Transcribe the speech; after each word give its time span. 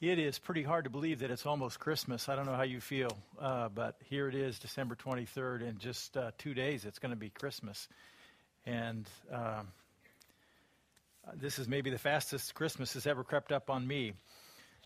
It 0.00 0.20
is 0.20 0.38
pretty 0.38 0.62
hard 0.62 0.84
to 0.84 0.90
believe 0.90 1.18
that 1.20 1.32
it's 1.32 1.44
almost 1.44 1.80
Christmas. 1.80 2.28
I 2.28 2.36
don't 2.36 2.46
know 2.46 2.54
how 2.54 2.62
you 2.62 2.80
feel, 2.80 3.10
uh, 3.40 3.68
but 3.68 3.96
here 4.04 4.28
it 4.28 4.36
is, 4.36 4.60
December 4.60 4.94
23rd. 4.94 5.68
In 5.68 5.78
just 5.78 6.16
uh, 6.16 6.30
two 6.38 6.54
days, 6.54 6.84
it's 6.84 7.00
going 7.00 7.10
to 7.10 7.16
be 7.16 7.30
Christmas. 7.30 7.88
And 8.64 9.08
um, 9.32 9.66
this 11.34 11.58
is 11.58 11.66
maybe 11.66 11.90
the 11.90 11.98
fastest 11.98 12.54
Christmas 12.54 12.94
has 12.94 13.08
ever 13.08 13.24
crept 13.24 13.50
up 13.50 13.70
on 13.70 13.88
me. 13.88 14.12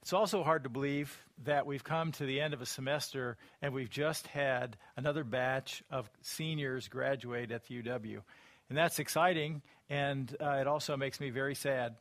It's 0.01 0.15
also 0.15 0.43
hard 0.43 0.65
to 0.65 0.71
believe 0.71 1.15
that 1.45 1.67
we've 1.67 1.85
come 1.85 2.13
to 2.13 2.25
the 2.25 2.41
end 2.41 2.55
of 2.55 2.63
a 2.63 2.67
semester 2.67 3.37
and 3.61 3.75
we've 3.75 3.91
just 3.91 4.27
had 4.29 4.79
another 4.97 5.25
batch 5.25 5.83
of 5.91 6.09
seniors 6.23 6.89
graduate 6.89 7.51
at 7.51 7.67
the 7.67 7.83
UW. 7.83 8.23
And 8.71 8.79
that's 8.79 8.99
exciting, 8.99 9.61
and 9.91 10.35
uh, 10.41 10.53
it 10.53 10.67
also 10.67 10.97
makes 10.97 11.21
me 11.21 11.29
very 11.29 11.55
sad 11.55 11.97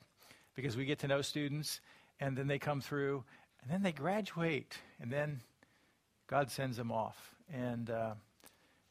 because 0.56 0.78
we 0.78 0.86
get 0.86 1.00
to 1.00 1.10
know 1.10 1.22
students 1.22 1.82
and 2.22 2.38
then 2.38 2.48
they 2.48 2.60
come 2.60 2.80
through, 2.80 3.24
and 3.62 3.72
then 3.72 3.82
they 3.82 3.92
graduate, 3.92 4.78
and 5.02 5.12
then 5.12 5.42
God 6.28 6.52
sends 6.52 6.78
them 6.78 6.92
off. 6.92 7.36
And 7.52 7.90
uh, 7.90 8.14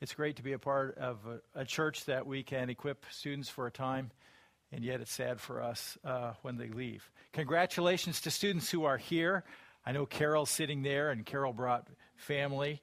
it's 0.00 0.12
great 0.14 0.36
to 0.36 0.42
be 0.42 0.52
a 0.52 0.58
part 0.58 0.98
of 0.98 1.18
a, 1.26 1.60
a, 1.60 1.64
church 1.64 2.04
that 2.06 2.26
we 2.26 2.42
can 2.42 2.68
equip 2.68 3.06
students 3.10 3.48
for 3.48 3.66
a 3.66 3.70
time, 3.70 4.10
and 4.72 4.84
yet 4.84 5.00
it's 5.00 5.12
sad 5.12 5.40
for 5.40 5.62
us 5.62 5.96
uh, 6.04 6.32
when 6.42 6.58
they 6.58 6.68
leave. 6.68 7.08
Congratulations 7.32 8.20
to 8.22 8.30
students 8.30 8.70
who 8.70 8.84
are 8.84 8.98
here. 8.98 9.44
I 9.86 9.92
know 9.92 10.04
Carol's 10.04 10.50
sitting 10.50 10.82
there, 10.82 11.10
and 11.10 11.24
Carol 11.24 11.52
brought 11.52 11.88
family. 12.16 12.82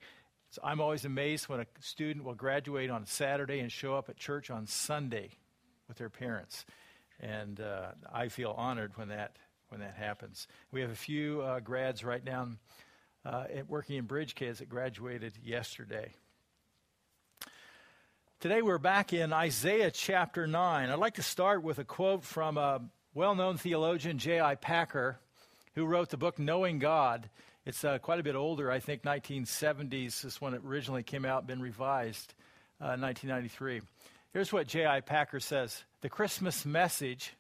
So 0.50 0.62
I'm 0.64 0.80
always 0.80 1.04
amazed 1.04 1.50
when 1.50 1.60
a 1.60 1.66
student 1.82 2.26
will 2.26 2.34
graduate 2.34 2.90
on 2.90 3.06
Saturday 3.06 3.60
and 3.60 3.72
show 3.72 3.96
up 3.96 4.10
at 4.10 4.16
church 4.16 4.50
on 4.50 4.66
Sunday 4.66 5.32
with 5.90 5.98
their 5.98 6.10
parents. 6.10 6.66
And 7.20 7.60
uh, 7.60 7.92
I 8.12 8.30
feel 8.30 8.52
honored 8.52 8.94
when 8.96 9.10
that 9.10 9.36
when 9.70 9.82
that 9.82 9.96
happens. 9.96 10.48
We 10.72 10.82
have 10.82 10.92
a 10.92 10.96
few 10.96 11.42
uh, 11.42 11.60
grads 11.60 12.04
right 12.04 12.24
now 12.24 12.50
uh, 13.26 13.46
working 13.68 13.98
in 13.98 14.06
Bridge 14.06 14.36
Kids 14.36 14.60
that 14.60 14.70
graduated 14.70 15.34
yesterday. 15.44 16.14
Today 18.40 18.62
we're 18.62 18.78
back 18.78 19.14
in 19.14 19.34
Isaiah 19.34 19.92
chapter 19.92 20.48
9. 20.48 20.90
I'd 20.90 21.00
like 21.00 21.16
to 21.16 21.24
start 21.24 21.64
with 21.64 21.80
a 21.80 21.84
quote 21.84 22.24
from 22.24 22.58
a 22.58 22.82
well 23.14 23.36
known 23.36 23.58
theologian, 23.58 24.20
J.I. 24.20 24.56
Packer, 24.56 25.20
who 25.76 25.86
wrote 25.86 26.10
the 26.10 26.18
book 26.18 26.40
Knowing 26.40 26.80
God. 26.80 27.30
It's 27.66 27.84
uh, 27.84 27.98
quite 27.98 28.20
a 28.20 28.24
bit 28.24 28.36
older, 28.36 28.72
I 28.72 28.80
think 28.80 29.04
1970s 29.04 30.24
is 30.24 30.40
when 30.40 30.54
it 30.54 30.62
originally 30.66 31.04
came 31.04 31.26
out, 31.26 31.48
been 31.48 31.62
revised, 31.62 32.34
uh, 32.80 32.96
1993. 32.96 33.82
Here's 34.32 34.54
what 34.54 34.68
J.I. 34.68 35.02
Packer 35.02 35.42
says 35.42 35.84
The 36.02 36.10
Christmas 36.10 36.66
message 36.66 37.34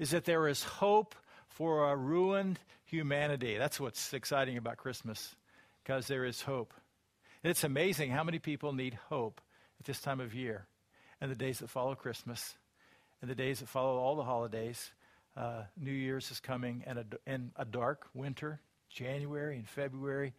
is 0.00 0.10
that 0.10 0.24
there 0.24 0.48
is 0.48 0.64
hope 0.64 1.14
for 1.54 1.90
a 1.90 1.96
ruined 1.96 2.58
humanity. 2.84 3.56
That's 3.56 3.80
what's 3.80 4.12
exciting 4.12 4.56
about 4.56 4.76
Christmas, 4.76 5.34
because 5.82 6.06
there 6.06 6.24
is 6.24 6.42
hope. 6.42 6.74
And 7.42 7.50
it's 7.50 7.64
amazing 7.64 8.10
how 8.10 8.24
many 8.24 8.38
people 8.38 8.72
need 8.72 8.98
hope 9.08 9.40
at 9.78 9.86
this 9.86 10.00
time 10.00 10.20
of 10.20 10.34
year 10.34 10.66
and 11.20 11.30
the 11.30 11.36
days 11.36 11.60
that 11.60 11.70
follow 11.70 11.94
Christmas 11.94 12.54
and 13.20 13.30
the 13.30 13.34
days 13.36 13.60
that 13.60 13.68
follow 13.68 13.98
all 13.98 14.16
the 14.16 14.24
holidays. 14.24 14.90
Uh, 15.36 15.62
New 15.80 15.92
Year's 15.92 16.30
is 16.30 16.40
coming, 16.40 16.84
and 16.86 16.98
a, 16.98 17.04
and 17.26 17.50
a 17.56 17.64
dark 17.64 18.06
winter, 18.14 18.60
January 18.90 19.56
and 19.56 19.68
February. 19.68 20.32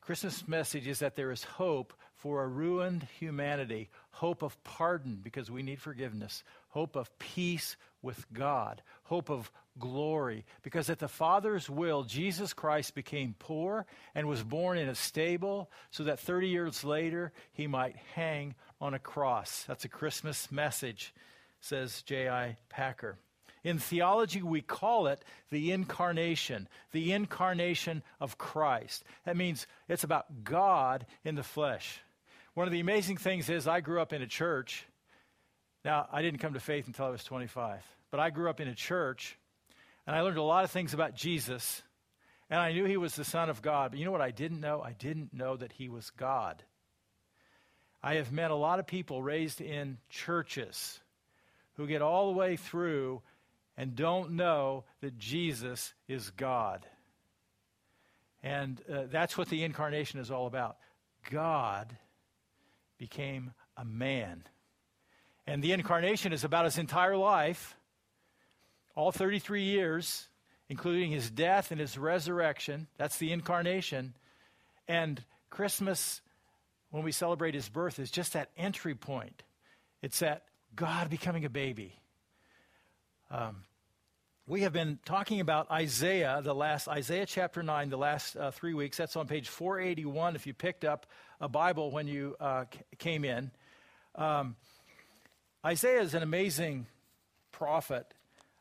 Christmas 0.00 0.46
message 0.46 0.86
is 0.86 1.00
that 1.00 1.16
there 1.16 1.30
is 1.30 1.42
hope 1.42 1.92
for 2.16 2.42
a 2.42 2.48
ruined 2.48 3.06
humanity, 3.18 3.90
hope 4.10 4.42
of 4.42 4.62
pardon 4.64 5.20
because 5.22 5.50
we 5.50 5.62
need 5.62 5.80
forgiveness, 5.80 6.42
hope 6.76 6.94
of 6.94 7.18
peace 7.18 7.74
with 8.02 8.26
God, 8.34 8.82
hope 9.04 9.30
of 9.30 9.50
glory 9.78 10.44
because 10.62 10.90
at 10.90 10.98
the 10.98 11.08
Father's 11.08 11.70
will, 11.70 12.02
Jesus 12.02 12.52
Christ 12.52 12.94
became 12.94 13.34
poor 13.38 13.86
and 14.14 14.28
was 14.28 14.42
born 14.42 14.76
in 14.76 14.90
a 14.90 14.94
stable 14.94 15.70
so 15.90 16.04
that 16.04 16.20
30 16.20 16.48
years 16.48 16.84
later 16.84 17.32
he 17.54 17.66
might 17.66 17.96
hang 18.14 18.54
on 18.78 18.92
a 18.92 18.98
cross. 18.98 19.64
That's 19.66 19.86
a 19.86 19.88
Christmas 19.88 20.52
message, 20.52 21.14
says 21.62 22.02
J.I. 22.02 22.58
Packer. 22.68 23.16
In 23.64 23.78
theology, 23.78 24.42
we 24.42 24.60
call 24.60 25.06
it 25.06 25.24
the 25.50 25.72
incarnation, 25.72 26.68
the 26.92 27.14
incarnation 27.14 28.02
of 28.20 28.36
Christ. 28.36 29.02
That 29.24 29.38
means 29.38 29.66
it's 29.88 30.04
about 30.04 30.44
God 30.44 31.06
in 31.24 31.36
the 31.36 31.42
flesh. 31.42 32.00
One 32.52 32.66
of 32.66 32.72
the 32.72 32.80
amazing 32.80 33.16
things 33.16 33.48
is, 33.48 33.66
I 33.66 33.80
grew 33.80 34.02
up 34.02 34.12
in 34.12 34.20
a 34.20 34.26
church. 34.26 34.86
Now, 35.86 36.08
I 36.10 36.20
didn't 36.20 36.40
come 36.40 36.54
to 36.54 36.60
faith 36.60 36.88
until 36.88 37.04
I 37.04 37.10
was 37.10 37.22
25, 37.22 37.80
but 38.10 38.18
I 38.18 38.30
grew 38.30 38.50
up 38.50 38.60
in 38.60 38.66
a 38.66 38.74
church 38.74 39.38
and 40.04 40.16
I 40.16 40.22
learned 40.22 40.36
a 40.36 40.42
lot 40.42 40.64
of 40.64 40.72
things 40.72 40.94
about 40.94 41.14
Jesus. 41.14 41.80
And 42.50 42.58
I 42.58 42.72
knew 42.72 42.86
he 42.86 42.96
was 42.96 43.14
the 43.14 43.22
Son 43.22 43.48
of 43.48 43.62
God. 43.62 43.92
But 43.92 44.00
you 44.00 44.04
know 44.04 44.10
what 44.10 44.20
I 44.20 44.32
didn't 44.32 44.60
know? 44.60 44.82
I 44.82 44.94
didn't 44.94 45.32
know 45.32 45.56
that 45.56 45.70
he 45.70 45.88
was 45.88 46.10
God. 46.10 46.64
I 48.02 48.14
have 48.14 48.32
met 48.32 48.50
a 48.50 48.56
lot 48.56 48.80
of 48.80 48.88
people 48.88 49.22
raised 49.22 49.60
in 49.60 49.98
churches 50.10 50.98
who 51.74 51.86
get 51.86 52.02
all 52.02 52.32
the 52.32 52.36
way 52.36 52.56
through 52.56 53.22
and 53.76 53.94
don't 53.94 54.32
know 54.32 54.86
that 55.02 55.16
Jesus 55.18 55.94
is 56.08 56.30
God. 56.30 56.84
And 58.42 58.82
uh, 58.92 59.02
that's 59.08 59.38
what 59.38 59.50
the 59.50 59.62
incarnation 59.62 60.18
is 60.18 60.32
all 60.32 60.48
about. 60.48 60.78
God 61.30 61.96
became 62.98 63.52
a 63.76 63.84
man. 63.84 64.42
And 65.46 65.62
the 65.62 65.72
incarnation 65.72 66.32
is 66.32 66.44
about 66.44 66.64
his 66.64 66.78
entire 66.78 67.16
life, 67.16 67.76
all 68.94 69.12
33 69.12 69.62
years, 69.62 70.28
including 70.68 71.12
his 71.12 71.30
death 71.30 71.70
and 71.70 71.80
his 71.80 71.96
resurrection. 71.96 72.88
That's 72.98 73.18
the 73.18 73.32
incarnation. 73.32 74.14
And 74.88 75.22
Christmas, 75.50 76.20
when 76.90 77.04
we 77.04 77.12
celebrate 77.12 77.54
his 77.54 77.68
birth, 77.68 77.98
is 77.98 78.10
just 78.10 78.32
that 78.32 78.50
entry 78.56 78.94
point. 78.94 79.42
It's 80.02 80.18
that 80.18 80.44
God 80.74 81.10
becoming 81.10 81.44
a 81.44 81.50
baby. 81.50 81.94
Um, 83.30 83.64
we 84.48 84.62
have 84.62 84.72
been 84.72 84.98
talking 85.04 85.40
about 85.40 85.70
Isaiah, 85.70 86.40
the 86.42 86.54
last 86.54 86.86
Isaiah 86.86 87.26
chapter 87.26 87.62
9, 87.62 87.90
the 87.90 87.96
last 87.96 88.36
uh, 88.36 88.52
three 88.52 88.74
weeks. 88.74 88.96
That's 88.96 89.16
on 89.16 89.26
page 89.26 89.48
481 89.48 90.36
if 90.36 90.46
you 90.46 90.54
picked 90.54 90.84
up 90.84 91.06
a 91.40 91.48
Bible 91.48 91.90
when 91.90 92.06
you 92.06 92.36
uh, 92.38 92.64
c- 92.72 92.80
came 92.98 93.24
in. 93.24 93.50
Um, 94.14 94.54
Isaiah 95.66 96.00
is 96.00 96.14
an 96.14 96.22
amazing 96.22 96.86
prophet. 97.50 98.06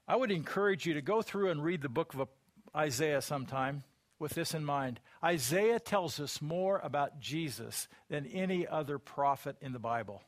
I 0.07 0.15
would 0.15 0.31
encourage 0.31 0.87
you 0.87 0.95
to 0.95 1.01
go 1.01 1.21
through 1.21 1.51
and 1.51 1.63
read 1.63 1.83
the 1.83 1.89
book 1.89 2.15
of 2.15 2.27
Isaiah 2.75 3.21
sometime 3.21 3.83
with 4.17 4.33
this 4.33 4.55
in 4.55 4.65
mind. 4.65 4.99
Isaiah 5.23 5.79
tells 5.79 6.19
us 6.19 6.41
more 6.41 6.79
about 6.83 7.19
Jesus 7.19 7.87
than 8.09 8.25
any 8.25 8.65
other 8.67 8.97
prophet 8.97 9.55
in 9.61 9.71
the 9.71 9.77
Bible. 9.79 10.23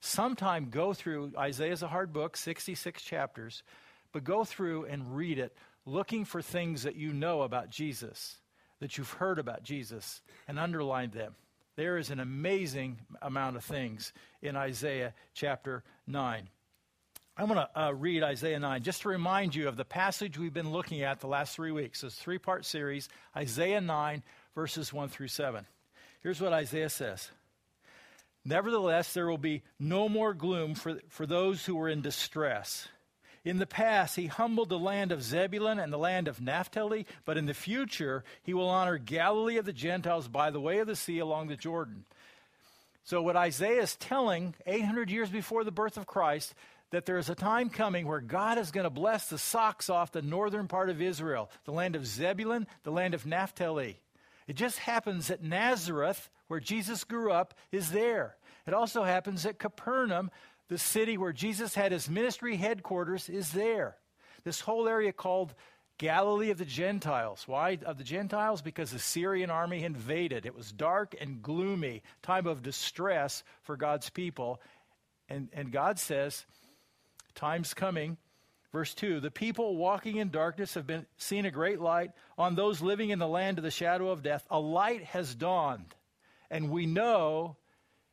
Sometime 0.00 0.70
go 0.70 0.94
through, 0.94 1.32
Isaiah's 1.36 1.82
a 1.82 1.88
hard 1.88 2.14
book, 2.14 2.34
66 2.36 3.02
chapters 3.02 3.62
but 4.12 4.24
go 4.24 4.44
through 4.44 4.86
and 4.86 5.16
read 5.16 5.38
it 5.38 5.56
looking 5.86 6.24
for 6.24 6.42
things 6.42 6.82
that 6.82 6.96
you 6.96 7.12
know 7.12 7.42
about 7.42 7.70
Jesus, 7.70 8.36
that 8.80 8.98
you've 8.98 9.12
heard 9.12 9.38
about 9.38 9.62
Jesus, 9.62 10.20
and 10.48 10.58
underline 10.58 11.10
them. 11.10 11.34
There 11.80 11.96
is 11.96 12.10
an 12.10 12.20
amazing 12.20 12.98
amount 13.22 13.56
of 13.56 13.64
things 13.64 14.12
in 14.42 14.54
Isaiah 14.54 15.14
chapter 15.32 15.82
9. 16.06 16.46
I'm 17.38 17.46
going 17.46 17.56
to 17.56 17.70
uh, 17.74 17.92
read 17.92 18.22
Isaiah 18.22 18.58
9 18.58 18.82
just 18.82 19.00
to 19.00 19.08
remind 19.08 19.54
you 19.54 19.66
of 19.66 19.78
the 19.78 19.84
passage 19.86 20.36
we've 20.36 20.52
been 20.52 20.72
looking 20.72 21.00
at 21.00 21.20
the 21.20 21.26
last 21.26 21.56
three 21.56 21.72
weeks. 21.72 22.02
This 22.02 22.14
three 22.16 22.36
part 22.36 22.66
series, 22.66 23.08
Isaiah 23.34 23.80
9, 23.80 24.22
verses 24.54 24.92
1 24.92 25.08
through 25.08 25.28
7. 25.28 25.64
Here's 26.22 26.38
what 26.38 26.52
Isaiah 26.52 26.90
says 26.90 27.30
Nevertheless, 28.44 29.14
there 29.14 29.26
will 29.26 29.38
be 29.38 29.62
no 29.78 30.06
more 30.06 30.34
gloom 30.34 30.74
for, 30.74 31.00
for 31.08 31.24
those 31.24 31.64
who 31.64 31.80
are 31.80 31.88
in 31.88 32.02
distress. 32.02 32.88
In 33.44 33.58
the 33.58 33.66
past, 33.66 34.16
he 34.16 34.26
humbled 34.26 34.68
the 34.68 34.78
land 34.78 35.12
of 35.12 35.22
Zebulun 35.22 35.78
and 35.78 35.92
the 35.92 35.98
land 35.98 36.28
of 36.28 36.42
Naphtali, 36.42 37.06
but 37.24 37.38
in 37.38 37.46
the 37.46 37.54
future, 37.54 38.22
he 38.42 38.52
will 38.52 38.68
honor 38.68 38.98
Galilee 38.98 39.56
of 39.56 39.64
the 39.64 39.72
Gentiles 39.72 40.28
by 40.28 40.50
the 40.50 40.60
way 40.60 40.78
of 40.78 40.86
the 40.86 40.96
sea 40.96 41.18
along 41.18 41.48
the 41.48 41.56
Jordan. 41.56 42.04
So, 43.04 43.22
what 43.22 43.36
Isaiah 43.36 43.82
is 43.82 43.96
telling 43.96 44.54
800 44.66 45.10
years 45.10 45.30
before 45.30 45.64
the 45.64 45.72
birth 45.72 45.96
of 45.96 46.06
Christ, 46.06 46.54
that 46.90 47.06
there 47.06 47.18
is 47.18 47.30
a 47.30 47.34
time 47.34 47.70
coming 47.70 48.06
where 48.06 48.20
God 48.20 48.58
is 48.58 48.70
going 48.70 48.84
to 48.84 48.90
bless 48.90 49.28
the 49.28 49.38
socks 49.38 49.88
off 49.88 50.12
the 50.12 50.22
northern 50.22 50.68
part 50.68 50.90
of 50.90 51.00
Israel, 51.00 51.50
the 51.64 51.72
land 51.72 51.96
of 51.96 52.06
Zebulun, 52.06 52.66
the 52.82 52.90
land 52.90 53.14
of 53.14 53.26
Naphtali. 53.26 54.00
It 54.46 54.56
just 54.56 54.78
happens 54.78 55.28
that 55.28 55.42
Nazareth, 55.42 56.28
where 56.48 56.60
Jesus 56.60 57.04
grew 57.04 57.32
up, 57.32 57.54
is 57.72 57.92
there. 57.92 58.36
It 58.66 58.74
also 58.74 59.04
happens 59.04 59.44
that 59.44 59.58
Capernaum, 59.58 60.30
the 60.70 60.78
city 60.78 61.18
where 61.18 61.34
Jesus 61.34 61.74
had 61.74 61.92
his 61.92 62.08
ministry 62.08 62.56
headquarters 62.56 63.28
is 63.28 63.52
there. 63.52 63.96
This 64.44 64.60
whole 64.60 64.88
area 64.88 65.12
called 65.12 65.54
Galilee 65.98 66.50
of 66.50 66.56
the 66.56 66.64
Gentiles. 66.64 67.42
Why 67.46 67.76
of 67.84 67.98
the 67.98 68.04
Gentiles? 68.04 68.62
Because 68.62 68.90
the 68.90 68.98
Syrian 68.98 69.50
army 69.50 69.84
invaded. 69.84 70.46
It 70.46 70.56
was 70.56 70.72
dark 70.72 71.14
and 71.20 71.42
gloomy, 71.42 72.02
time 72.22 72.46
of 72.46 72.62
distress 72.62 73.42
for 73.60 73.76
God's 73.76 74.08
people. 74.08 74.62
And, 75.28 75.50
and 75.52 75.70
God 75.70 75.98
says, 75.98 76.46
time's 77.34 77.74
coming 77.74 78.16
Verse 78.72 78.94
2 78.94 79.20
The 79.20 79.30
people 79.30 79.76
walking 79.76 80.16
in 80.16 80.30
darkness 80.30 80.74
have 80.74 80.86
been 80.86 81.06
seen 81.16 81.44
a 81.44 81.50
great 81.50 81.80
light. 81.80 82.12
On 82.38 82.54
those 82.54 82.80
living 82.80 83.10
in 83.10 83.18
the 83.18 83.28
land 83.28 83.58
of 83.58 83.64
the 83.64 83.70
shadow 83.70 84.10
of 84.10 84.22
death, 84.22 84.46
a 84.50 84.60
light 84.60 85.04
has 85.04 85.34
dawned. 85.34 85.94
And 86.50 86.70
we 86.70 86.86
know 86.86 87.56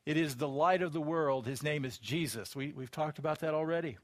it 0.07 0.15
is 0.15 0.38
the 0.38 0.48
light 0.48 0.81
of 0.81 0.94
the 0.94 1.01
world. 1.01 1.45
His 1.45 1.62
name 1.62 1.83
is 1.83 1.98
Jesus. 1.98 2.56
We, 2.56 2.71
we've 2.71 2.89
talked 2.89 3.19
about 3.19 3.42
that 3.42 3.54
already. 3.54 3.98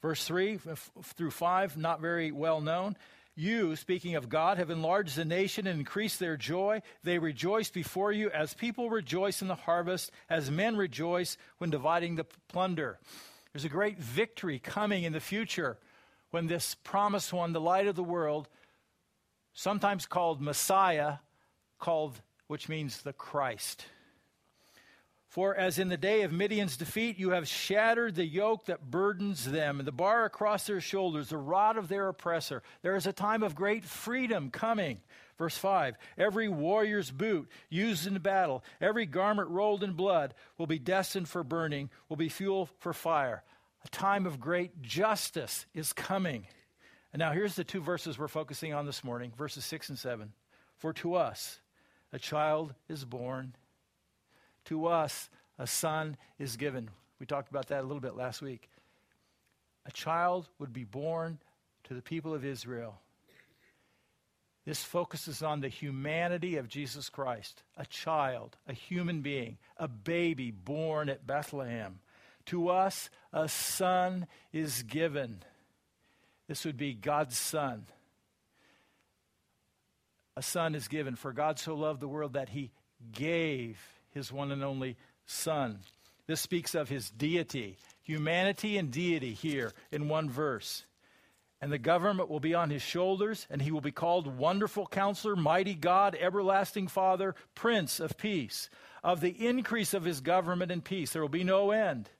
Verse 0.00 0.24
3 0.24 0.60
f- 0.66 0.90
through 1.14 1.32
5, 1.32 1.76
not 1.76 2.00
very 2.00 2.32
well 2.32 2.62
known. 2.62 2.96
You, 3.34 3.76
speaking 3.76 4.14
of 4.14 4.30
God, 4.30 4.56
have 4.56 4.70
enlarged 4.70 5.14
the 5.14 5.26
nation 5.26 5.66
and 5.66 5.78
increased 5.78 6.18
their 6.18 6.38
joy. 6.38 6.80
They 7.02 7.18
rejoice 7.18 7.68
before 7.68 8.12
you 8.12 8.30
as 8.30 8.54
people 8.54 8.88
rejoice 8.88 9.42
in 9.42 9.48
the 9.48 9.56
harvest, 9.56 10.10
as 10.30 10.50
men 10.50 10.74
rejoice 10.78 11.36
when 11.58 11.68
dividing 11.68 12.16
the 12.16 12.24
plunder. 12.48 12.98
There's 13.52 13.66
a 13.66 13.68
great 13.68 13.98
victory 13.98 14.58
coming 14.58 15.04
in 15.04 15.12
the 15.12 15.20
future 15.20 15.76
when 16.30 16.46
this 16.46 16.76
promised 16.76 17.30
one, 17.30 17.52
the 17.52 17.60
light 17.60 17.88
of 17.88 17.94
the 17.94 18.02
world, 18.02 18.48
sometimes 19.52 20.06
called 20.06 20.40
Messiah, 20.40 21.16
called 21.78 22.22
which 22.46 22.70
means 22.70 23.02
the 23.02 23.12
Christ. 23.12 23.84
For 25.28 25.54
as 25.54 25.78
in 25.78 25.88
the 25.88 25.96
day 25.96 26.22
of 26.22 26.32
Midian's 26.32 26.76
defeat, 26.76 27.18
you 27.18 27.30
have 27.30 27.48
shattered 27.48 28.14
the 28.14 28.26
yoke 28.26 28.66
that 28.66 28.90
burdens 28.90 29.44
them, 29.44 29.82
the 29.84 29.92
bar 29.92 30.24
across 30.24 30.66
their 30.66 30.80
shoulders, 30.80 31.28
the 31.28 31.36
rod 31.36 31.76
of 31.76 31.88
their 31.88 32.08
oppressor. 32.08 32.62
There 32.82 32.96
is 32.96 33.06
a 33.06 33.12
time 33.12 33.42
of 33.42 33.54
great 33.54 33.84
freedom 33.84 34.50
coming. 34.50 35.00
Verse 35.36 35.58
5 35.58 35.96
Every 36.16 36.48
warrior's 36.48 37.10
boot 37.10 37.48
used 37.68 38.06
in 38.06 38.18
battle, 38.18 38.64
every 38.80 39.04
garment 39.04 39.50
rolled 39.50 39.82
in 39.82 39.92
blood, 39.92 40.34
will 40.58 40.66
be 40.66 40.78
destined 40.78 41.28
for 41.28 41.44
burning, 41.44 41.90
will 42.08 42.16
be 42.16 42.28
fuel 42.28 42.70
for 42.78 42.92
fire. 42.92 43.42
A 43.84 43.88
time 43.88 44.26
of 44.26 44.40
great 44.40 44.80
justice 44.82 45.66
is 45.74 45.92
coming. 45.92 46.46
And 47.12 47.20
now 47.20 47.32
here's 47.32 47.54
the 47.54 47.64
two 47.64 47.80
verses 47.80 48.18
we're 48.18 48.28
focusing 48.28 48.74
on 48.74 48.86
this 48.86 49.04
morning 49.04 49.32
verses 49.36 49.64
6 49.64 49.90
and 49.90 49.98
7. 49.98 50.32
For 50.78 50.92
to 50.94 51.14
us 51.14 51.60
a 52.12 52.18
child 52.18 52.74
is 52.88 53.04
born, 53.04 53.54
to 54.66 54.86
us 54.86 55.30
a 55.58 55.66
son 55.66 56.16
is 56.38 56.56
given. 56.56 56.90
We 57.18 57.26
talked 57.26 57.50
about 57.50 57.68
that 57.68 57.80
a 57.80 57.86
little 57.86 58.00
bit 58.00 58.16
last 58.16 58.42
week. 58.42 58.68
A 59.86 59.90
child 59.90 60.48
would 60.58 60.72
be 60.72 60.84
born 60.84 61.38
to 61.84 61.94
the 61.94 62.02
people 62.02 62.34
of 62.34 62.44
Israel. 62.44 63.00
This 64.64 64.82
focuses 64.82 65.42
on 65.42 65.60
the 65.60 65.68
humanity 65.68 66.56
of 66.56 66.68
Jesus 66.68 67.08
Christ, 67.08 67.62
a 67.76 67.86
child, 67.86 68.56
a 68.66 68.72
human 68.72 69.22
being, 69.22 69.58
a 69.76 69.86
baby 69.86 70.50
born 70.50 71.08
at 71.08 71.26
Bethlehem. 71.26 72.00
To 72.46 72.68
us, 72.68 73.08
a 73.32 73.48
son 73.48 74.26
is 74.52 74.82
given. 74.82 75.42
This 76.48 76.64
would 76.64 76.76
be 76.76 76.94
God's 76.94 77.38
son. 77.38 77.86
A 80.36 80.42
son 80.42 80.74
is 80.74 80.88
given, 80.88 81.14
for 81.14 81.32
God 81.32 81.60
so 81.60 81.74
loved 81.74 82.00
the 82.00 82.08
world 82.08 82.32
that 82.32 82.48
he 82.48 82.72
gave 83.12 83.78
his 84.16 84.32
one 84.32 84.50
and 84.50 84.64
only 84.64 84.96
son. 85.26 85.78
This 86.26 86.40
speaks 86.40 86.74
of 86.74 86.88
his 86.88 87.10
deity, 87.10 87.76
humanity 88.02 88.76
and 88.76 88.90
deity 88.90 89.32
here 89.32 89.72
in 89.92 90.08
one 90.08 90.28
verse 90.28 90.84
and 91.60 91.72
the 91.72 91.78
government 91.78 92.28
will 92.28 92.40
be 92.40 92.54
on 92.54 92.70
his 92.70 92.82
shoulders, 92.82 93.46
and 93.48 93.62
he 93.62 93.70
will 93.70 93.80
be 93.80 93.90
called 93.90 94.38
Wonderful 94.38 94.86
Counselor, 94.86 95.36
Mighty 95.36 95.74
God, 95.74 96.16
Everlasting 96.20 96.88
Father, 96.88 97.34
Prince 97.54 97.98
of 97.98 98.18
Peace. 98.18 98.68
Of 99.02 99.20
the 99.20 99.46
increase 99.46 99.94
of 99.94 100.04
his 100.04 100.20
government 100.20 100.70
and 100.70 100.84
peace, 100.84 101.12
there 101.12 101.22
will 101.22 101.28
be 101.28 101.44
no 101.44 101.70
end. 101.70 102.10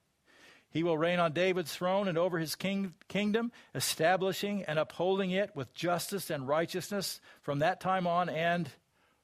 He 0.69 0.83
will 0.83 0.97
reign 0.97 1.19
on 1.19 1.33
David's 1.33 1.73
throne 1.73 2.07
and 2.07 2.17
over 2.17 2.39
his 2.39 2.55
king, 2.55 2.93
kingdom, 3.07 3.51
establishing 3.75 4.63
and 4.63 4.79
upholding 4.79 5.31
it 5.31 5.55
with 5.55 5.73
justice 5.73 6.29
and 6.29 6.47
righteousness 6.47 7.21
from 7.41 7.59
that 7.59 7.79
time 7.79 8.07
on 8.07 8.29
and 8.29 8.69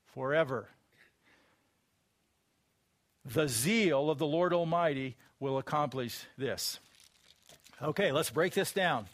forever. 0.05 0.69
The 3.25 3.47
zeal 3.47 4.09
of 4.09 4.17
the 4.17 4.25
Lord 4.25 4.53
Almighty 4.53 5.15
will 5.39 5.57
accomplish 5.57 6.25
this. 6.37 6.79
Okay, 7.81 8.11
let's 8.11 8.29
break 8.29 8.53
this 8.53 8.71
down. 8.71 9.07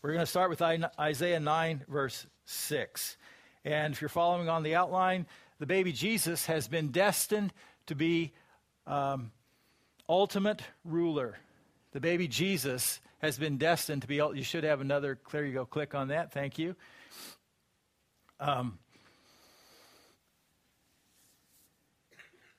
We're 0.00 0.12
going 0.12 0.24
to 0.24 0.30
start 0.30 0.50
with 0.50 0.62
Isaiah 0.62 1.40
9, 1.40 1.84
verse 1.88 2.26
6. 2.46 3.16
And 3.64 3.94
if 3.94 4.00
you're 4.00 4.08
following 4.08 4.48
on 4.48 4.62
the 4.62 4.74
outline, 4.74 5.26
the 5.58 5.66
baby 5.66 5.92
Jesus 5.92 6.46
has 6.46 6.66
been 6.66 6.88
destined 6.88 7.52
to 7.86 7.94
be 7.94 8.32
um, 8.86 9.30
ultimate 10.08 10.62
ruler. 10.84 11.36
The 11.92 12.00
baby 12.00 12.26
Jesus 12.26 13.00
has 13.18 13.38
been 13.38 13.58
destined 13.58 14.02
to 14.02 14.08
be, 14.08 14.16
you 14.16 14.42
should 14.42 14.64
have 14.64 14.80
another, 14.80 15.18
there 15.30 15.44
you 15.44 15.52
go, 15.52 15.64
click 15.64 15.94
on 15.94 16.08
that, 16.08 16.32
thank 16.32 16.58
you. 16.58 16.74
Um, 18.40 18.78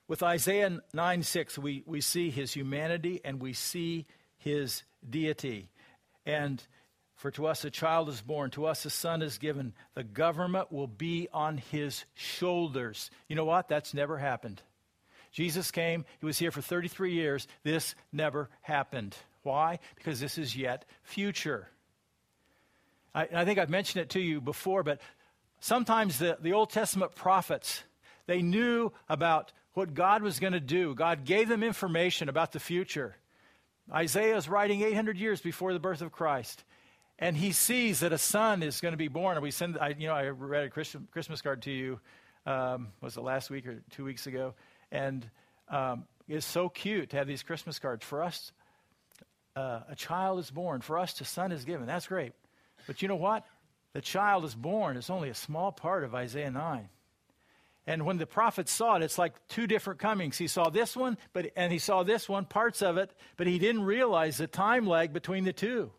with 0.08 0.22
Isaiah 0.22 0.80
9 0.92 1.22
6, 1.22 1.58
we, 1.58 1.82
we 1.86 2.00
see 2.00 2.30
his 2.30 2.52
humanity 2.52 3.20
and 3.24 3.40
we 3.40 3.52
see 3.52 4.06
his 4.36 4.82
deity. 5.08 5.68
And 6.26 6.62
for 7.16 7.30
to 7.32 7.46
us 7.46 7.64
a 7.64 7.70
child 7.70 8.08
is 8.08 8.20
born, 8.20 8.50
to 8.50 8.66
us 8.66 8.84
a 8.84 8.90
son 8.90 9.22
is 9.22 9.38
given. 9.38 9.72
The 9.94 10.04
government 10.04 10.72
will 10.72 10.86
be 10.86 11.28
on 11.32 11.58
his 11.58 12.04
shoulders. 12.14 13.10
You 13.28 13.36
know 13.36 13.44
what? 13.44 13.68
That's 13.68 13.94
never 13.94 14.18
happened. 14.18 14.60
Jesus 15.32 15.70
came, 15.70 16.04
he 16.20 16.26
was 16.26 16.38
here 16.38 16.52
for 16.52 16.60
33 16.60 17.12
years. 17.12 17.48
This 17.64 17.94
never 18.12 18.50
happened. 18.60 19.16
Why? 19.42 19.80
Because 19.96 20.20
this 20.20 20.38
is 20.38 20.56
yet 20.56 20.84
future. 21.02 21.68
I, 23.14 23.28
I 23.34 23.44
think 23.44 23.58
I've 23.58 23.70
mentioned 23.70 24.02
it 24.02 24.10
to 24.10 24.20
you 24.20 24.40
before, 24.40 24.82
but 24.82 25.00
sometimes 25.60 26.18
the, 26.18 26.38
the 26.40 26.52
Old 26.52 26.70
Testament 26.70 27.14
prophets, 27.14 27.82
they 28.26 28.42
knew 28.42 28.92
about 29.08 29.52
what 29.74 29.94
God 29.94 30.22
was 30.22 30.40
going 30.40 30.52
to 30.54 30.60
do. 30.60 30.94
God 30.94 31.24
gave 31.24 31.48
them 31.48 31.62
information 31.62 32.28
about 32.28 32.52
the 32.52 32.60
future. 32.60 33.16
Isaiah 33.92 34.36
is 34.36 34.48
writing 34.48 34.82
800 34.82 35.18
years 35.18 35.40
before 35.40 35.72
the 35.72 35.78
birth 35.78 36.00
of 36.00 36.10
Christ 36.10 36.64
and 37.18 37.36
he 37.36 37.52
sees 37.52 38.00
that 38.00 38.12
a 38.12 38.18
son 38.18 38.62
is 38.62 38.80
going 38.80 38.92
to 38.92 38.98
be 38.98 39.08
born. 39.08 39.36
And 39.36 39.42
we 39.42 39.50
send, 39.50 39.78
I, 39.78 39.94
you 39.96 40.08
know, 40.08 40.14
I 40.14 40.28
read 40.28 40.64
a 40.64 40.70
Christmas 40.70 41.40
card 41.40 41.62
to 41.62 41.70
you, 41.70 42.00
um, 42.46 42.88
was 43.00 43.16
it 43.16 43.20
last 43.20 43.50
week 43.50 43.66
or 43.66 43.82
two 43.90 44.04
weeks 44.04 44.26
ago? 44.26 44.54
And 44.90 45.28
um, 45.68 46.04
it's 46.28 46.46
so 46.46 46.68
cute 46.68 47.10
to 47.10 47.16
have 47.16 47.26
these 47.26 47.42
Christmas 47.42 47.78
cards. 47.78 48.04
For 48.04 48.22
us, 48.22 48.52
uh, 49.54 49.80
a 49.88 49.94
child 49.94 50.40
is 50.40 50.50
born. 50.50 50.80
For 50.80 50.98
us, 50.98 51.20
a 51.20 51.24
son 51.24 51.52
is 51.52 51.64
given. 51.64 51.86
That's 51.86 52.08
great. 52.08 52.32
But 52.86 53.00
you 53.00 53.08
know 53.08 53.16
what? 53.16 53.44
The 53.92 54.00
child 54.00 54.44
is 54.44 54.56
born 54.56 54.96
It's 54.96 55.08
only 55.08 55.28
a 55.28 55.34
small 55.34 55.70
part 55.70 56.02
of 56.02 56.16
Isaiah 56.16 56.50
9. 56.50 56.88
And 57.86 58.06
when 58.06 58.16
the 58.16 58.26
prophet 58.26 58.68
saw 58.68 58.96
it, 58.96 59.02
it's 59.02 59.18
like 59.18 59.34
two 59.48 59.66
different 59.66 60.00
comings. 60.00 60.38
He 60.38 60.46
saw 60.46 60.70
this 60.70 60.96
one, 60.96 61.18
but 61.32 61.50
and 61.54 61.70
he 61.70 61.78
saw 61.78 62.02
this 62.02 62.28
one, 62.28 62.46
parts 62.46 62.80
of 62.80 62.96
it, 62.96 63.10
but 63.36 63.46
he 63.46 63.58
didn't 63.58 63.82
realize 63.82 64.38
the 64.38 64.46
time 64.46 64.86
lag 64.86 65.12
between 65.12 65.44
the 65.44 65.52
two. 65.52 65.90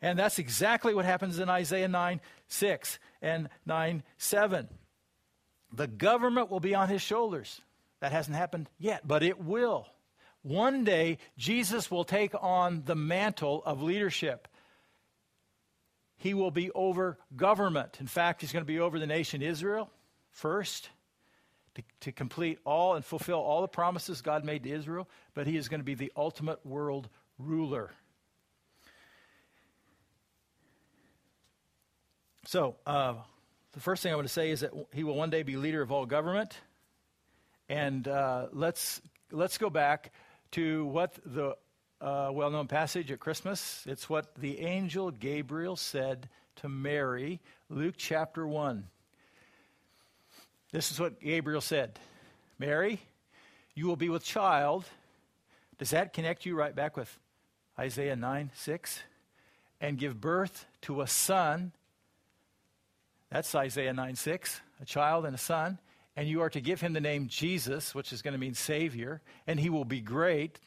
And 0.00 0.18
that's 0.18 0.38
exactly 0.38 0.94
what 0.94 1.04
happens 1.04 1.38
in 1.38 1.48
Isaiah 1.48 1.88
9 1.88 2.20
6 2.46 2.98
and 3.20 3.48
9 3.66 4.02
7. 4.16 4.68
The 5.72 5.86
government 5.88 6.50
will 6.50 6.60
be 6.60 6.74
on 6.74 6.88
his 6.88 7.02
shoulders. 7.02 7.60
That 8.00 8.12
hasn't 8.12 8.36
happened 8.36 8.70
yet, 8.78 9.06
but 9.06 9.22
it 9.22 9.42
will. 9.42 9.86
One 10.42 10.84
day, 10.84 11.18
Jesus 11.36 11.90
will 11.90 12.04
take 12.04 12.32
on 12.40 12.84
the 12.86 12.94
mantle 12.94 13.62
of 13.66 13.82
leadership. 13.82 14.48
He 16.16 16.32
will 16.32 16.50
be 16.50 16.70
over 16.70 17.18
government. 17.36 17.98
In 18.00 18.06
fact, 18.06 18.40
he's 18.40 18.52
going 18.52 18.64
to 18.64 18.72
be 18.72 18.80
over 18.80 18.98
the 18.98 19.06
nation 19.06 19.42
Israel 19.42 19.90
first 20.30 20.88
to, 21.74 21.82
to 22.00 22.12
complete 22.12 22.58
all 22.64 22.94
and 22.94 23.04
fulfill 23.04 23.38
all 23.38 23.60
the 23.62 23.68
promises 23.68 24.22
God 24.22 24.44
made 24.44 24.64
to 24.64 24.70
Israel, 24.70 25.08
but 25.34 25.46
he 25.46 25.56
is 25.56 25.68
going 25.68 25.80
to 25.80 25.84
be 25.84 25.94
the 25.94 26.12
ultimate 26.16 26.64
world 26.64 27.08
ruler. 27.38 27.90
So, 32.46 32.76
uh, 32.86 33.14
the 33.72 33.80
first 33.80 34.02
thing 34.02 34.12
I 34.12 34.16
want 34.16 34.26
to 34.26 34.32
say 34.32 34.50
is 34.50 34.60
that 34.60 34.72
he 34.92 35.04
will 35.04 35.14
one 35.14 35.30
day 35.30 35.44
be 35.44 35.56
leader 35.56 35.82
of 35.82 35.92
all 35.92 36.06
government. 36.06 36.58
And 37.68 38.08
uh, 38.08 38.48
let's, 38.52 39.00
let's 39.30 39.58
go 39.58 39.70
back 39.70 40.12
to 40.52 40.86
what 40.86 41.16
the 41.24 41.56
uh, 42.00 42.30
well 42.32 42.50
known 42.50 42.66
passage 42.66 43.12
at 43.12 43.20
Christmas. 43.20 43.84
It's 43.86 44.08
what 44.08 44.34
the 44.34 44.60
angel 44.60 45.10
Gabriel 45.10 45.76
said 45.76 46.28
to 46.56 46.68
Mary, 46.68 47.40
Luke 47.68 47.94
chapter 47.96 48.46
1. 48.46 48.84
This 50.72 50.90
is 50.90 51.00
what 51.00 51.20
Gabriel 51.20 51.60
said 51.60 51.98
Mary, 52.58 53.00
you 53.74 53.86
will 53.86 53.96
be 53.96 54.08
with 54.08 54.24
child. 54.24 54.84
Does 55.78 55.90
that 55.90 56.12
connect 56.12 56.44
you 56.44 56.54
right 56.54 56.74
back 56.74 56.96
with 56.96 57.18
Isaiah 57.78 58.16
9 58.16 58.50
6? 58.54 59.02
And 59.82 59.96
give 59.96 60.20
birth 60.20 60.66
to 60.82 61.00
a 61.00 61.06
son 61.06 61.72
that's 63.30 63.54
Isaiah 63.54 63.92
9 63.92 64.16
6, 64.16 64.60
a 64.82 64.84
child 64.84 65.24
and 65.24 65.34
a 65.34 65.38
son. 65.38 65.78
And 66.16 66.28
you 66.28 66.42
are 66.42 66.50
to 66.50 66.60
give 66.60 66.80
him 66.80 66.92
the 66.92 67.00
name 67.00 67.28
Jesus, 67.28 67.94
which 67.94 68.12
is 68.12 68.22
going 68.22 68.32
to 68.32 68.38
mean 68.38 68.54
Savior, 68.54 69.22
and 69.46 69.58
he 69.58 69.70
will 69.70 69.84
be 69.84 70.00
great. 70.00 70.58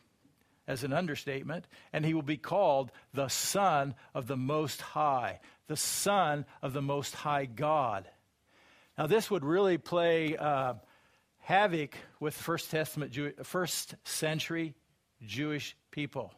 as 0.65 0.85
an 0.85 0.93
understatement, 0.93 1.67
and 1.91 2.05
he 2.05 2.13
will 2.13 2.21
be 2.21 2.37
called 2.37 2.89
the 3.13 3.27
Son 3.27 3.93
of 4.13 4.27
the 4.27 4.37
Most 4.37 4.79
High, 4.79 5.41
the 5.67 5.75
Son 5.75 6.45
of 6.61 6.71
the 6.71 6.81
Most 6.81 7.13
High 7.13 7.43
God. 7.43 8.07
Now, 8.97 9.07
this 9.07 9.31
would 9.31 9.43
really 9.43 9.77
play 9.77 10.37
uh, 10.37 10.75
havoc 11.39 11.95
with 12.19 12.35
First 12.35 12.71
Testament, 12.71 13.11
Jew- 13.11 13.33
first 13.43 13.95
century 14.03 14.75
Jewish 15.25 15.75
people. 15.91 16.33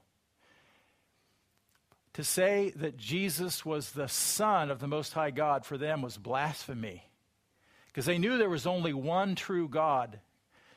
To 2.13 2.24
say 2.24 2.71
that 2.77 2.95
Jesus 2.95 3.65
was 3.65 3.91
the 3.91 4.07
Son 4.07 4.71
of 4.71 4.79
the 4.79 4.88
Most 4.88 5.12
High 5.12 5.31
God 5.31 5.65
for 5.65 5.77
them 5.77 6.01
was 6.01 6.17
blasphemy 6.17 7.03
because 7.88 8.05
they 8.05 8.17
knew 8.17 8.38
there 8.38 8.50
was 8.50 8.65
only 8.67 8.93
one 8.93 9.35
true 9.35 9.67
God. 9.67 10.19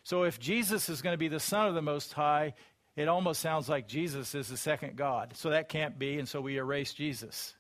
So 0.03 0.25
if 0.25 0.41
Jesus 0.41 0.89
is 0.89 1.01
going 1.01 1.15
to 1.15 1.19
be 1.19 1.29
the 1.29 1.39
Son 1.39 1.69
of 1.69 1.75
the 1.75 1.83
Most 1.83 2.13
High, 2.13 2.55
it 2.97 3.07
almost 3.07 3.41
sounds 3.41 3.69
like 3.69 3.87
Jesus 3.87 4.35
is 4.35 4.49
the 4.49 4.57
second 4.57 4.97
God. 4.97 5.37
So 5.37 5.51
that 5.51 5.69
can't 5.69 5.97
be, 5.97 6.19
and 6.19 6.29
so 6.29 6.41
we 6.41 6.57
erase 6.57 6.93
Jesus. 6.93 7.55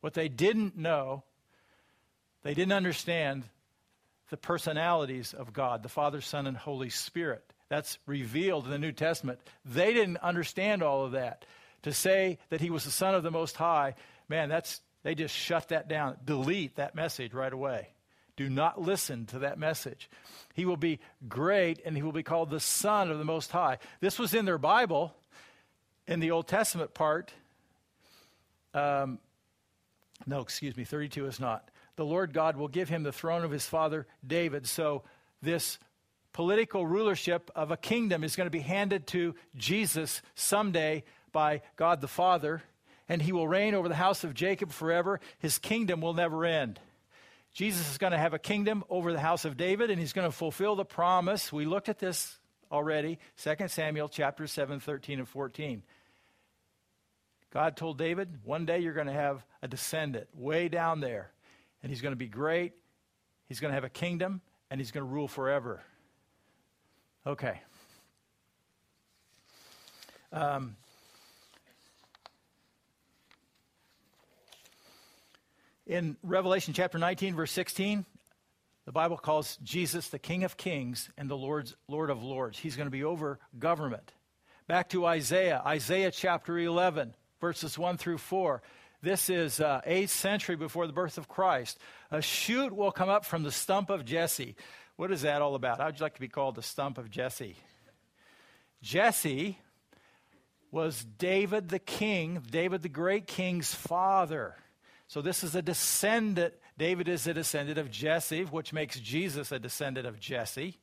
What 0.00 0.14
they 0.14 0.28
didn't 0.28 0.76
know, 0.76 1.24
they 2.44 2.54
didn't 2.54 2.72
understand 2.72 3.44
the 4.30 4.36
personalities 4.36 5.32
of 5.32 5.52
God, 5.52 5.82
the 5.82 5.88
Father, 5.88 6.20
Son, 6.20 6.46
and 6.46 6.56
Holy 6.56 6.90
Spirit. 6.90 7.44
That's 7.68 7.98
revealed 8.06 8.64
in 8.64 8.70
the 8.70 8.78
New 8.78 8.92
Testament. 8.92 9.40
They 9.64 9.92
didn't 9.92 10.18
understand 10.18 10.82
all 10.82 11.04
of 11.04 11.12
that 11.12 11.44
to 11.82 11.92
say 11.92 12.38
that 12.50 12.60
he 12.60 12.70
was 12.70 12.84
the 12.84 12.90
Son 12.90 13.14
of 13.14 13.22
the 13.22 13.30
Most 13.30 13.56
High, 13.56 13.94
man, 14.28 14.48
that's 14.48 14.80
they 15.02 15.14
just 15.14 15.34
shut 15.34 15.68
that 15.68 15.86
down. 15.86 16.16
Delete 16.24 16.76
that 16.76 16.96
message 16.96 17.32
right 17.32 17.52
away. 17.52 17.90
Do 18.36 18.50
not 18.50 18.80
listen 18.80 19.26
to 19.26 19.38
that 19.38 19.56
message. 19.56 20.10
He 20.52 20.64
will 20.64 20.76
be 20.76 20.98
great 21.28 21.80
and 21.84 21.96
he 21.96 22.02
will 22.02 22.10
be 22.10 22.24
called 22.24 22.50
the 22.50 22.58
Son 22.58 23.10
of 23.12 23.18
the 23.18 23.24
Most 23.24 23.52
High. 23.52 23.78
This 24.00 24.18
was 24.18 24.34
in 24.34 24.46
their 24.46 24.58
Bible, 24.58 25.14
in 26.08 26.18
the 26.18 26.32
Old 26.32 26.48
Testament 26.48 26.92
part. 26.92 27.32
Um, 28.74 29.20
no, 30.26 30.40
excuse 30.40 30.76
me, 30.76 30.82
32 30.82 31.24
is 31.26 31.38
not. 31.38 31.70
The 31.96 32.04
Lord 32.04 32.32
God 32.32 32.56
will 32.56 32.68
give 32.68 32.88
him 32.88 33.02
the 33.02 33.12
throne 33.12 33.44
of 33.44 33.50
his 33.50 33.66
father 33.66 34.06
David. 34.26 34.66
So, 34.66 35.02
this 35.42 35.78
political 36.32 36.86
rulership 36.86 37.50
of 37.54 37.70
a 37.70 37.76
kingdom 37.76 38.22
is 38.22 38.36
going 38.36 38.46
to 38.46 38.50
be 38.50 38.60
handed 38.60 39.06
to 39.08 39.34
Jesus 39.54 40.20
someday 40.34 41.02
by 41.32 41.62
God 41.76 42.00
the 42.00 42.08
Father, 42.08 42.62
and 43.08 43.22
he 43.22 43.32
will 43.32 43.48
reign 43.48 43.74
over 43.74 43.88
the 43.88 43.94
house 43.94 44.24
of 44.24 44.34
Jacob 44.34 44.70
forever. 44.70 45.20
His 45.38 45.58
kingdom 45.58 46.00
will 46.00 46.14
never 46.14 46.44
end. 46.44 46.78
Jesus 47.52 47.90
is 47.90 47.96
going 47.96 48.12
to 48.12 48.18
have 48.18 48.34
a 48.34 48.38
kingdom 48.38 48.84
over 48.90 49.14
the 49.14 49.20
house 49.20 49.46
of 49.46 49.56
David, 49.56 49.90
and 49.90 49.98
he's 49.98 50.12
going 50.12 50.28
to 50.28 50.36
fulfill 50.36 50.76
the 50.76 50.84
promise. 50.84 51.50
We 51.50 51.64
looked 51.64 51.88
at 51.88 51.98
this 51.98 52.38
already, 52.70 53.18
2 53.42 53.68
Samuel 53.68 54.10
chapter 54.10 54.46
7, 54.46 54.78
13, 54.78 55.20
and 55.20 55.28
14. 55.28 55.82
God 57.50 57.76
told 57.76 57.96
David, 57.96 58.40
one 58.44 58.66
day 58.66 58.80
you're 58.80 58.92
going 58.92 59.06
to 59.06 59.12
have 59.14 59.44
a 59.62 59.68
descendant 59.68 60.28
way 60.34 60.68
down 60.68 61.00
there, 61.00 61.30
and 61.86 61.92
he's 61.92 62.02
going 62.02 62.10
to 62.10 62.16
be 62.16 62.26
great. 62.26 62.72
He's 63.48 63.60
going 63.60 63.70
to 63.70 63.76
have 63.76 63.84
a 63.84 63.88
kingdom, 63.88 64.40
and 64.72 64.80
he's 64.80 64.90
going 64.90 65.06
to 65.06 65.08
rule 65.08 65.28
forever. 65.28 65.84
Okay. 67.24 67.60
Um, 70.32 70.74
In 75.86 76.16
Revelation 76.24 76.74
chapter 76.74 76.98
19, 76.98 77.36
verse 77.36 77.52
16, 77.52 78.04
the 78.84 78.90
Bible 78.90 79.16
calls 79.16 79.56
Jesus 79.62 80.08
the 80.08 80.18
King 80.18 80.42
of 80.42 80.56
Kings 80.56 81.08
and 81.16 81.30
the 81.30 81.36
Lord's, 81.36 81.76
Lord 81.86 82.10
of 82.10 82.20
Lords. 82.20 82.58
He's 82.58 82.74
going 82.74 82.88
to 82.88 82.90
be 82.90 83.04
over 83.04 83.38
government. 83.56 84.12
Back 84.66 84.88
to 84.88 85.06
Isaiah, 85.06 85.62
Isaiah 85.64 86.10
chapter 86.10 86.58
11, 86.58 87.14
verses 87.40 87.78
1 87.78 87.96
through 87.96 88.18
4. 88.18 88.60
This 89.06 89.30
is 89.30 89.60
uh, 89.60 89.82
8th 89.86 90.08
century 90.08 90.56
before 90.56 90.88
the 90.88 90.92
birth 90.92 91.16
of 91.16 91.28
Christ. 91.28 91.78
A 92.10 92.20
shoot 92.20 92.74
will 92.74 92.90
come 92.90 93.08
up 93.08 93.24
from 93.24 93.44
the 93.44 93.52
stump 93.52 93.88
of 93.88 94.04
Jesse. 94.04 94.56
What 94.96 95.12
is 95.12 95.22
that 95.22 95.42
all 95.42 95.54
about? 95.54 95.78
How 95.78 95.86
would 95.86 96.00
you 96.00 96.02
like 96.02 96.14
to 96.14 96.20
be 96.20 96.26
called 96.26 96.56
the 96.56 96.62
stump 96.62 96.98
of 96.98 97.08
Jesse? 97.08 97.54
Jesse 98.82 99.60
was 100.72 101.04
David 101.04 101.68
the 101.68 101.78
king, 101.78 102.42
David 102.50 102.82
the 102.82 102.88
great 102.88 103.28
king's 103.28 103.72
father. 103.72 104.56
So 105.06 105.22
this 105.22 105.44
is 105.44 105.54
a 105.54 105.62
descendant. 105.62 106.54
David 106.76 107.06
is 107.06 107.28
a 107.28 107.34
descendant 107.34 107.78
of 107.78 107.92
Jesse, 107.92 108.42
which 108.42 108.72
makes 108.72 108.98
Jesus 108.98 109.52
a 109.52 109.60
descendant 109.60 110.08
of 110.08 110.18
Jesse. 110.18 110.78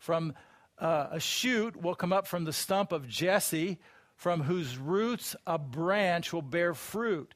From 0.00 0.34
uh, 0.76 1.06
a 1.12 1.20
shoot 1.20 1.80
will 1.80 1.94
come 1.94 2.12
up 2.12 2.26
from 2.26 2.46
the 2.46 2.52
stump 2.52 2.90
of 2.90 3.06
Jesse, 3.06 3.78
from 4.16 4.42
whose 4.42 4.78
roots 4.78 5.36
a 5.46 5.58
branch 5.58 6.32
will 6.32 6.42
bear 6.42 6.74
fruit. 6.74 7.34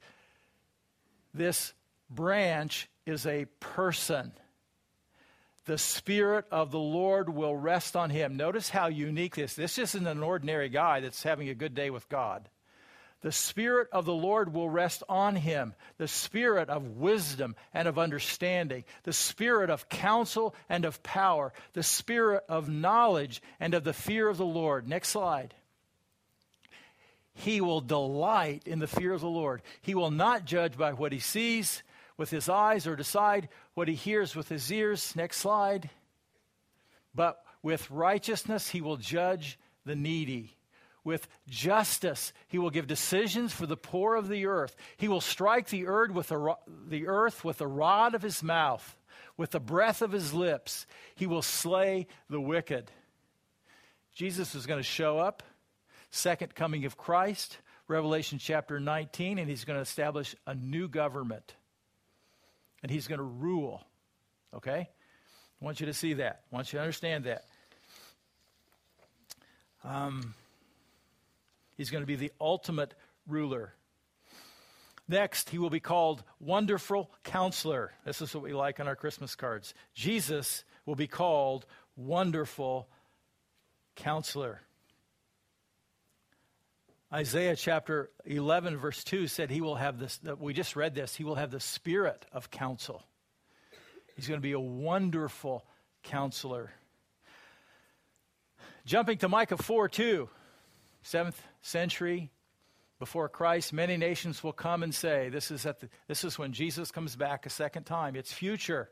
This 1.35 1.73
branch 2.11 2.89
is 3.07 3.27
a 3.27 3.47
person. 3.61 4.33
The 5.67 5.79
Spirit 5.79 6.47
of 6.51 6.71
the 6.71 6.79
Lord 6.79 7.29
will 7.29 7.55
rest 7.55 7.95
on 7.95 8.09
him. 8.09 8.37
Notice 8.37 8.71
how 8.71 8.87
unique 8.87 9.37
this. 9.37 9.55
This 9.55 9.79
isn't 9.79 10.07
an 10.07 10.23
ordinary 10.23 10.71
guy 10.71 11.01
that's 11.01 11.23
having 11.23 11.51
a 11.51 11.55
good 11.55 11.75
day 11.75 11.91
with 11.91 12.09
God. 12.09 12.49
The 13.21 13.33
Spirit 13.33 13.89
of 13.93 14.05
the 14.05 14.15
Lord 14.15 14.55
will 14.55 14.71
rest 14.71 15.03
on 15.09 15.35
him 15.35 15.75
the 15.97 16.07
Spirit 16.07 16.71
of 16.71 16.97
wisdom 16.97 17.57
and 17.75 17.89
of 17.89 17.99
understanding, 17.99 18.85
the 19.03 19.13
Spirit 19.13 19.71
of 19.71 19.89
counsel 19.89 20.55
and 20.69 20.85
of 20.85 21.03
power, 21.03 21.53
the 21.73 21.83
Spirit 21.83 22.45
of 22.49 22.69
knowledge 22.69 23.43
and 23.59 23.75
of 23.75 23.83
the 23.83 23.93
fear 23.93 24.29
of 24.29 24.37
the 24.37 24.47
Lord. 24.47 24.89
Next 24.89 25.09
slide. 25.09 25.53
He 27.39 27.61
will 27.61 27.81
delight 27.81 28.63
in 28.67 28.81
the 28.81 28.87
fear 28.87 29.13
of 29.13 29.21
the 29.21 29.29
Lord. 29.29 29.63
He 29.81 29.95
will 29.95 30.11
not 30.11 30.45
judge 30.45 30.77
by 30.77 30.93
what 30.93 31.13
he 31.13 31.21
sees 31.21 31.83
with 32.17 32.31
his 32.31 32.49
eyes 32.49 32.87
or 32.87 32.97
decide 32.97 33.49
what 33.75 33.87
he 33.87 33.95
hears 33.95 34.35
with 34.35 34.49
his 34.49 34.73
ears. 34.73 35.15
Next 35.15 35.37
slide. 35.39 35.89
But 37.15 37.43
with 37.63 37.91
righteousness 37.91 38.69
he 38.71 38.81
will 38.81 38.97
judge 38.97 39.59
the 39.85 39.95
needy 39.95 40.57
with 41.05 41.29
justice. 41.49 42.33
He 42.49 42.59
will 42.59 42.71
give 42.71 42.89
decisions 42.89 43.53
for 43.53 43.67
the 43.67 43.77
poor 43.77 44.17
of 44.17 44.29
the 44.29 44.47
earth. 44.47 44.75
He 44.97 45.07
will 45.09 45.21
strike 45.21 45.69
the 45.69 45.87
earth 45.87 46.11
with 46.11 46.29
the, 46.29 46.57
the 46.89 47.07
earth 47.07 47.45
with 47.45 47.59
the 47.59 47.67
rod 47.69 48.15
of 48.15 48.23
his 48.23 48.43
mouth, 48.43 48.97
with 49.37 49.53
the 49.53 49.61
breath 49.61 50.03
of 50.03 50.11
his 50.11 50.35
lips. 50.35 50.87
He 51.15 51.27
will 51.27 51.43
slay 51.43 52.09
the 52.29 52.41
wicked. 52.41 52.91
Jesus 54.13 54.57
is 54.57 54.67
going 54.67 54.81
to 54.81 54.85
show 54.85 55.19
up, 55.19 55.45
second 56.11 56.55
coming 56.55 56.85
of 56.85 56.97
Christ, 56.97 57.59
Revelation 57.87 58.39
chapter 58.39 58.81
19, 58.81 59.39
and 59.39 59.49
he's 59.49 59.65
going 59.65 59.77
to 59.77 59.83
establish 59.83 60.35
a 60.47 60.55
new 60.55 60.89
government. 60.89 61.55
And 62.83 62.91
he's 62.91 63.09
going 63.09 63.19
to 63.19 63.25
rule. 63.25 63.83
Okay? 64.55 64.89
I 65.61 65.65
want 65.65 65.81
you 65.81 65.87
to 65.87 65.95
see 65.95 66.15
that. 66.15 66.43
I 66.51 66.55
want 66.55 66.73
you 66.73 66.79
to 66.79 66.83
understand 66.83 67.25
that. 67.25 67.45
Um, 69.85 70.35
He's 71.79 71.91
going 71.91 72.03
to 72.03 72.07
be 72.07 72.17
the 72.17 72.33
ultimate 72.41 72.93
ruler. 73.27 73.73
Next, 75.07 75.49
he 75.49 75.59
will 75.59 75.71
be 75.71 75.81
called 75.81 76.25
Wonderful 76.41 77.11
Counselor. 77.23 77.93
This 78.05 78.21
is 78.21 78.35
what 78.35 78.43
we 78.43 78.53
like 78.53 78.81
on 78.81 78.89
our 78.89 78.97
Christmas 78.97 79.37
cards. 79.37 79.73
Jesus 79.95 80.65
will 80.85 80.97
be 80.97 81.07
called 81.07 81.65
Wonderful 81.97 82.89
Counselor. 83.95 84.61
Isaiah 87.13 87.57
chapter 87.57 88.11
11, 88.27 88.77
verse 88.77 89.03
2 89.03 89.29
said 89.29 89.51
he 89.51 89.63
will 89.63 89.77
have 89.77 89.99
this, 89.99 90.21
we 90.39 90.53
just 90.53 90.77
read 90.77 90.95
this, 90.95 91.15
he 91.15 91.25
will 91.25 91.37
have 91.37 91.51
the 91.51 91.61
spirit 91.61 92.27
of 92.33 92.51
counsel. 92.51 93.03
He's 94.15 94.29
going 94.29 94.39
to 94.41 94.43
be 94.43 94.53
a 94.53 94.61
wonderful 94.61 95.65
counselor. 96.03 96.71
Jumping 98.85 99.19
to 99.19 99.29
Micah 99.29 99.57
4 99.57 99.89
2, 99.89 100.29
seventh 101.03 101.41
century 101.63 102.31
before 102.99 103.29
Christ, 103.29 103.73
many 103.73 103.97
nations 103.97 104.43
will 104.43 104.53
come 104.53 104.83
and 104.83 104.95
say, 104.95 105.31
this 105.31 105.51
is, 105.51 105.65
at 105.65 105.81
the, 105.81 105.89
this 106.09 106.25
is 106.25 106.39
when 106.39 106.53
Jesus 106.53 106.91
comes 106.91 107.17
back 107.17 107.47
a 107.47 107.51
second 107.51 107.85
time. 107.85 108.17
It's 108.17 108.33
future. 108.33 108.91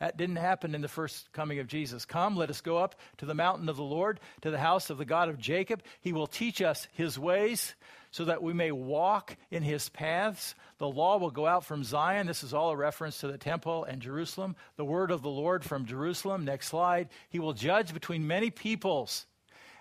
That 0.00 0.16
didn't 0.16 0.36
happen 0.36 0.74
in 0.74 0.80
the 0.80 0.88
first 0.88 1.30
coming 1.32 1.58
of 1.58 1.66
Jesus. 1.66 2.06
Come, 2.06 2.34
let 2.34 2.48
us 2.48 2.62
go 2.62 2.78
up 2.78 2.94
to 3.18 3.26
the 3.26 3.34
mountain 3.34 3.68
of 3.68 3.76
the 3.76 3.82
Lord, 3.82 4.18
to 4.40 4.50
the 4.50 4.58
house 4.58 4.88
of 4.88 4.96
the 4.96 5.04
God 5.04 5.28
of 5.28 5.38
Jacob. 5.38 5.82
He 6.00 6.14
will 6.14 6.26
teach 6.26 6.62
us 6.62 6.88
his 6.92 7.18
ways 7.18 7.74
so 8.10 8.24
that 8.24 8.42
we 8.42 8.54
may 8.54 8.72
walk 8.72 9.36
in 9.50 9.62
his 9.62 9.90
paths. 9.90 10.54
The 10.78 10.88
law 10.88 11.18
will 11.18 11.30
go 11.30 11.46
out 11.46 11.66
from 11.66 11.84
Zion. 11.84 12.26
This 12.26 12.42
is 12.42 12.54
all 12.54 12.70
a 12.70 12.76
reference 12.76 13.20
to 13.20 13.28
the 13.28 13.36
temple 13.36 13.84
and 13.84 14.00
Jerusalem. 14.00 14.56
The 14.76 14.86
word 14.86 15.10
of 15.10 15.20
the 15.20 15.28
Lord 15.28 15.64
from 15.64 15.84
Jerusalem. 15.84 16.46
Next 16.46 16.68
slide. 16.68 17.10
He 17.28 17.38
will 17.38 17.52
judge 17.52 17.92
between 17.92 18.26
many 18.26 18.50
peoples 18.50 19.26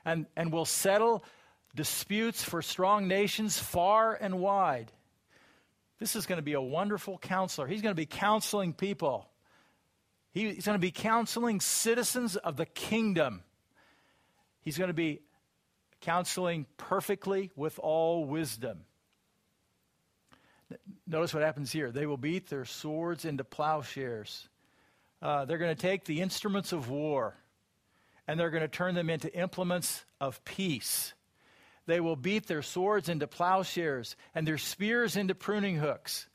and, 0.03 0.25
and 0.35 0.51
will 0.51 0.65
settle 0.65 1.23
disputes 1.75 2.43
for 2.43 2.61
strong 2.61 3.07
nations 3.07 3.57
far 3.57 4.15
and 4.15 4.39
wide. 4.39 4.91
This 5.97 6.17
is 6.17 6.25
going 6.25 6.39
to 6.39 6.43
be 6.43 6.53
a 6.53 6.61
wonderful 6.61 7.17
counselor. 7.17 7.67
He's 7.67 7.81
going 7.81 7.95
to 7.95 7.99
be 7.99 8.05
counseling 8.05 8.73
people. 8.73 9.29
He's 10.39 10.65
going 10.65 10.77
to 10.77 10.79
be 10.79 10.91
counseling 10.91 11.60
citizens 11.60 12.36
of 12.36 12.55
the 12.55 12.65
kingdom. 12.65 13.43
He's 14.62 14.77
going 14.77 14.89
to 14.89 14.93
be 14.93 15.22
counseling 16.01 16.65
perfectly 16.77 17.51
with 17.55 17.77
all 17.79 18.25
wisdom. 18.25 18.86
Notice 21.08 21.34
what 21.34 21.43
happens 21.43 21.72
here. 21.72 21.91
They 21.91 22.05
will 22.05 22.17
beat 22.17 22.50
their 22.50 22.65
swords 22.65 23.25
into 23.25 23.43
plowshares. 23.43 24.48
Uh, 25.22 25.46
they're 25.46 25.58
going 25.58 25.75
to 25.75 25.81
take 25.81 26.05
the 26.05 26.22
instruments 26.22 26.72
of 26.72 26.89
war 26.89 27.36
and 28.27 28.39
they're 28.39 28.51
going 28.51 28.62
to 28.62 28.67
turn 28.67 28.93
them 28.96 29.10
into 29.10 29.34
implements 29.36 30.05
of 30.22 30.43
peace. 30.46 31.13
They 31.88 32.00
will 32.00 32.15
beat 32.15 32.46
their 32.46 32.62
swords 32.62 33.10
into 33.10 33.25
plowshares 33.25 34.15
and 34.36 34.48
their 34.48 34.60
spears 34.60 35.17
into 35.17 35.34
pruning 35.34 35.77
hooks. 35.77 36.27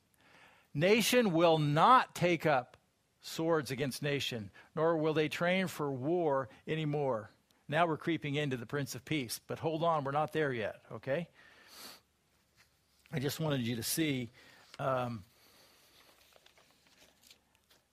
Nation 0.75 1.32
will 1.32 1.58
not 1.58 2.16
take 2.16 2.44
up 2.44 2.76
swords 3.26 3.70
against 3.70 4.02
nation, 4.02 4.50
nor 4.76 4.98
will 4.98 5.14
they 5.14 5.28
train 5.28 5.66
for 5.66 5.90
war 5.90 6.50
anymore. 6.68 7.30
Now 7.68 7.86
we're 7.86 7.96
creeping 7.96 8.34
into 8.34 8.58
the 8.58 8.66
Prince 8.66 8.94
of 8.94 9.04
Peace, 9.04 9.40
but 9.46 9.58
hold 9.58 9.82
on, 9.82 10.04
we're 10.04 10.12
not 10.12 10.34
there 10.34 10.52
yet, 10.52 10.76
okay? 10.92 11.26
I 13.10 13.18
just 13.20 13.40
wanted 13.40 13.62
you 13.62 13.76
to 13.76 13.82
see 13.82 14.30
um, 14.78 15.24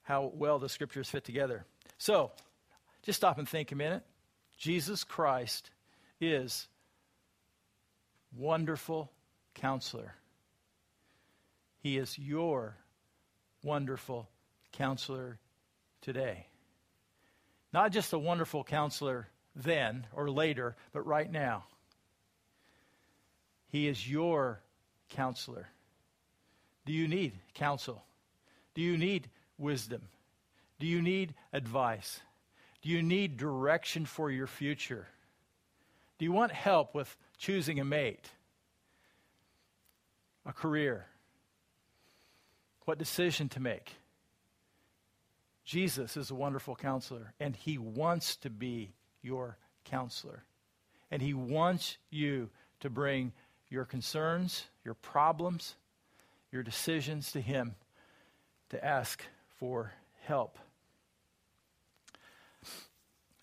how 0.03 0.33
well 0.35 0.59
the 0.59 0.67
scriptures 0.67 1.09
fit 1.09 1.23
together. 1.23 1.63
So, 1.97 2.31
just 3.03 3.15
stop 3.15 3.38
and 3.38 3.47
think 3.47 3.71
a 3.71 3.75
minute. 3.75 4.03
Jesus 4.57 5.05
Christ 5.05 5.71
is 6.19 6.67
wonderful 8.35 9.09
counselor. 9.55 10.13
He 11.79 11.97
is 11.97 12.19
your 12.19 12.75
wonderful 13.63 14.27
counselor 14.72 15.40
today. 16.01 16.48
Not 17.74 17.92
just 17.92 18.13
a 18.13 18.20
wonderful 18.20 18.63
counselor 18.63 19.28
then 19.56 20.08
or 20.13 20.30
later, 20.30 20.75
but 20.94 21.06
right 21.06 21.32
now. 21.32 21.66
He 23.68 23.88
is 23.88 24.10
your 24.10 24.62
counselor. 25.10 25.70
Do 26.86 26.94
you 26.94 27.08
need 27.08 27.34
counsel? 27.54 28.04
Do 28.74 28.82
you 28.82 28.98
need 28.98 29.30
wisdom? 29.58 30.01
Do 30.80 30.88
you 30.88 31.01
need 31.01 31.36
advice? 31.54 32.20
Do 32.82 32.90
you 32.90 33.01
need 33.01 33.38
direction 33.38 34.06
for 34.06 34.32
your 34.32 34.48
future? 34.48 35.08
Do 36.18 36.25
you 36.25 36.32
want 36.32 36.51
help 36.51 36.94
with 36.94 37.16
choosing 37.38 37.80
a 37.80 37.86
mate, 37.86 38.30
a 40.46 40.54
career, 40.54 41.06
what 42.86 42.98
decision 42.98 43.50
to 43.50 43.60
make? 43.60 43.96
Jesus 45.72 46.18
is 46.18 46.30
a 46.30 46.36
wonderful 46.36 46.75
counselor, 46.75 47.34
and 47.40 47.56
he 47.56 47.78
wants 47.78 48.36
to 48.36 48.50
be 48.50 48.92
your 49.22 49.58
counselor. 49.86 50.44
And 51.10 51.22
he 51.22 51.34
wants 51.34 51.98
you 52.10 52.50
to 52.82 52.90
bring 52.90 53.32
your 53.70 53.86
concerns, 53.86 54.66
your 54.84 54.96
problems, 54.96 55.75
your 56.51 56.62
decisions 56.62 57.32
to 57.32 57.40
him 57.40 57.75
to 58.72 58.84
ask 58.84 59.24
for 59.60 59.94
help. 60.25 60.60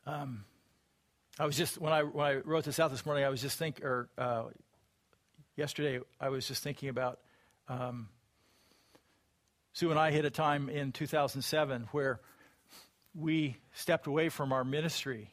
Um, 0.04 0.44
I 1.38 1.46
was 1.46 1.56
just 1.56 1.80
when 1.80 1.94
I 1.94 2.02
when 2.02 2.26
I 2.26 2.34
wrote 2.44 2.64
this 2.64 2.78
out 2.78 2.90
this 2.90 3.06
morning, 3.06 3.24
I 3.24 3.30
was 3.30 3.40
just 3.40 3.58
thinking, 3.58 3.86
or 3.86 4.10
uh, 4.18 4.42
yesterday, 5.56 6.04
I 6.20 6.28
was 6.28 6.46
just 6.46 6.62
thinking 6.62 6.90
about 6.90 7.20
um, 7.68 8.10
Sue 9.72 9.90
and 9.90 9.98
I 9.98 10.10
hit 10.10 10.24
a 10.24 10.30
time 10.30 10.68
in 10.68 10.92
2007 10.92 11.88
where 11.92 12.20
we 13.14 13.56
stepped 13.72 14.06
away 14.06 14.28
from 14.28 14.52
our 14.52 14.64
ministry, 14.64 15.30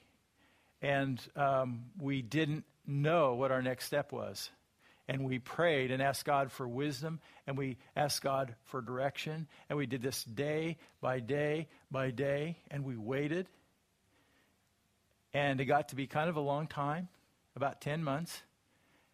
and 0.82 1.22
um, 1.36 1.86
we 2.00 2.22
didn't 2.22 2.66
know 2.86 3.36
what 3.36 3.52
our 3.52 3.62
next 3.62 3.86
step 3.86 4.12
was 4.12 4.50
and 5.08 5.24
we 5.24 5.40
prayed 5.40 5.92
and 5.92 6.02
asked 6.02 6.26
God 6.26 6.52
for 6.52 6.68
wisdom 6.68 7.20
and 7.46 7.58
we 7.58 7.78
asked 7.96 8.22
God 8.22 8.56
for 8.66 8.82
direction. 8.82 9.48
And 9.70 9.78
we 9.78 9.86
did 9.86 10.02
this 10.02 10.24
day 10.24 10.78
by 11.02 11.20
day 11.20 11.68
by 11.92 12.12
day 12.12 12.58
and 12.72 12.84
we 12.84 12.98
waited. 12.98 13.48
And 15.34 15.60
it 15.60 15.66
got 15.66 15.90
to 15.90 15.96
be 15.96 16.08
kind 16.08 16.30
of 16.30 16.38
a 16.38 16.42
long 16.42 16.68
time, 16.68 17.10
about 17.56 17.82
10 17.82 18.04
months. 18.04 18.42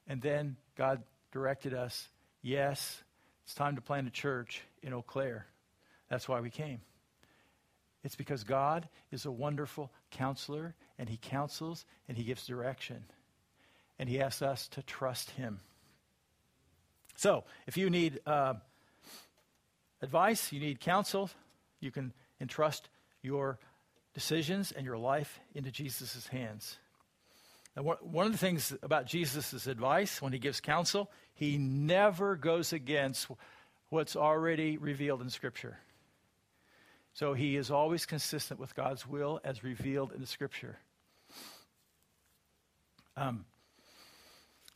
And 0.08 0.22
then 0.22 0.56
God 0.78 1.04
directed 1.32 1.74
us 1.74 2.08
yes, 2.42 3.04
it's 3.44 3.54
time 3.54 3.76
to 3.76 3.82
plant 3.82 4.08
a 4.08 4.12
church 4.12 4.62
in 4.82 4.94
Eau 4.94 5.02
Claire. 5.02 5.46
That's 6.10 6.28
why 6.28 6.40
we 6.40 6.50
came. 6.50 6.82
It's 8.04 8.16
because 8.16 8.44
God 8.44 8.90
is 9.12 9.26
a 9.26 9.32
wonderful 9.32 9.92
counselor 10.10 10.76
and 10.98 11.08
he 11.08 11.18
counsels 11.18 11.86
and 12.08 12.18
he 12.18 12.24
gives 12.24 12.46
direction. 12.48 13.04
And 14.00 14.10
he 14.10 14.20
asks 14.20 14.42
us 14.42 14.68
to 14.70 14.82
trust 14.82 15.32
him. 15.32 15.60
So, 17.16 17.44
if 17.68 17.78
you 17.78 17.90
need 17.90 18.20
uh, 18.26 18.56
advice, 20.02 20.52
you 20.52 20.60
need 20.60 20.80
counsel, 20.80 21.30
you 21.80 21.92
can 21.92 22.14
entrust 22.40 22.90
your 23.22 23.60
decisions 24.16 24.72
and 24.72 24.86
your 24.86 24.98
life 24.98 25.40
into 25.54 25.72
Jesus' 25.72 26.28
hands. 26.28 26.78
And 27.76 27.86
one 27.86 28.26
of 28.26 28.32
the 28.32 28.38
things 28.38 28.74
about 28.82 29.06
Jesus' 29.06 29.68
advice 29.68 30.22
when 30.22 30.34
he 30.34 30.40
gives 30.40 30.60
counsel, 30.60 31.10
he 31.34 31.58
never 31.58 32.36
goes 32.36 32.74
against 32.74 33.28
what's 33.92 34.16
already 34.16 34.78
revealed 34.78 35.22
in 35.22 35.30
Scripture. 35.30 35.78
So 37.14 37.34
he 37.34 37.58
is 37.58 37.70
always 37.70 38.06
consistent 38.06 38.60
with 38.60 38.74
God's 38.74 39.06
will 39.06 39.42
as 39.44 39.64
revealed 39.64 40.14
in 40.14 40.22
the 40.22 40.28
Scripture. 40.28 40.80
Um, 43.18 43.46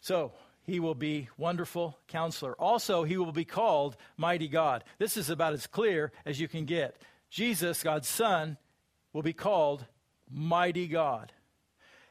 so, 0.02 0.34
he 0.66 0.80
will 0.80 0.96
be 0.96 1.30
wonderful 1.38 1.98
counselor. 2.08 2.54
Also, 2.60 3.04
he 3.04 3.18
will 3.18 3.32
be 3.32 3.46
called 3.46 3.96
mighty 4.18 4.48
God. 4.48 4.84
This 4.98 5.16
is 5.16 5.30
about 5.30 5.54
as 5.54 5.66
clear 5.66 6.12
as 6.26 6.40
you 6.40 6.48
can 6.48 6.66
get. 6.66 7.02
Jesus, 7.30 7.82
God's 7.84 8.08
Son, 8.08 8.58
will 9.14 9.22
be 9.22 9.34
called 9.34 9.86
mighty 10.30 10.88
God. 10.88 11.32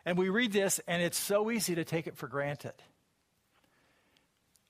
And 0.06 0.16
we 0.16 0.28
read 0.28 0.52
this, 0.52 0.80
and 0.86 1.02
it's 1.02 1.18
so 1.18 1.50
easy 1.50 1.74
to 1.74 1.84
take 1.84 2.06
it 2.06 2.16
for 2.16 2.28
granted. 2.28 2.74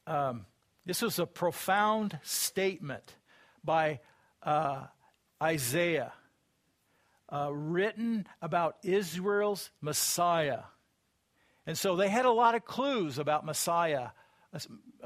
Um, 0.07 0.47
this 0.87 1.03
was 1.03 1.19
a 1.19 1.27
profound 1.27 2.19
statement 2.23 3.15
by 3.63 4.01
uh, 4.43 4.85
Isaiah, 5.43 6.13
uh, 7.29 7.51
written 7.53 8.27
about 8.43 8.77
Israel's 8.83 9.71
Messiah 9.81 10.65
and 11.67 11.79
so 11.79 11.97
they 11.97 12.09
had 12.09 12.25
a 12.25 12.31
lot 12.31 12.55
of 12.55 12.65
clues 12.65 13.19
about 13.19 13.47
Messiah. 13.47 14.09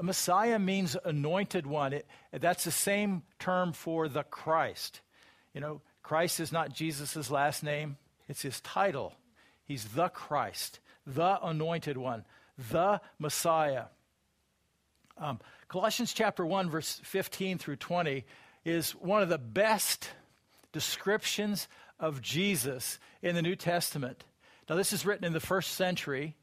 Messiah 0.01 0.59
means 0.59 0.95
anointed 1.05 1.65
one. 1.65 1.93
It, 1.93 2.07
that's 2.33 2.65
the 2.65 2.71
same 2.71 3.23
term 3.39 3.73
for 3.73 4.09
the 4.09 4.23
Christ. 4.23 5.01
You 5.53 5.61
know, 5.61 5.81
Christ 6.03 6.39
is 6.39 6.51
not 6.51 6.73
Jesus' 6.73 7.31
last 7.31 7.63
name, 7.63 7.97
it's 8.27 8.41
his 8.41 8.61
title. 8.61 9.13
He's 9.63 9.85
the 9.85 10.09
Christ, 10.09 10.79
the 11.05 11.39
anointed 11.41 11.97
one, 11.97 12.25
the 12.57 13.01
Messiah. 13.19 13.85
Um, 15.17 15.39
Colossians 15.69 16.13
chapter 16.13 16.43
1, 16.43 16.71
verse 16.71 16.99
15 17.03 17.59
through 17.59 17.75
20 17.75 18.25
is 18.65 18.93
one 18.93 19.21
of 19.21 19.29
the 19.29 19.37
best 19.37 20.09
descriptions 20.71 21.67
of 21.99 22.23
Jesus 22.23 22.97
in 23.21 23.35
the 23.35 23.43
New 23.43 23.55
Testament. 23.55 24.23
Now, 24.67 24.75
this 24.75 24.93
is 24.93 25.05
written 25.05 25.25
in 25.25 25.33
the 25.33 25.39
first 25.39 25.73
century. 25.73 26.35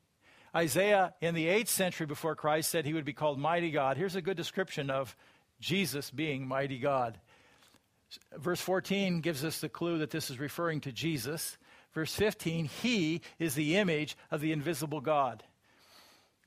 Isaiah 0.55 1.13
in 1.21 1.35
the 1.35 1.49
8th 1.49 1.67
century 1.67 2.07
before 2.07 2.37
Christ 2.37 2.71
said 2.71 2.87
he 2.87 2.95
would 2.95 3.05
be 3.05 3.13
called 3.13 3.41
Mighty 3.41 3.73
God. 3.73 3.97
Here's 3.97 4.15
a 4.15 4.23
good 4.23 4.37
description 4.37 4.91
of 4.91 5.17
Jesus 5.59 6.09
being 6.13 6.47
Mighty 6.47 6.79
God. 6.79 7.19
Verse 8.39 8.61
14 8.61 9.23
gives 9.23 9.45
us 9.45 9.59
the 9.59 9.69
clue 9.69 9.99
that 9.99 10.13
this 10.13 10.31
is 10.31 10.39
referring 10.39 10.81
to 10.83 10.93
Jesus. 10.93 11.59
Verse 11.93 12.15
15, 12.15 12.67
He 12.67 13.23
is 13.41 13.57
the 13.57 13.77
image 13.77 14.17
of 14.31 14.41
the 14.41 14.53
invisible 14.53 15.01
God. 15.01 15.43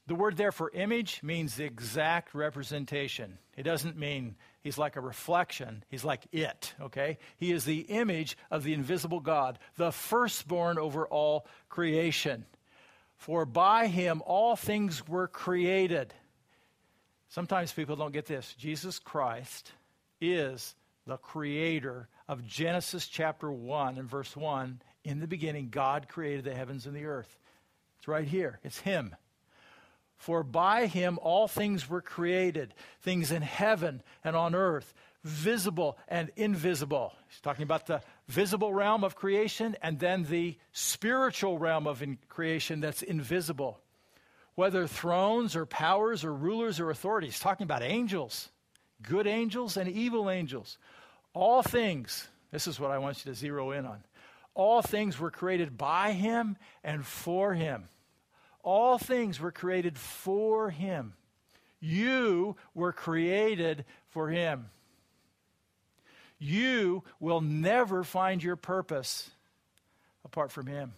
The 0.09 0.15
word 0.15 0.37
there 0.37 0.51
for 0.51 0.71
image 0.71 1.21
means 1.21 1.53
the 1.53 1.65
exact 1.65 2.33
representation. 2.33 3.37
It 3.55 3.61
doesn't 3.61 3.95
mean 3.95 4.37
he's 4.61 4.79
like 4.79 4.95
a 4.95 5.01
reflection, 5.01 5.83
he's 5.87 6.03
like 6.03 6.25
it, 6.31 6.73
okay? 6.81 7.19
He 7.37 7.51
is 7.51 7.63
the 7.63 7.81
image 7.81 8.35
of 8.49 8.63
the 8.63 8.73
invisible 8.73 9.19
God, 9.19 9.59
the 9.75 9.91
firstborn 9.91 10.79
over 10.79 11.05
all 11.05 11.45
creation. 11.69 12.45
For 13.17 13.45
by 13.45 13.85
him 13.85 14.23
all 14.25 14.55
things 14.55 15.07
were 15.07 15.27
created. 15.27 16.11
Sometimes 17.27 17.71
people 17.71 17.95
don't 17.95 18.11
get 18.11 18.25
this. 18.25 18.55
Jesus 18.57 18.97
Christ 18.97 19.71
is 20.19 20.73
the 21.05 21.17
creator 21.17 22.09
of 22.27 22.47
Genesis 22.47 23.07
chapter 23.07 23.51
1 23.51 23.99
and 23.99 24.09
verse 24.09 24.35
1. 24.35 24.81
In 25.03 25.19
the 25.19 25.27
beginning, 25.27 25.69
God 25.69 26.07
created 26.07 26.45
the 26.45 26.55
heavens 26.55 26.87
and 26.87 26.95
the 26.95 27.05
earth. 27.05 27.37
It's 27.99 28.07
right 28.07 28.27
here. 28.27 28.59
It's 28.63 28.79
him. 28.79 29.15
For 30.19 30.43
by 30.43 30.85
him 30.85 31.17
all 31.21 31.47
things 31.47 31.89
were 31.89 32.01
created, 32.01 32.75
things 33.01 33.31
in 33.31 33.41
heaven 33.41 34.03
and 34.23 34.35
on 34.35 34.53
earth, 34.53 34.93
visible 35.23 35.97
and 36.07 36.29
invisible. 36.35 37.13
He's 37.29 37.39
talking 37.41 37.63
about 37.63 37.87
the 37.87 38.01
visible 38.27 38.73
realm 38.73 39.03
of 39.03 39.15
creation 39.15 39.75
and 39.81 39.97
then 39.97 40.25
the 40.25 40.57
spiritual 40.73 41.57
realm 41.57 41.87
of 41.87 42.03
creation 42.27 42.81
that's 42.81 43.01
invisible. 43.01 43.79
whether 44.59 44.87
thrones 44.87 45.55
or 45.55 45.65
powers 45.65 46.25
or 46.25 46.33
rulers 46.33 46.81
or 46.81 46.89
authorities, 46.89 47.39
talking 47.39 47.63
about 47.63 47.81
angels, 47.81 48.49
good 49.01 49.25
angels 49.25 49.77
and 49.77 49.87
evil 49.87 50.29
angels. 50.29 50.77
All 51.33 51.63
things, 51.63 52.27
this 52.51 52.67
is 52.67 52.77
what 52.77 52.91
I 52.91 52.97
want 52.97 53.23
you 53.23 53.31
to 53.31 53.37
zero 53.37 53.71
in 53.71 53.85
on. 53.85 54.03
All 54.55 54.81
things 54.81 55.17
were 55.17 55.31
created 55.31 55.77
by 55.77 56.11
him 56.11 56.57
and 56.83 57.05
for 57.05 57.53
him. 57.53 57.87
All 58.69 58.99
things 58.99 59.39
were 59.39 59.51
created 59.51 59.97
for 59.97 60.69
him. 60.69 61.13
You 61.79 62.55
were 62.75 62.93
created 62.93 63.83
for 64.09 64.29
him. 64.29 64.69
You 66.37 67.03
will 67.19 67.41
never 67.41 68.03
find 68.03 68.43
your 68.43 68.55
purpose 68.55 69.31
apart 70.23 70.51
from 70.51 70.67
him. 70.67 70.93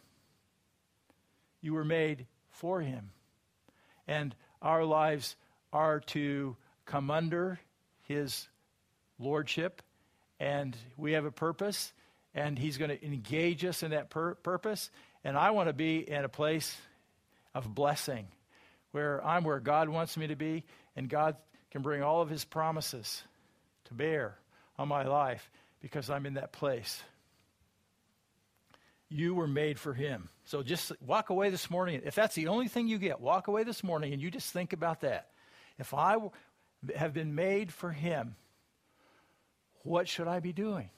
You 1.62 1.74
were 1.74 1.86
made 1.86 2.26
for 2.50 2.82
him 2.82 3.12
and 4.06 4.36
our 4.62 4.84
lives 4.84 5.38
are 5.72 6.02
to 6.02 6.58
come 6.86 7.10
under 7.10 7.62
his 8.02 8.50
lordship, 9.18 9.82
and 10.38 10.76
we 10.98 11.14
have 11.14 11.24
a 11.24 11.32
purpose, 11.32 11.94
and 12.36 12.60
he's 12.60 12.78
going 12.78 12.90
to 12.90 13.06
engage 13.06 13.64
us 13.64 13.82
in 13.82 13.92
that 13.92 14.10
pur- 14.10 14.36
purpose. 14.36 14.92
And 15.24 15.38
I 15.38 15.52
want 15.52 15.70
to 15.70 15.74
be 15.74 16.00
in 16.00 16.26
a 16.26 16.30
place 16.30 16.76
of 17.54 17.74
blessing 17.74 18.28
where 18.92 19.24
I'm 19.26 19.44
where 19.44 19.60
God 19.60 19.90
wants 19.90 20.18
me 20.18 20.28
to 20.28 20.36
be, 20.36 20.64
and 20.96 21.10
God 21.10 21.36
can 21.72 21.82
bring 21.82 22.04
all 22.04 22.22
of 22.22 22.30
his 22.30 22.44
promises 22.44 23.24
to 23.86 23.94
bear 23.94 24.38
on 24.78 24.88
my 24.88 25.04
life 25.04 25.50
because 25.82 26.10
I'm 26.10 26.26
in 26.26 26.36
that 26.36 26.52
place. 26.52 27.02
You 29.10 29.34
were 29.34 29.48
made 29.48 29.80
for 29.80 29.94
him. 29.94 30.30
So 30.46 30.64
just 30.64 30.92
walk 31.02 31.30
away 31.30 31.50
this 31.50 31.70
morning. 31.70 32.02
If 32.06 32.16
that's 32.16 32.36
the 32.36 32.48
only 32.48 32.68
thing 32.68 32.88
you 32.88 32.98
get, 32.98 33.20
walk 33.20 33.48
away 33.48 33.64
this 33.64 33.84
morning 33.84 34.14
and 34.14 34.22
you 34.22 34.32
just 34.32 34.52
think 34.52 34.74
about 34.74 35.02
that. 35.02 35.30
If 35.80 35.94
I 35.94 36.18
have 36.96 37.14
been 37.14 37.36
made 37.36 37.72
for 37.72 37.92
him, 37.92 38.36
what 39.84 40.08
should 40.08 40.28
I 40.28 40.40
be 40.40 40.54
doing? 40.54 40.90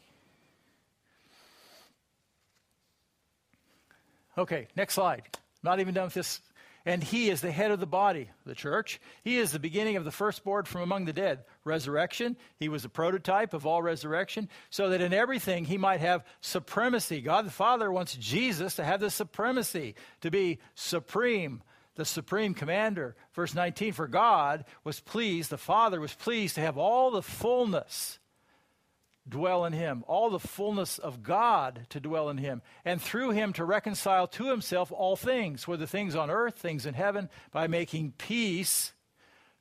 Okay, 4.37 4.67
next 4.75 4.95
slide. 4.95 5.23
Not 5.63 5.79
even 5.79 5.93
done 5.93 6.05
with 6.05 6.13
this 6.13 6.41
and 6.85 7.01
he 7.01 7.29
is 7.29 7.41
the 7.41 7.51
head 7.51 7.71
of 7.71 7.79
the 7.79 7.85
body, 7.85 8.29
the 8.45 8.55
church. 8.55 8.99
He 9.23 9.37
is 9.37 9.51
the 9.51 9.59
beginning 9.59 9.95
of 9.95 10.03
the 10.03 10.11
firstborn 10.11 10.65
from 10.65 10.81
among 10.81 11.05
the 11.05 11.13
dead. 11.13 11.45
Resurrection. 11.63 12.35
He 12.59 12.67
was 12.67 12.83
a 12.83 12.89
prototype 12.89 13.53
of 13.53 13.65
all 13.65 13.81
resurrection, 13.81 14.49
so 14.69 14.89
that 14.89 14.99
in 14.99 15.13
everything 15.13 15.63
he 15.63 15.77
might 15.77 16.01
have 16.01 16.25
supremacy. 16.41 17.21
God 17.21 17.45
the 17.45 17.51
Father 17.51 17.91
wants 17.91 18.15
Jesus 18.15 18.75
to 18.75 18.83
have 18.83 18.99
the 18.99 19.09
supremacy, 19.09 19.95
to 20.21 20.29
be 20.29 20.59
supreme, 20.75 21.63
the 21.95 22.05
supreme 22.05 22.53
commander. 22.53 23.15
Verse 23.33 23.53
19 23.53 23.93
For 23.93 24.07
God 24.07 24.65
was 24.83 24.99
pleased, 24.99 25.51
the 25.51 25.57
Father 25.57 26.01
was 26.01 26.13
pleased 26.13 26.55
to 26.55 26.61
have 26.61 26.77
all 26.77 27.11
the 27.11 27.23
fullness 27.23 28.19
dwell 29.27 29.65
in 29.65 29.73
him, 29.73 30.03
all 30.07 30.29
the 30.29 30.39
fullness 30.39 30.97
of 30.97 31.23
God 31.23 31.85
to 31.89 31.99
dwell 31.99 32.29
in 32.29 32.37
him, 32.37 32.61
and 32.83 33.01
through 33.01 33.31
him 33.31 33.53
to 33.53 33.65
reconcile 33.65 34.27
to 34.27 34.49
himself 34.49 34.91
all 34.91 35.15
things, 35.15 35.67
whether 35.67 35.85
things 35.85 36.15
on 36.15 36.29
earth, 36.29 36.55
things 36.55 36.85
in 36.85 36.93
heaven, 36.93 37.29
by 37.51 37.67
making 37.67 38.13
peace 38.17 38.93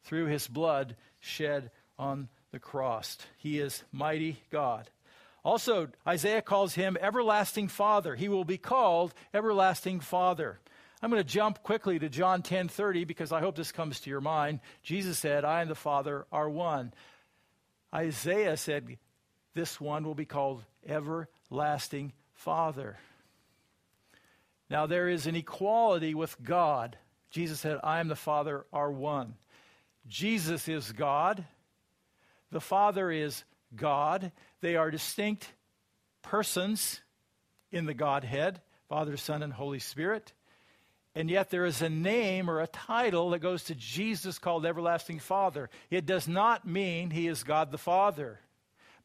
through 0.05 0.27
his 0.27 0.48
blood 0.48 0.96
shed 1.20 1.70
on 1.98 2.29
the 2.51 2.59
cross. 2.59 3.18
He 3.38 3.61
is 3.61 3.85
mighty 3.92 4.42
God. 4.51 4.90
Also, 5.44 5.88
Isaiah 6.07 6.42
calls 6.42 6.75
him 6.75 6.96
everlasting 7.01 7.68
Father. 7.68 8.14
He 8.14 8.29
will 8.29 8.44
be 8.44 8.59
called 8.59 9.14
everlasting 9.35 10.01
Father. 10.01 10.61
I'm 11.03 11.11
going 11.11 11.22
to 11.22 11.29
jump 11.29 11.64
quickly 11.64 11.98
to 11.98 12.09
John 12.09 12.42
10:30 12.42 13.05
because 13.05 13.33
I 13.33 13.40
hope 13.40 13.57
this 13.57 13.72
comes 13.72 14.01
to 14.01 14.11
your 14.11 14.20
mind. 14.20 14.61
Jesus 14.85 15.18
said, 15.18 15.44
"I 15.44 15.61
and 15.61 15.70
the 15.70 15.75
Father 15.75 16.27
are 16.31 16.48
one." 16.48 16.94
Isaiah 17.92 18.57
said, 18.57 18.98
this 19.55 19.81
one 19.81 20.05
will 20.05 20.15
be 20.15 20.25
called 20.25 20.65
Everlasting 20.87 22.12
Father. 22.35 22.99
Now, 24.71 24.87
there 24.87 25.09
is 25.09 25.27
an 25.27 25.37
equality 25.37 26.15
with 26.15 26.43
God. 26.43 26.97
Jesus 27.31 27.61
said, 27.61 27.79
I 27.85 28.01
am 28.01 28.09
the 28.09 28.17
Father, 28.17 28.65
are 28.73 28.91
one. 28.91 29.35
Jesus 30.09 30.69
is 30.69 30.93
God. 30.93 31.45
The 32.51 32.61
Father 32.61 33.11
is 33.11 33.45
God. 33.77 34.33
They 34.61 34.77
are 34.77 34.91
distinct 34.91 35.53
persons 36.23 37.01
in 37.71 37.87
the 37.87 37.95
Godhead 37.95 38.61
Father, 38.88 39.17
Son, 39.17 39.43
and 39.43 39.53
Holy 39.53 39.79
Spirit. 39.79 40.33
And 41.15 41.31
yet 41.31 41.51
there 41.51 41.65
is 41.65 41.83
a 41.83 41.88
name 41.88 42.49
or 42.49 42.61
a 42.61 42.67
title 42.67 43.31
that 43.31 43.41
goes 43.41 43.65
to 43.65 43.75
Jesus 43.75 44.38
called 44.38 44.65
Everlasting 44.65 45.19
Father. 45.19 45.69
It 45.91 46.07
does 46.07 46.27
not 46.27 46.67
mean 46.67 47.11
he 47.11 47.27
is 47.27 47.43
God 47.43 47.71
the 47.71 47.79
Father 47.79 48.41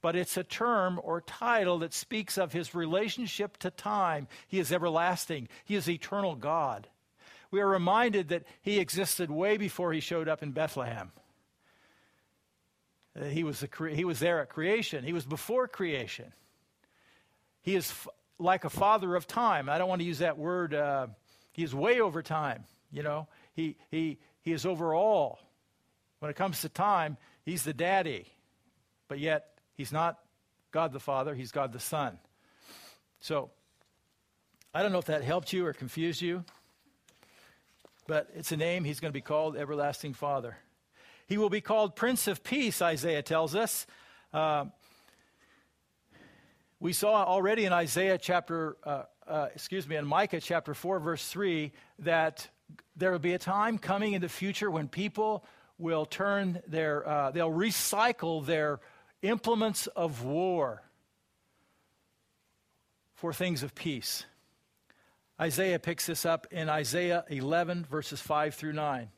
but 0.01 0.15
it's 0.15 0.37
a 0.37 0.43
term 0.43 0.99
or 1.03 1.21
title 1.21 1.79
that 1.79 1.93
speaks 1.93 2.37
of 2.37 2.53
his 2.53 2.75
relationship 2.75 3.57
to 3.57 3.71
time. 3.71 4.27
He 4.47 4.59
is 4.59 4.71
everlasting, 4.71 5.49
he 5.65 5.75
is 5.75 5.89
eternal 5.89 6.35
God. 6.35 6.87
We 7.49 7.61
are 7.61 7.67
reminded 7.67 8.29
that 8.29 8.43
he 8.61 8.79
existed 8.79 9.31
way 9.31 9.57
before 9.57 9.93
he 9.93 10.01
showed 10.01 10.27
up 10.27 10.43
in 10.43 10.51
Bethlehem. 10.51 11.11
Uh, 13.19 13.25
he 13.25 13.43
was, 13.43 13.63
he 13.93 14.03
was 14.05 14.19
there 14.19 14.41
at 14.41 14.49
creation, 14.49 15.03
he 15.03 15.13
was 15.13 15.25
before 15.25 15.67
creation. 15.67 16.33
He 17.61 17.75
is 17.75 17.89
f- 17.89 18.07
like 18.39 18.63
a 18.63 18.69
father 18.69 19.15
of 19.15 19.27
time. 19.27 19.69
I 19.69 19.77
don't 19.77 19.89
want 19.89 19.99
to 19.99 20.05
use 20.07 20.19
that 20.19 20.37
word, 20.37 20.73
uh, 20.73 21.07
he 21.51 21.63
is 21.63 21.73
way 21.73 21.99
over 21.99 22.21
time. 22.21 22.63
You 22.91 23.03
know, 23.03 23.27
he, 23.53 23.75
he, 23.91 24.19
he 24.41 24.53
is 24.53 24.65
over 24.65 24.93
all. 24.93 25.39
When 26.19 26.31
it 26.31 26.35
comes 26.35 26.61
to 26.61 26.69
time, 26.69 27.17
he's 27.43 27.63
the 27.63 27.73
daddy. 27.73 28.25
But 29.07 29.19
yet, 29.19 29.56
He's 29.77 29.91
not 29.91 30.17
God 30.71 30.91
the 30.91 30.99
Father, 30.99 31.35
he's 31.35 31.51
God 31.51 31.71
the 31.71 31.79
Son. 31.79 32.17
So, 33.19 33.51
I 34.73 34.81
don't 34.81 34.91
know 34.91 34.97
if 34.97 35.05
that 35.05 35.23
helped 35.23 35.53
you 35.53 35.65
or 35.65 35.73
confused 35.73 36.21
you, 36.21 36.43
but 38.07 38.27
it's 38.35 38.51
a 38.51 38.57
name 38.57 38.83
he's 38.83 38.99
going 38.99 39.11
to 39.11 39.17
be 39.17 39.21
called 39.21 39.55
Everlasting 39.55 40.13
Father. 40.13 40.57
He 41.27 41.37
will 41.37 41.51
be 41.51 41.61
called 41.61 41.95
Prince 41.95 42.27
of 42.27 42.43
Peace, 42.43 42.81
Isaiah 42.81 43.21
tells 43.21 43.55
us. 43.55 43.85
Uh, 44.33 44.65
we 46.79 46.91
saw 46.91 47.23
already 47.23 47.65
in 47.65 47.73
Isaiah 47.73 48.17
chapter, 48.17 48.77
uh, 48.83 49.03
uh, 49.27 49.47
excuse 49.53 49.87
me, 49.87 49.95
in 49.95 50.05
Micah 50.05 50.41
chapter 50.41 50.73
4, 50.73 50.99
verse 50.99 51.27
3, 51.27 51.71
that 51.99 52.47
there 52.95 53.11
will 53.11 53.19
be 53.19 53.33
a 53.33 53.39
time 53.39 53.77
coming 53.77 54.13
in 54.13 54.21
the 54.21 54.29
future 54.29 54.71
when 54.71 54.87
people 54.87 55.45
will 55.77 56.05
turn 56.05 56.61
their, 56.67 57.07
uh, 57.07 57.31
they'll 57.31 57.51
recycle 57.51 58.43
their 58.43 58.79
implements 59.21 59.87
of 59.87 60.23
war 60.23 60.83
for 63.15 63.33
things 63.33 63.63
of 63.63 63.73
peace. 63.73 64.25
Isaiah 65.39 65.79
picks 65.79 66.05
this 66.05 66.25
up 66.25 66.47
in 66.51 66.69
Isaiah 66.69 67.23
11, 67.29 67.85
verses 67.89 68.21
5 68.21 68.55
through 68.55 68.73
9. 68.73 69.09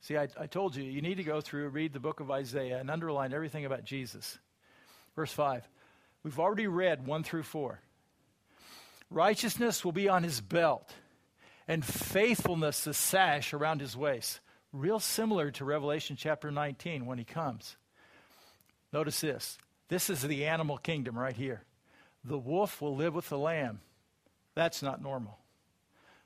See, 0.00 0.16
I, 0.16 0.28
I, 0.38 0.46
told 0.46 0.76
you, 0.76 0.84
you 0.84 1.02
need 1.02 1.16
to 1.16 1.24
go 1.24 1.40
through, 1.40 1.68
read 1.68 1.92
the 1.92 2.00
book 2.00 2.20
of 2.20 2.30
Isaiah, 2.30 2.78
and 2.78 2.90
underline 2.90 3.32
everything 3.32 3.64
about 3.64 3.84
Jesus. 3.84 4.38
Verse 5.14 5.32
5. 5.32 5.68
We've 6.22 6.38
already 6.38 6.66
read 6.66 7.06
1 7.06 7.22
through 7.24 7.42
4. 7.42 7.80
Righteousness 9.10 9.84
will 9.84 9.92
be 9.92 10.08
on 10.08 10.22
his 10.22 10.40
belt, 10.40 10.92
and 11.68 11.84
faithfulness 11.84 12.84
the 12.84 12.94
sash 12.94 13.52
around 13.52 13.80
his 13.80 13.96
waist. 13.96 14.40
Real 14.72 15.00
similar 15.00 15.50
to 15.52 15.64
Revelation 15.64 16.16
chapter 16.16 16.50
19 16.50 17.06
when 17.06 17.18
he 17.18 17.24
comes. 17.24 17.76
Notice 18.96 19.20
this. 19.20 19.58
This 19.88 20.08
is 20.08 20.22
the 20.22 20.46
animal 20.46 20.78
kingdom 20.78 21.18
right 21.18 21.36
here. 21.36 21.64
The 22.24 22.38
wolf 22.38 22.80
will 22.80 22.96
live 22.96 23.14
with 23.14 23.28
the 23.28 23.36
lamb. 23.36 23.80
That's 24.54 24.82
not 24.82 25.02
normal. 25.02 25.36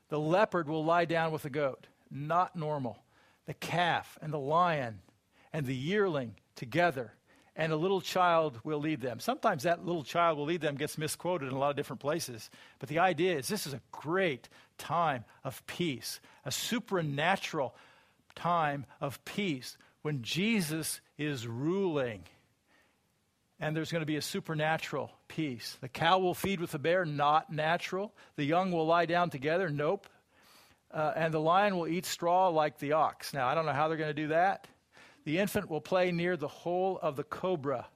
The 0.09 0.20
leopard 0.20 0.68
will 0.68 0.85
lie 0.85 1.04
down 1.04 1.33
with 1.33 1.42
the 1.42 1.50
goat. 1.50 1.88
Not 2.12 2.54
normal. 2.54 3.02
The 3.46 3.54
calf 3.54 4.16
and 4.22 4.33
the 4.33 4.38
lion 4.38 5.00
and 5.52 5.66
the 5.66 5.74
yearling 5.74 6.37
together, 6.54 7.12
and 7.56 7.72
a 7.72 7.76
little 7.76 8.00
child 8.00 8.61
will 8.62 8.78
lead 8.78 9.00
them. 9.00 9.18
Sometimes 9.18 9.64
that 9.64 9.85
little 9.85 10.04
child 10.04 10.38
will 10.38 10.44
lead 10.44 10.61
them 10.61 10.76
gets 10.76 10.96
misquoted 10.96 11.48
in 11.48 11.54
a 11.56 11.59
lot 11.59 11.70
of 11.70 11.76
different 11.76 11.98
places. 11.98 12.50
But 12.78 12.88
the 12.88 13.00
idea 13.00 13.37
is 13.37 13.48
this 13.48 13.66
is 13.66 13.74
a 13.74 13.83
great 13.90 14.48
time 14.78 15.24
of 15.42 15.66
peace, 15.66 16.20
a 16.44 16.52
supernatural 16.52 17.74
time 18.37 18.87
of 19.00 19.24
peace 19.24 19.76
when 20.02 20.22
Jesus 20.22 21.00
is 21.18 21.48
ruling 21.48 22.22
and 23.61 23.77
there's 23.77 23.92
going 23.92 24.01
to 24.01 24.07
be 24.07 24.16
a 24.16 24.23
supernatural 24.23 25.12
peace. 25.29 25.77
The 25.83 25.88
cow 25.88 26.18
will 26.18 26.35
feed 26.35 26.61
with 26.61 26.73
the 26.73 26.79
bear, 26.79 27.05
not 27.05 27.53
natural. 27.53 28.14
The 28.37 28.44
young 28.44 28.73
will 28.73 28.87
lie 28.87 29.07
down 29.07 29.29
together, 29.29 29.68
nope. 29.68 30.09
Uh, 30.92 31.12
and 31.14 31.33
the 31.33 31.40
lion 31.40 31.77
will 31.77 31.87
eat 31.87 32.07
straw 32.07 32.49
like 32.49 32.79
the 32.79 32.92
ox. 32.92 33.33
Now, 33.35 33.46
I 33.46 33.55
don't 33.55 33.66
know 33.66 33.73
how 33.73 33.88
they're 33.88 33.99
going 33.99 34.11
to 34.11 34.23
do 34.23 34.29
that. 34.29 34.66
The 35.25 35.38
infant 35.38 35.70
will 35.70 35.83
play 35.83 36.11
near 36.11 36.37
the 36.37 36.49
hole 36.49 36.99
of 37.01 37.14
the 37.14 37.23
cobra, 37.23 37.87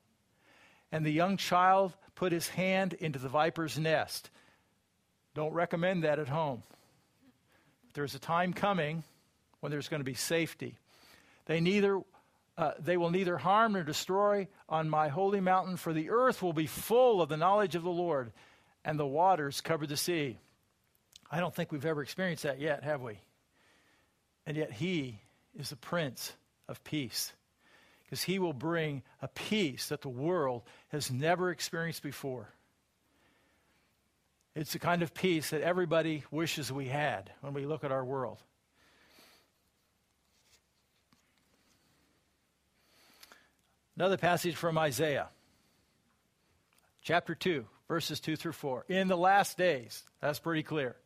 and 0.92 1.05
the 1.05 1.11
young 1.11 1.38
child 1.38 1.96
put 2.14 2.31
his 2.31 2.46
hand 2.48 2.92
into 2.92 3.18
the 3.18 3.31
viper's 3.31 3.79
nest. 3.79 4.31
Don't 5.35 5.53
recommend 5.53 6.05
that 6.05 6.18
at 6.18 6.29
home. 6.29 6.62
There's 7.94 8.14
a 8.14 8.20
time 8.20 8.53
coming 8.53 9.03
when 9.61 9.72
there's 9.72 9.88
going 9.88 10.00
to 10.00 10.05
be 10.05 10.14
safety. 10.14 10.77
They 11.46 11.61
neither 11.61 12.00
uh, 12.56 12.72
they 12.78 12.96
will 12.96 13.10
neither 13.10 13.36
harm 13.36 13.72
nor 13.72 13.82
destroy 13.82 14.46
on 14.68 14.88
my 14.88 15.08
holy 15.08 15.40
mountain, 15.40 15.76
for 15.76 15.92
the 15.92 16.10
earth 16.10 16.42
will 16.42 16.52
be 16.52 16.66
full 16.66 17.20
of 17.20 17.28
the 17.28 17.36
knowledge 17.36 17.74
of 17.74 17.82
the 17.82 17.90
Lord, 17.90 18.32
and 18.84 18.98
the 18.98 19.06
waters 19.06 19.60
cover 19.60 19.86
the 19.86 19.96
sea. 19.96 20.38
I 21.30 21.40
don't 21.40 21.54
think 21.54 21.72
we've 21.72 21.86
ever 21.86 22.02
experienced 22.02 22.44
that 22.44 22.60
yet, 22.60 22.84
have 22.84 23.00
we? 23.00 23.18
And 24.46 24.56
yet, 24.56 24.70
He 24.70 25.20
is 25.58 25.70
the 25.70 25.76
Prince 25.76 26.32
of 26.68 26.84
Peace, 26.84 27.32
because 28.04 28.22
He 28.22 28.38
will 28.38 28.52
bring 28.52 29.02
a 29.20 29.28
peace 29.28 29.88
that 29.88 30.02
the 30.02 30.08
world 30.08 30.62
has 30.88 31.10
never 31.10 31.50
experienced 31.50 32.02
before. 32.02 32.50
It's 34.54 34.74
the 34.74 34.78
kind 34.78 35.02
of 35.02 35.12
peace 35.12 35.50
that 35.50 35.62
everybody 35.62 36.22
wishes 36.30 36.70
we 36.70 36.86
had 36.86 37.32
when 37.40 37.54
we 37.54 37.66
look 37.66 37.82
at 37.82 37.90
our 37.90 38.04
world. 38.04 38.38
Another 43.96 44.16
passage 44.16 44.57
from 44.57 44.76
Isaiah, 44.76 45.28
chapter 47.02 47.37
2, 47.37 47.64
verses 47.87 48.18
2 48.18 48.35
through 48.35 48.52
4. 48.52 48.87
In 48.88 49.07
the 49.07 49.16
last 49.16 49.57
days, 49.57 50.02
that's 50.20 50.40
pretty 50.40 50.64
clear. 50.64 50.96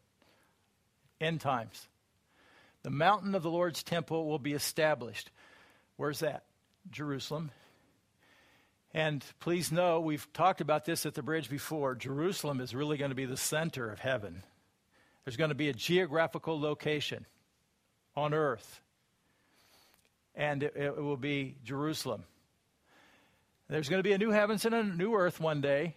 End 1.20 1.40
times. 1.40 1.86
The 2.84 2.90
mountain 2.90 3.34
of 3.34 3.42
the 3.42 3.50
Lord's 3.50 3.82
temple 3.82 4.26
will 4.26 4.38
be 4.38 4.54
established. 4.54 5.30
Where's 5.96 6.20
that? 6.20 6.44
Jerusalem. 6.90 7.50
And 8.94 9.22
please 9.38 9.70
know, 9.70 10.00
we've 10.00 10.32
talked 10.32 10.62
about 10.62 10.86
this 10.86 11.04
at 11.04 11.12
the 11.12 11.22
bridge 11.22 11.50
before. 11.50 11.94
Jerusalem 11.94 12.58
is 12.58 12.74
really 12.74 12.96
going 12.96 13.10
to 13.10 13.14
be 13.14 13.26
the 13.26 13.36
center 13.36 13.90
of 13.90 13.98
heaven. 13.98 14.42
There's 15.24 15.36
going 15.36 15.50
to 15.50 15.54
be 15.54 15.68
a 15.68 15.74
geographical 15.74 16.58
location 16.58 17.26
on 18.16 18.32
earth, 18.32 18.80
and 20.34 20.62
it, 20.62 20.74
it 20.74 20.96
will 20.96 21.18
be 21.18 21.56
Jerusalem. 21.64 22.24
There's 23.68 23.90
going 23.90 23.98
to 23.98 24.08
be 24.08 24.14
a 24.14 24.18
new 24.18 24.30
heavens 24.30 24.64
and 24.64 24.74
a 24.74 24.82
new 24.82 25.14
earth 25.14 25.40
one 25.40 25.60
day. 25.60 25.94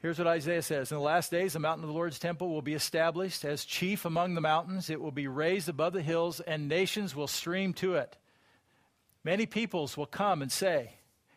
Here's 0.00 0.18
what 0.18 0.28
Isaiah 0.28 0.62
says 0.62 0.92
In 0.92 0.98
the 0.98 1.02
last 1.02 1.32
days, 1.32 1.54
the 1.54 1.58
mountain 1.58 1.82
of 1.82 1.88
the 1.88 1.94
Lord's 1.94 2.20
temple 2.20 2.48
will 2.48 2.62
be 2.62 2.74
established 2.74 3.44
as 3.44 3.64
chief 3.64 4.04
among 4.04 4.34
the 4.34 4.40
mountains. 4.40 4.88
It 4.88 5.00
will 5.00 5.10
be 5.10 5.26
raised 5.26 5.68
above 5.68 5.94
the 5.94 6.02
hills, 6.02 6.38
and 6.38 6.68
nations 6.68 7.16
will 7.16 7.26
stream 7.26 7.72
to 7.74 7.96
it. 7.96 8.16
Many 9.24 9.46
peoples 9.46 9.96
will 9.96 10.06
come 10.06 10.42
and 10.42 10.52
say, 10.52 10.92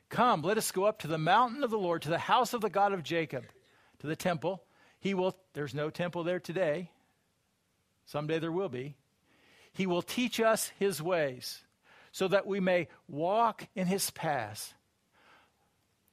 Come, 0.09 0.43
let 0.43 0.59
us 0.59 0.71
go 0.71 0.85
up 0.85 0.99
to 0.99 1.07
the 1.07 1.17
mountain 1.17 1.63
of 1.63 1.71
the 1.71 1.79
Lord, 1.79 2.03
to 2.03 2.09
the 2.09 2.19
house 2.19 2.53
of 2.53 2.61
the 2.61 2.69
God 2.69 2.93
of 2.93 3.01
Jacob, 3.01 3.45
to 3.99 4.07
the 4.07 4.15
temple. 4.15 4.61
He 4.99 5.15
will, 5.15 5.35
there's 5.53 5.73
no 5.73 5.89
temple 5.89 6.23
there 6.23 6.39
today. 6.39 6.91
Someday 8.05 8.37
there 8.37 8.51
will 8.51 8.69
be. 8.69 8.95
He 9.73 9.87
will 9.87 10.03
teach 10.03 10.39
us 10.39 10.71
his 10.77 11.01
ways 11.01 11.63
so 12.11 12.27
that 12.27 12.47
we 12.47 12.59
may 12.59 12.87
walk 13.07 13.67
in 13.75 13.87
his 13.87 14.09
paths. 14.11 14.73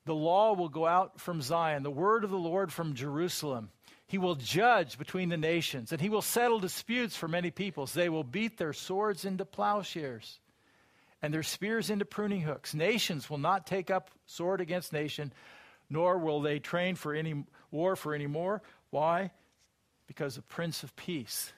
The 0.05 0.15
law 0.15 0.55
will 0.55 0.69
go 0.69 0.87
out 0.87 1.21
from 1.21 1.43
Zion, 1.43 1.83
the 1.83 1.91
word 1.91 2.23
of 2.25 2.31
the 2.31 2.39
Lord 2.39 2.73
from 2.73 2.95
Jerusalem. 2.95 3.71
He 4.07 4.19
will 4.19 4.37
judge 4.37 4.99
between 4.99 5.31
the 5.31 5.37
nations, 5.37 5.91
and 5.91 6.01
he 6.01 6.09
will 6.09 6.23
settle 6.23 6.61
disputes 6.61 7.17
for 7.17 7.27
many 7.27 7.51
peoples. 7.51 7.93
They 7.93 8.09
will 8.09 8.23
beat 8.23 8.57
their 8.57 8.73
swords 8.73 9.25
into 9.25 9.45
plowshares 9.45 10.39
and 11.23 11.35
their 11.35 11.43
spears 11.43 11.91
into 11.91 12.05
pruning 12.05 12.43
hooks. 12.43 12.75
Nations 12.75 13.29
will 13.29 13.39
not 13.39 13.67
take 13.67 13.91
up 13.91 14.11
sword 14.27 14.61
against 14.61 14.93
nation, 14.93 15.33
nor 15.91 16.19
will 16.19 16.41
they 16.41 16.61
train 16.61 16.95
for 16.95 17.15
any 17.15 17.45
war 17.73 17.97
for 17.97 18.15
any 18.15 18.29
more. 18.29 18.63
Why? 18.91 19.33
Because 20.07 20.37
the 20.37 20.43
Prince 20.43 20.85
of 20.85 20.95
Peace 20.95 21.53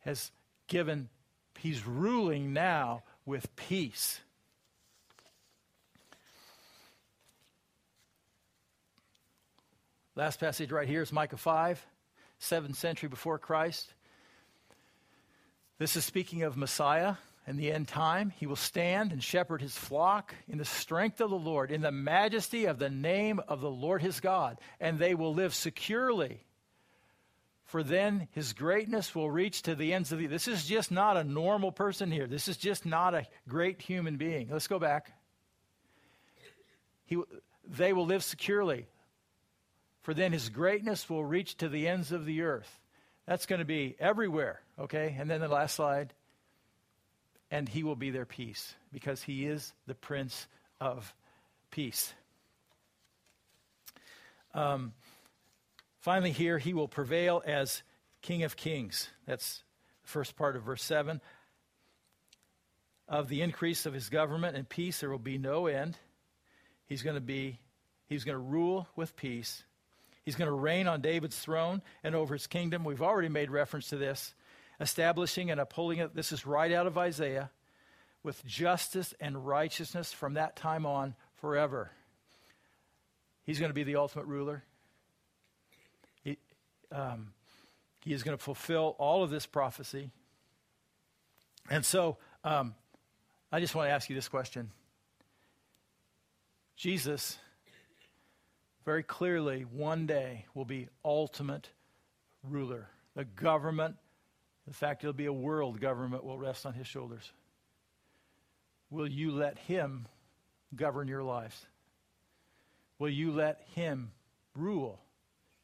has 0.00 0.30
given, 0.68 1.08
he's 1.58 1.84
ruling 1.86 2.52
now 2.52 3.02
with 3.24 3.54
peace. 3.56 4.20
Last 10.14 10.40
passage 10.40 10.70
right 10.70 10.88
here 10.88 11.02
is 11.02 11.12
Micah 11.12 11.38
5, 11.38 11.84
7th 12.40 12.76
century 12.76 13.08
before 13.08 13.38
Christ. 13.38 13.94
This 15.78 15.96
is 15.96 16.04
speaking 16.04 16.42
of 16.42 16.56
Messiah 16.56 17.14
in 17.46 17.56
the 17.56 17.72
end 17.72 17.88
time. 17.88 18.30
He 18.36 18.46
will 18.46 18.56
stand 18.56 19.12
and 19.12 19.22
shepherd 19.22 19.62
his 19.62 19.76
flock 19.76 20.34
in 20.48 20.58
the 20.58 20.64
strength 20.64 21.20
of 21.20 21.30
the 21.30 21.36
Lord, 21.36 21.70
in 21.70 21.80
the 21.80 21.90
majesty 21.90 22.66
of 22.66 22.78
the 22.78 22.90
name 22.90 23.40
of 23.48 23.60
the 23.60 23.70
Lord 23.70 24.02
his 24.02 24.20
God, 24.20 24.58
and 24.80 24.98
they 24.98 25.14
will 25.14 25.34
live 25.34 25.54
securely 25.54 26.44
for 27.72 27.82
then 27.82 28.28
his 28.32 28.52
greatness 28.52 29.14
will 29.14 29.30
reach 29.30 29.62
to 29.62 29.74
the 29.74 29.94
ends 29.94 30.12
of 30.12 30.18
the 30.18 30.26
this 30.26 30.46
is 30.46 30.66
just 30.66 30.90
not 30.90 31.16
a 31.16 31.24
normal 31.24 31.72
person 31.72 32.10
here. 32.10 32.26
This 32.26 32.46
is 32.46 32.58
just 32.58 32.84
not 32.84 33.14
a 33.14 33.26
great 33.48 33.80
human 33.80 34.18
being. 34.18 34.50
Let's 34.52 34.66
go 34.66 34.78
back. 34.78 35.10
He, 37.06 37.16
they 37.66 37.94
will 37.94 38.04
live 38.04 38.22
securely. 38.22 38.88
For 40.02 40.12
then 40.12 40.32
his 40.32 40.50
greatness 40.50 41.08
will 41.08 41.24
reach 41.24 41.56
to 41.56 41.68
the 41.70 41.88
ends 41.88 42.12
of 42.12 42.26
the 42.26 42.42
earth. 42.42 42.78
That's 43.26 43.46
going 43.46 43.60
to 43.60 43.64
be 43.64 43.96
everywhere 43.98 44.60
okay? 44.78 45.16
And 45.18 45.30
then 45.30 45.40
the 45.40 45.48
last 45.48 45.76
slide. 45.76 46.12
And 47.50 47.66
he 47.66 47.84
will 47.84 47.96
be 47.96 48.10
their 48.10 48.26
peace 48.26 48.74
because 48.92 49.22
he 49.22 49.46
is 49.46 49.72
the 49.86 49.94
prince 49.94 50.46
of 50.78 51.14
peace. 51.70 52.12
Um, 54.52 54.92
Finally, 56.02 56.32
here, 56.32 56.58
he 56.58 56.74
will 56.74 56.88
prevail 56.88 57.40
as 57.46 57.84
King 58.22 58.42
of 58.42 58.56
Kings. 58.56 59.08
That's 59.24 59.62
the 60.02 60.08
first 60.08 60.34
part 60.34 60.56
of 60.56 60.64
verse 60.64 60.82
7. 60.82 61.20
Of 63.08 63.28
the 63.28 63.40
increase 63.40 63.86
of 63.86 63.94
his 63.94 64.08
government 64.08 64.56
and 64.56 64.68
peace, 64.68 64.98
there 64.98 65.10
will 65.10 65.20
be 65.20 65.38
no 65.38 65.68
end. 65.68 65.96
He's 66.86 67.04
going 67.04 67.14
to 67.14 67.20
be, 67.20 67.60
he's 68.08 68.24
going 68.24 68.34
to 68.34 68.42
rule 68.42 68.88
with 68.96 69.14
peace. 69.14 69.62
He's 70.24 70.34
going 70.34 70.48
to 70.48 70.56
reign 70.56 70.88
on 70.88 71.02
David's 71.02 71.38
throne 71.38 71.82
and 72.02 72.16
over 72.16 72.34
his 72.34 72.48
kingdom. 72.48 72.82
We've 72.82 73.00
already 73.00 73.28
made 73.28 73.52
reference 73.52 73.90
to 73.90 73.96
this. 73.96 74.34
Establishing 74.80 75.52
and 75.52 75.60
upholding 75.60 76.00
it. 76.00 76.16
This 76.16 76.32
is 76.32 76.44
right 76.44 76.72
out 76.72 76.88
of 76.88 76.98
Isaiah. 76.98 77.52
With 78.24 78.44
justice 78.44 79.14
and 79.20 79.46
righteousness 79.46 80.12
from 80.12 80.34
that 80.34 80.56
time 80.56 80.84
on 80.84 81.14
forever. 81.36 81.92
He's 83.44 83.60
going 83.60 83.70
to 83.70 83.74
be 83.74 83.84
the 83.84 83.96
ultimate 83.96 84.26
ruler 84.26 84.64
um, 86.92 87.32
he 88.04 88.12
is 88.12 88.22
going 88.22 88.36
to 88.36 88.42
fulfill 88.42 88.96
all 88.98 89.22
of 89.22 89.30
this 89.30 89.46
prophecy. 89.46 90.10
And 91.70 91.84
so 91.84 92.16
um, 92.44 92.74
I 93.50 93.60
just 93.60 93.74
want 93.74 93.88
to 93.88 93.92
ask 93.92 94.08
you 94.08 94.16
this 94.16 94.28
question 94.28 94.70
Jesus, 96.76 97.38
very 98.84 99.02
clearly, 99.02 99.62
one 99.62 100.06
day 100.06 100.46
will 100.54 100.64
be 100.64 100.88
ultimate 101.04 101.68
ruler. 102.42 102.88
The 103.14 103.24
government, 103.24 103.96
in 104.66 104.72
fact, 104.72 105.04
it'll 105.04 105.12
be 105.12 105.26
a 105.26 105.32
world 105.32 105.80
government, 105.80 106.24
will 106.24 106.38
rest 106.38 106.66
on 106.66 106.72
his 106.72 106.86
shoulders. 106.86 107.30
Will 108.90 109.06
you 109.06 109.30
let 109.30 109.58
him 109.58 110.06
govern 110.74 111.08
your 111.08 111.22
lives? 111.22 111.66
Will 112.98 113.10
you 113.10 113.32
let 113.32 113.62
him 113.74 114.10
rule 114.54 114.98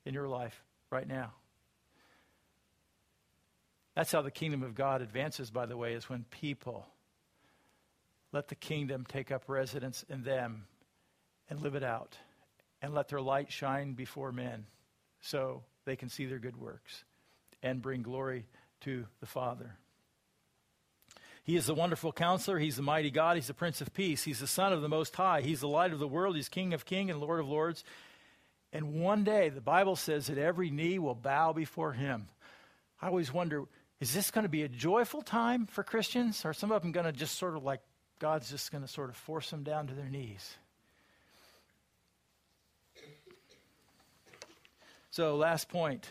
in 0.05 0.15
your 0.15 0.29
life? 0.29 0.63
Right 0.91 1.07
now. 1.07 1.33
That's 3.95 4.13
how 4.13 4.23
the 4.23 4.31
kingdom 4.31 4.63
of 4.63 4.75
God 4.75 5.03
advances, 5.03 5.51
by 5.51 5.67
the 5.67 5.77
way, 5.77 5.95
is 5.95 6.09
when 6.09 6.25
people 6.31 6.87
let 8.33 8.49
the 8.49 8.55
kingdom 8.55 9.05
take 9.09 9.33
up 9.33 9.45
residence 9.49 10.05
in 10.09 10.23
them 10.23 10.67
and 11.51 11.61
live 11.61 11.75
it 11.75 11.83
out 11.83 12.17
and 12.81 12.95
let 12.95 13.09
their 13.09 13.21
light 13.21 13.51
shine 13.51 13.95
before 13.95 14.31
men 14.31 14.67
so 15.21 15.63
they 15.85 15.97
can 15.97 16.09
see 16.09 16.27
their 16.27 16.39
good 16.39 16.57
works 16.57 17.05
and 17.63 17.83
bring 17.83 18.03
glory 18.03 18.47
to 18.83 19.05
the 19.21 19.27
Father. 19.27 19.77
He 21.43 21.57
is 21.57 21.67
the 21.67 21.75
wonderful 21.75 22.13
counselor. 22.13 22.59
He's 22.59 22.77
the 22.77 22.83
mighty 22.83 23.11
God. 23.11 23.37
He's 23.37 23.47
the 23.47 23.55
Prince 23.55 23.81
of 23.81 23.95
Peace. 23.95 24.23
He's 24.23 24.39
the 24.39 24.47
Son 24.47 24.73
of 24.73 24.83
the 24.83 24.89
Most 24.89 25.17
High. 25.17 25.41
He's 25.41 25.61
the 25.61 25.69
light 25.69 25.93
of 25.93 25.99
the 25.99 26.07
world. 26.07 26.37
He's 26.37 26.51
King 26.51 26.75
of 26.75 26.85
Kings 26.85 27.11
and 27.11 27.21
Lord 27.21 27.41
of 27.41 27.49
Lords. 27.49 27.85
And 28.73 29.01
one 29.01 29.25
day, 29.25 29.49
the 29.49 29.61
Bible 29.61 29.97
says 29.97 30.27
that 30.27 30.39
every 30.39 30.71
knee 30.71 30.99
will 30.99 31.15
bow 31.15 31.53
before 31.53 31.93
him. 31.93 32.29
I 33.01 33.07
always 33.07 33.33
wonder 33.33 33.65
is 34.01 34.15
this 34.15 34.31
going 34.31 34.45
to 34.45 34.49
be 34.49 34.63
a 34.63 34.69
joyful 34.69 35.23
time 35.23 35.67
for 35.67 35.83
Christians? 35.83 36.45
Or 36.45 36.53
some 36.53 36.71
of 36.71 36.83
them 36.83 36.93
going 36.93 37.07
to 37.07 37.13
just 37.13 37.37
sort 37.37 37.57
of 37.57 37.65
like 37.65 37.81
God's 38.21 38.49
just 38.49 38.71
going 38.71 38.83
to 38.83 38.89
sort 38.89 39.11
of 39.11 39.17
force 39.17 39.51
them 39.51 39.65
down 39.65 39.89
to 39.89 39.95
their 39.95 40.09
knees? 40.09 40.57
So, 45.11 45.37
last 45.37 45.69
point. 45.69 46.09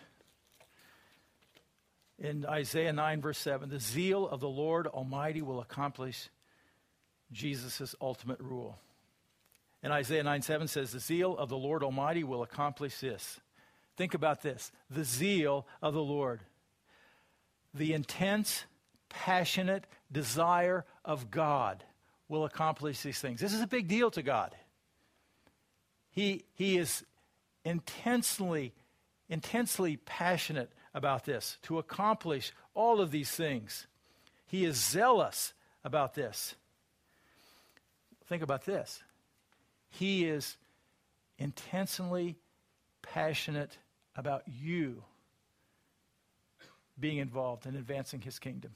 In 2.19 2.45
Isaiah 2.45 2.91
9, 2.91 3.21
verse 3.21 3.37
7, 3.37 3.69
the 3.69 3.79
zeal 3.79 4.27
of 4.27 4.39
the 4.39 4.49
Lord 4.49 4.87
Almighty 4.87 5.43
will 5.43 5.61
accomplish 5.61 6.29
Jesus' 7.31 7.93
ultimate 8.01 8.39
rule. 8.39 8.79
And 9.83 9.93
Isaiah 9.93 10.23
9 10.23 10.41
7 10.41 10.67
says, 10.67 10.91
The 10.91 10.99
zeal 10.99 11.37
of 11.37 11.49
the 11.49 11.57
Lord 11.57 11.83
Almighty 11.83 12.23
will 12.23 12.43
accomplish 12.43 12.99
this. 12.99 13.39
Think 13.95 14.13
about 14.13 14.41
this 14.41 14.71
the 14.89 15.03
zeal 15.03 15.67
of 15.81 15.93
the 15.93 16.03
Lord. 16.03 16.41
The 17.73 17.93
intense, 17.93 18.63
passionate 19.09 19.85
desire 20.11 20.85
of 21.05 21.29
God 21.29 21.83
will 22.27 22.45
accomplish 22.45 23.01
these 23.01 23.19
things. 23.19 23.39
This 23.39 23.53
is 23.53 23.61
a 23.61 23.67
big 23.67 23.87
deal 23.87 24.09
to 24.11 24.23
God. 24.23 24.55
He, 26.09 26.45
he 26.55 26.77
is 26.77 27.05
intensely, 27.63 28.73
intensely 29.29 29.97
passionate 29.97 30.71
about 30.93 31.25
this, 31.25 31.59
to 31.63 31.77
accomplish 31.77 32.53
all 32.73 33.01
of 33.01 33.11
these 33.11 33.29
things. 33.29 33.85
He 34.47 34.65
is 34.65 34.77
zealous 34.77 35.53
about 35.83 36.15
this. 36.15 36.55
Think 38.25 38.41
about 38.41 38.65
this. 38.65 39.03
He 39.89 40.25
is 40.25 40.57
intensely 41.37 42.37
passionate 43.01 43.77
about 44.15 44.43
you 44.47 45.03
being 46.99 47.17
involved 47.17 47.65
in 47.65 47.75
advancing 47.75 48.21
his 48.21 48.39
kingdom, 48.39 48.71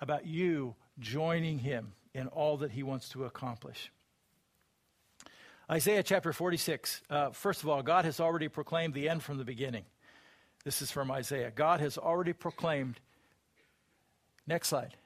about 0.00 0.26
you 0.26 0.74
joining 0.98 1.58
him 1.58 1.92
in 2.14 2.28
all 2.28 2.58
that 2.58 2.72
he 2.72 2.82
wants 2.82 3.08
to 3.10 3.24
accomplish. 3.24 3.90
Isaiah 5.70 6.02
chapter 6.02 6.32
46. 6.32 7.02
Uh, 7.10 7.30
first 7.30 7.62
of 7.62 7.68
all, 7.68 7.82
God 7.82 8.04
has 8.04 8.20
already 8.20 8.48
proclaimed 8.48 8.94
the 8.94 9.08
end 9.08 9.22
from 9.22 9.38
the 9.38 9.44
beginning. 9.44 9.84
This 10.64 10.82
is 10.82 10.90
from 10.90 11.10
Isaiah. 11.10 11.50
God 11.50 11.80
has 11.80 11.98
already 11.98 12.32
proclaimed. 12.32 13.00
Next 14.46 14.68
slide. 14.68 14.96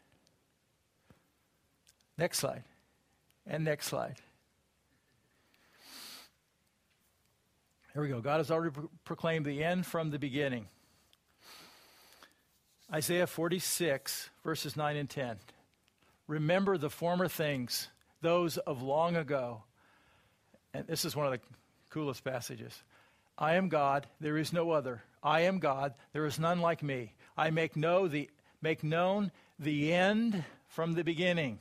Next 2.17 2.39
slide. 2.39 2.63
And 3.47 3.65
next 3.65 3.87
slide. 3.87 4.17
Here 7.93 8.03
we 8.03 8.09
go. 8.09 8.21
God 8.21 8.39
has 8.39 8.51
already 8.51 8.71
pro- 8.71 8.91
proclaimed 9.05 9.47
the 9.47 9.63
end 9.63 9.87
from 9.87 10.11
the 10.11 10.19
beginning. 10.19 10.67
Isaiah 12.93 13.27
46, 13.27 14.31
verses 14.45 14.77
9 14.77 14.97
and 14.97 15.09
10. 15.09 15.37
Remember 16.27 16.79
the 16.79 16.91
former 16.91 17.29
things, 17.29 17.89
those 18.21 18.59
of 18.59 18.83
long 18.83 19.17
ago 19.17 19.63
and 20.75 20.87
this 20.87 21.05
is 21.05 21.15
one 21.15 21.27
of 21.27 21.33
the 21.33 21.41
coolest 21.91 22.25
passages. 22.25 22.83
I 23.37 23.55
am 23.55 23.69
God, 23.69 24.07
there 24.21 24.39
is 24.39 24.53
no 24.53 24.71
other. 24.71 25.03
I 25.23 25.43
am 25.43 25.59
God, 25.59 25.95
there 26.13 26.27
is 26.27 26.39
none 26.39 26.61
like 26.61 26.83
me. 26.83 27.13
I 27.37 27.51
make, 27.51 27.77
know 27.77 28.09
the, 28.09 28.31
make 28.61 28.83
known 28.83 29.31
the 29.59 29.93
end 29.93 30.45
from 30.69 30.95
the 30.95 31.05
beginning. 31.05 31.59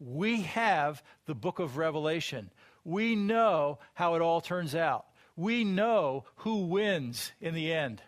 We 0.00 0.42
have 0.42 1.02
the 1.26 1.34
book 1.34 1.58
of 1.58 1.76
Revelation. 1.76 2.50
We 2.84 3.16
know 3.16 3.78
how 3.94 4.14
it 4.14 4.22
all 4.22 4.40
turns 4.40 4.74
out. 4.74 5.06
We 5.38 5.62
know 5.62 6.24
who 6.38 6.66
wins 6.66 7.30
in 7.40 7.54
the 7.54 7.72
end. 7.72 8.02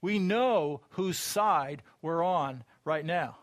We 0.00 0.18
know 0.18 0.80
whose 0.92 1.18
side 1.18 1.82
we're 2.00 2.24
on 2.24 2.64
right 2.86 3.04
now. 3.04 3.36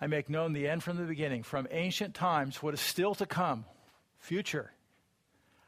I 0.00 0.06
make 0.06 0.30
known 0.30 0.52
the 0.52 0.68
end 0.68 0.84
from 0.84 0.98
the 0.98 1.02
beginning, 1.02 1.42
from 1.42 1.66
ancient 1.72 2.14
times, 2.14 2.62
what 2.62 2.74
is 2.74 2.80
still 2.80 3.16
to 3.16 3.26
come, 3.26 3.64
future. 4.20 4.70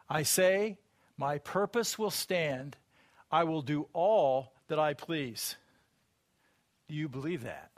I 0.08 0.22
say, 0.22 0.78
My 1.16 1.38
purpose 1.38 1.98
will 1.98 2.12
stand. 2.12 2.76
I 3.28 3.42
will 3.42 3.62
do 3.62 3.88
all 3.92 4.52
that 4.68 4.78
I 4.78 4.94
please. 4.94 5.56
Do 6.88 6.94
you 6.94 7.08
believe 7.08 7.42
that? 7.42 7.72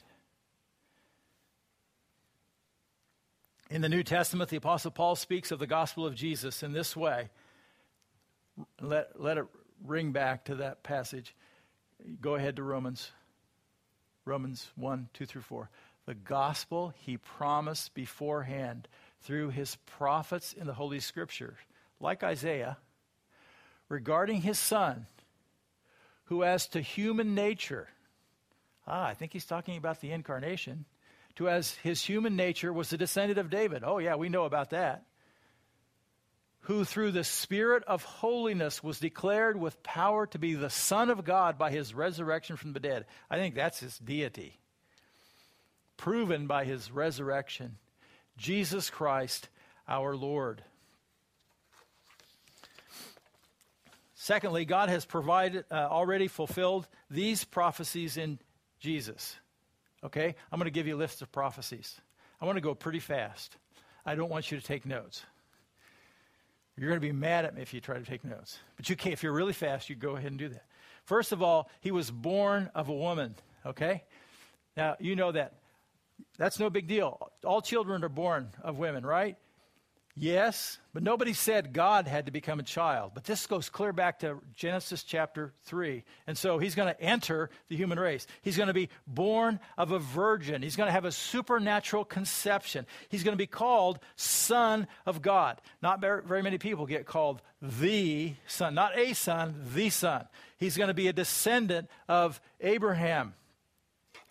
In 3.70 3.80
the 3.80 3.88
New 3.88 4.02
Testament, 4.02 4.50
the 4.50 4.58
Apostle 4.58 4.90
Paul 4.90 5.16
speaks 5.16 5.50
of 5.50 5.58
the 5.58 5.66
gospel 5.66 6.04
of 6.04 6.14
Jesus 6.14 6.62
in 6.62 6.72
this 6.72 6.94
way. 6.94 7.30
Let, 8.80 9.20
let 9.20 9.38
it 9.38 9.46
ring 9.86 10.12
back 10.12 10.44
to 10.46 10.56
that 10.56 10.82
passage. 10.82 11.34
Go 12.20 12.34
ahead 12.34 12.56
to 12.56 12.62
Romans. 12.62 13.10
Romans 14.24 14.70
1, 14.76 15.08
2 15.14 15.26
through 15.26 15.42
4. 15.42 15.70
The 16.06 16.14
gospel 16.14 16.92
he 16.96 17.16
promised 17.16 17.94
beforehand 17.94 18.88
through 19.22 19.50
his 19.50 19.76
prophets 19.86 20.52
in 20.52 20.66
the 20.66 20.74
Holy 20.74 21.00
Scripture, 21.00 21.56
like 22.00 22.22
Isaiah, 22.22 22.78
regarding 23.88 24.42
his 24.42 24.58
son, 24.58 25.06
who 26.24 26.42
as 26.44 26.68
to 26.68 26.80
human 26.80 27.34
nature, 27.34 27.88
ah, 28.86 29.06
I 29.06 29.14
think 29.14 29.32
he's 29.32 29.44
talking 29.44 29.76
about 29.76 30.00
the 30.00 30.12
incarnation, 30.12 30.84
to 31.36 31.48
as 31.48 31.74
his 31.76 32.02
human 32.02 32.36
nature 32.36 32.72
was 32.72 32.90
the 32.90 32.98
descendant 32.98 33.38
of 33.38 33.50
David. 33.50 33.82
Oh, 33.84 33.98
yeah, 33.98 34.16
we 34.16 34.28
know 34.28 34.44
about 34.44 34.70
that. 34.70 35.04
Who 36.70 36.85
through 36.85 37.11
the 37.11 37.24
Spirit 37.24 37.83
of 37.88 38.04
holiness 38.04 38.80
was 38.80 39.00
declared 39.00 39.59
with 39.59 39.83
power 39.83 40.24
to 40.28 40.38
be 40.38 40.54
the 40.54 40.70
Son 40.70 41.11
of 41.11 41.24
God 41.24 41.59
by 41.59 41.72
his 41.72 41.92
resurrection 41.92 42.56
from 42.56 42.74
the 42.74 42.78
dead. 42.78 43.06
I 43.28 43.38
think 43.38 43.56
that's 43.56 43.80
his 43.80 43.98
deity, 43.98 44.56
proven 45.96 46.46
by 46.46 46.64
his 46.64 46.92
resurrection 46.92 47.76
Jesus 48.37 48.88
Christ 48.88 49.48
our 49.88 50.14
Lord. 50.14 50.62
Secondly, 54.14 54.64
God 54.64 54.90
has 54.90 55.04
provided, 55.04 55.64
uh, 55.72 55.74
already 55.74 56.28
fulfilled 56.28 56.87
these 57.11 57.42
prophecies 57.42 58.16
in 58.16 58.38
Jesus. 58.78 59.35
Okay? 60.04 60.37
I'm 60.52 60.61
going 60.61 60.66
to 60.66 60.70
give 60.70 60.87
you 60.87 60.94
a 60.94 60.96
list 60.96 61.20
of 61.20 61.33
prophecies. 61.33 62.00
I 62.40 62.44
want 62.44 62.59
to 62.59 62.62
go 62.62 62.76
pretty 62.76 63.00
fast. 63.00 63.56
I 64.06 64.14
don't 64.14 64.30
want 64.30 64.52
you 64.52 64.61
to 64.61 64.64
take 64.64 64.87
notes. 64.87 65.24
You're 66.80 66.88
going 66.88 67.00
to 67.00 67.06
be 67.06 67.12
mad 67.12 67.44
at 67.44 67.54
me 67.54 67.60
if 67.60 67.74
you 67.74 67.80
try 67.82 67.98
to 67.98 68.04
take 68.06 68.24
notes. 68.24 68.58
But 68.78 68.88
you 68.88 68.96
can 68.96 69.12
if 69.12 69.22
you're 69.22 69.34
really 69.34 69.52
fast, 69.52 69.90
you 69.90 69.96
go 69.96 70.16
ahead 70.16 70.30
and 70.30 70.38
do 70.38 70.48
that. 70.48 70.64
First 71.04 71.30
of 71.30 71.42
all, 71.42 71.68
he 71.82 71.90
was 71.90 72.10
born 72.10 72.70
of 72.74 72.88
a 72.88 72.94
woman, 72.94 73.34
okay? 73.66 74.04
Now, 74.78 74.96
you 74.98 75.14
know 75.14 75.30
that 75.30 75.52
that's 76.38 76.58
no 76.58 76.70
big 76.70 76.86
deal. 76.86 77.30
All 77.44 77.60
children 77.60 78.02
are 78.02 78.08
born 78.08 78.48
of 78.62 78.78
women, 78.78 79.04
right? 79.04 79.36
Yes, 80.16 80.78
but 80.92 81.02
nobody 81.02 81.32
said 81.32 81.72
God 81.72 82.06
had 82.06 82.26
to 82.26 82.32
become 82.32 82.58
a 82.58 82.64
child. 82.64 83.12
But 83.14 83.24
this 83.24 83.46
goes 83.46 83.68
clear 83.68 83.92
back 83.92 84.18
to 84.18 84.40
Genesis 84.54 85.02
chapter 85.02 85.54
3. 85.64 86.04
And 86.26 86.36
so 86.36 86.58
he's 86.58 86.74
going 86.74 86.92
to 86.92 87.00
enter 87.00 87.48
the 87.68 87.76
human 87.76 87.98
race. 87.98 88.26
He's 88.42 88.56
going 88.56 88.66
to 88.66 88.74
be 88.74 88.90
born 89.06 89.60
of 89.78 89.92
a 89.92 89.98
virgin. 89.98 90.62
He's 90.62 90.76
going 90.76 90.88
to 90.88 90.92
have 90.92 91.04
a 91.04 91.12
supernatural 91.12 92.04
conception. 92.04 92.86
He's 93.08 93.22
going 93.22 93.34
to 93.34 93.38
be 93.38 93.46
called 93.46 94.00
Son 94.16 94.88
of 95.06 95.22
God. 95.22 95.60
Not 95.80 96.00
very 96.00 96.42
many 96.42 96.58
people 96.58 96.86
get 96.86 97.06
called 97.06 97.40
the 97.62 98.34
Son, 98.46 98.74
not 98.74 98.98
a 98.98 99.14
son, 99.14 99.54
the 99.74 99.90
Son. 99.90 100.26
He's 100.58 100.76
going 100.76 100.88
to 100.88 100.94
be 100.94 101.08
a 101.08 101.12
descendant 101.12 101.88
of 102.08 102.40
Abraham. 102.60 103.34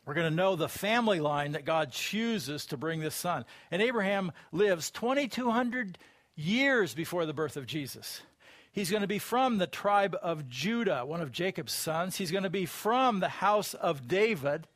We're 0.09 0.15
going 0.15 0.31
to 0.31 0.35
know 0.35 0.55
the 0.55 0.67
family 0.67 1.19
line 1.19 1.51
that 1.51 1.65
God 1.65 1.91
chooses 1.91 2.65
to 2.65 2.77
bring 2.77 2.99
this 2.99 3.13
son. 3.13 3.45
And 3.69 3.79
Abraham 3.79 4.31
lives 4.51 4.89
2,200 4.89 5.99
years 6.35 6.95
before 6.95 7.27
the 7.27 7.33
birth 7.33 7.55
of 7.57 7.67
Jesus. 7.67 8.23
He's 8.71 8.89
going 8.89 9.03
to 9.03 9.07
be 9.07 9.19
from 9.19 9.59
the 9.59 9.67
tribe 9.67 10.17
of 10.19 10.49
Judah, 10.49 11.05
one 11.05 11.21
of 11.21 11.31
Jacob's 11.31 11.73
sons. 11.73 12.15
He's 12.15 12.31
going 12.31 12.43
to 12.43 12.49
be 12.49 12.65
from 12.65 13.19
the 13.19 13.29
house 13.29 13.75
of 13.75 14.07
David. 14.07 14.67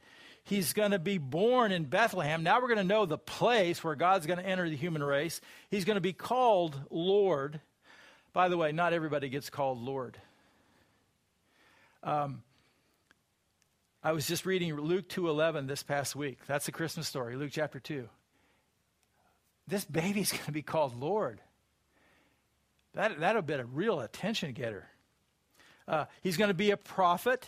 He's 0.43 0.71
going 0.71 0.91
to 0.91 0.99
be 0.99 1.17
born 1.17 1.71
in 1.71 1.85
Bethlehem. 1.85 2.43
Now 2.43 2.61
we're 2.61 2.67
going 2.67 2.77
to 2.77 2.83
know 2.83 3.07
the 3.07 3.17
place 3.17 3.83
where 3.83 3.95
God's 3.95 4.27
going 4.27 4.37
to 4.37 4.45
enter 4.45 4.69
the 4.69 4.75
human 4.75 5.03
race. 5.03 5.41
He's 5.71 5.83
going 5.83 5.95
to 5.95 5.99
be 5.99 6.13
called 6.13 6.79
Lord. 6.91 7.59
By 8.33 8.49
the 8.49 8.57
way, 8.57 8.71
not 8.71 8.93
everybody 8.93 9.29
gets 9.29 9.49
called 9.49 9.81
Lord. 9.81 10.15
Um, 12.03 12.43
I 14.05 14.11
was 14.11 14.27
just 14.27 14.45
reading 14.45 14.75
Luke 14.75 15.07
2:11 15.07 15.65
this 15.67 15.81
past 15.81 16.13
week. 16.13 16.39
That's 16.45 16.65
the 16.65 16.73
Christmas 16.73 17.07
story, 17.07 17.37
Luke 17.37 17.51
chapter 17.53 17.79
2. 17.79 18.09
This 19.65 19.85
baby's 19.85 20.31
going 20.33 20.43
to 20.43 20.51
be 20.51 20.61
called 20.61 20.99
Lord. 20.99 21.39
That, 22.95 23.21
that'll 23.21 23.41
be 23.41 23.53
a 23.53 23.63
real 23.63 24.01
attention 24.01 24.51
getter. 24.51 24.89
Uh, 25.87 26.05
he's 26.21 26.35
going 26.35 26.49
to 26.49 26.53
be 26.53 26.71
a 26.71 26.77
prophet, 26.77 27.47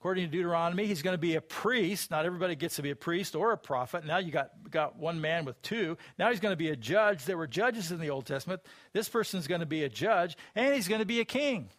according 0.00 0.26
to 0.26 0.30
Deuteronomy. 0.30 0.86
He's 0.86 1.00
going 1.00 1.14
to 1.14 1.18
be 1.18 1.36
a 1.36 1.40
priest. 1.40 2.10
Not 2.10 2.26
everybody 2.26 2.56
gets 2.56 2.76
to 2.76 2.82
be 2.82 2.90
a 2.90 2.96
priest 2.96 3.36
or 3.36 3.52
a 3.52 3.56
prophet. 3.56 4.04
Now 4.04 4.18
you 4.18 4.32
got, 4.32 4.50
got 4.70 4.96
one 4.96 5.20
man 5.20 5.44
with 5.44 5.62
two. 5.62 5.96
Now 6.18 6.28
he's 6.30 6.40
going 6.40 6.52
to 6.52 6.56
be 6.56 6.70
a 6.70 6.76
judge. 6.76 7.24
There 7.24 7.38
were 7.38 7.46
judges 7.46 7.92
in 7.92 8.00
the 8.00 8.10
Old 8.10 8.26
Testament. 8.26 8.60
This 8.92 9.08
person's 9.08 9.46
going 9.46 9.60
to 9.60 9.66
be 9.66 9.84
a 9.84 9.88
judge, 9.88 10.36
and 10.56 10.74
he's 10.74 10.88
going 10.88 11.00
to 11.00 11.06
be 11.06 11.20
a 11.20 11.24
king. 11.24 11.70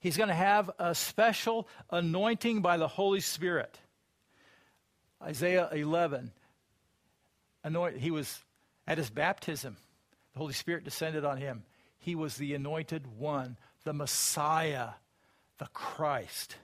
He's 0.00 0.16
going 0.16 0.28
to 0.28 0.34
have 0.34 0.70
a 0.78 0.94
special 0.94 1.68
anointing 1.90 2.62
by 2.62 2.78
the 2.78 2.88
Holy 2.88 3.20
Spirit. 3.20 3.78
Isaiah 5.22 5.68
11. 5.70 6.32
Anoint, 7.62 7.98
he 7.98 8.10
was 8.10 8.42
at 8.86 8.96
his 8.96 9.10
baptism, 9.10 9.76
the 10.32 10.38
Holy 10.38 10.54
Spirit 10.54 10.84
descended 10.84 11.24
on 11.26 11.36
him. 11.36 11.64
He 11.98 12.14
was 12.14 12.36
the 12.36 12.54
anointed 12.54 13.06
one, 13.18 13.58
the 13.84 13.92
Messiah, 13.92 14.88
the 15.58 15.66
Christ. 15.66 16.56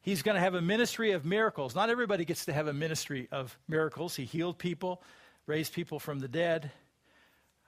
He's 0.00 0.22
going 0.22 0.36
to 0.36 0.40
have 0.40 0.54
a 0.54 0.62
ministry 0.62 1.12
of 1.12 1.26
miracles. 1.26 1.74
Not 1.74 1.90
everybody 1.90 2.24
gets 2.24 2.46
to 2.46 2.52
have 2.54 2.66
a 2.66 2.72
ministry 2.72 3.28
of 3.30 3.58
miracles. 3.68 4.16
He 4.16 4.24
healed 4.24 4.56
people, 4.56 5.02
raised 5.46 5.74
people 5.74 5.98
from 5.98 6.20
the 6.20 6.28
dead. 6.28 6.70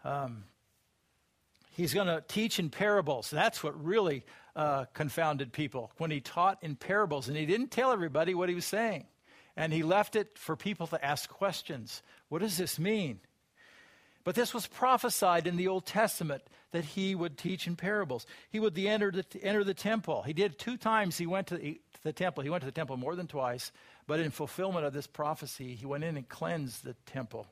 Um, 0.05 0.45
he's 1.79 1.95
going 1.95 2.09
to 2.09 2.23
teach 2.27 2.59
in 2.59 2.71
parables. 2.71 3.31
That's 3.31 3.63
what 3.63 3.83
really 3.83 4.25
uh, 4.57 4.87
confounded 4.95 5.53
people 5.53 5.93
when 5.97 6.11
he 6.11 6.21
taught 6.21 6.59
in 6.61 6.75
parables. 6.75 7.29
And 7.29 7.37
he 7.37 7.47
didn't 7.47 7.71
tell 7.71 7.93
everybody 7.93 8.35
what 8.35 8.49
he 8.49 8.55
was 8.57 8.65
saying. 8.65 9.07
And 9.57 9.73
he 9.73 9.85
left 9.85 10.17
it 10.17 10.37
for 10.37 10.57
people 10.57 10.89
to 10.89 11.03
ask 11.05 11.31
questions. 11.31 12.03
What 12.29 12.41
does 12.41 12.57
this 12.57 12.79
mean? 12.81 13.21
But 14.25 14.35
this 14.35 14.53
was 14.53 14.67
prophesied 14.67 15.47
in 15.47 15.57
the 15.57 15.69
Old 15.69 15.87
Testament 15.87 16.43
that 16.73 16.85
he 16.85 17.15
would 17.15 17.39
teach 17.39 17.69
in 17.69 17.77
parables. 17.77 18.27
He 18.51 18.59
would 18.59 18.77
enter, 18.77 19.13
the, 19.13 19.25
enter 19.41 19.63
the 19.63 19.73
temple. 19.73 20.23
He 20.23 20.33
did 20.33 20.59
two 20.59 20.77
times 20.77 21.17
he 21.17 21.27
went 21.27 21.47
to 21.47 21.57
the, 21.57 21.75
to 21.75 22.03
the 22.03 22.13
temple. 22.13 22.43
He 22.43 22.51
went 22.51 22.63
to 22.63 22.67
the 22.67 22.73
temple 22.73 22.97
more 22.97 23.15
than 23.15 23.29
twice, 23.29 23.71
but 24.09 24.19
in 24.19 24.33
fulfillment 24.33 24.85
of 24.85 24.93
this 24.93 25.07
prophecy, 25.07 25.77
he 25.77 25.87
went 25.87 26.05
in 26.05 26.17
and 26.17 26.29
cleansed 26.29 26.85
the 26.85 26.95
temple. 27.07 27.47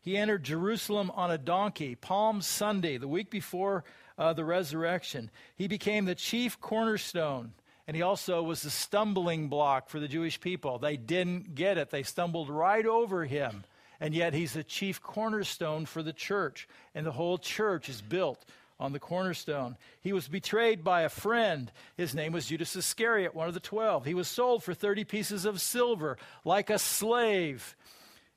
He 0.00 0.16
entered 0.16 0.44
Jerusalem 0.44 1.10
on 1.14 1.30
a 1.30 1.38
donkey, 1.38 1.94
Palm 1.94 2.40
Sunday, 2.40 2.96
the 2.96 3.08
week 3.08 3.30
before 3.30 3.84
uh, 4.16 4.32
the 4.32 4.44
resurrection. 4.44 5.30
He 5.54 5.68
became 5.68 6.06
the 6.06 6.14
chief 6.14 6.60
cornerstone, 6.60 7.52
and 7.86 7.94
he 7.94 8.02
also 8.02 8.42
was 8.42 8.62
the 8.62 8.70
stumbling 8.70 9.48
block 9.48 9.90
for 9.90 10.00
the 10.00 10.08
Jewish 10.08 10.40
people. 10.40 10.78
They 10.78 10.96
didn't 10.96 11.54
get 11.54 11.76
it, 11.76 11.90
they 11.90 12.02
stumbled 12.02 12.48
right 12.48 12.86
over 12.86 13.24
him. 13.24 13.64
And 14.02 14.14
yet, 14.14 14.32
he's 14.32 14.54
the 14.54 14.64
chief 14.64 15.02
cornerstone 15.02 15.84
for 15.84 16.02
the 16.02 16.14
church, 16.14 16.66
and 16.94 17.04
the 17.04 17.12
whole 17.12 17.36
church 17.36 17.90
is 17.90 18.00
built 18.00 18.46
on 18.80 18.94
the 18.94 18.98
cornerstone. 18.98 19.76
He 20.00 20.14
was 20.14 20.26
betrayed 20.26 20.82
by 20.82 21.02
a 21.02 21.10
friend. 21.10 21.70
His 21.98 22.14
name 22.14 22.32
was 22.32 22.46
Judas 22.46 22.74
Iscariot, 22.74 23.34
one 23.34 23.46
of 23.46 23.52
the 23.52 23.60
twelve. 23.60 24.06
He 24.06 24.14
was 24.14 24.26
sold 24.26 24.64
for 24.64 24.72
30 24.72 25.04
pieces 25.04 25.44
of 25.44 25.60
silver, 25.60 26.16
like 26.46 26.70
a 26.70 26.78
slave. 26.78 27.76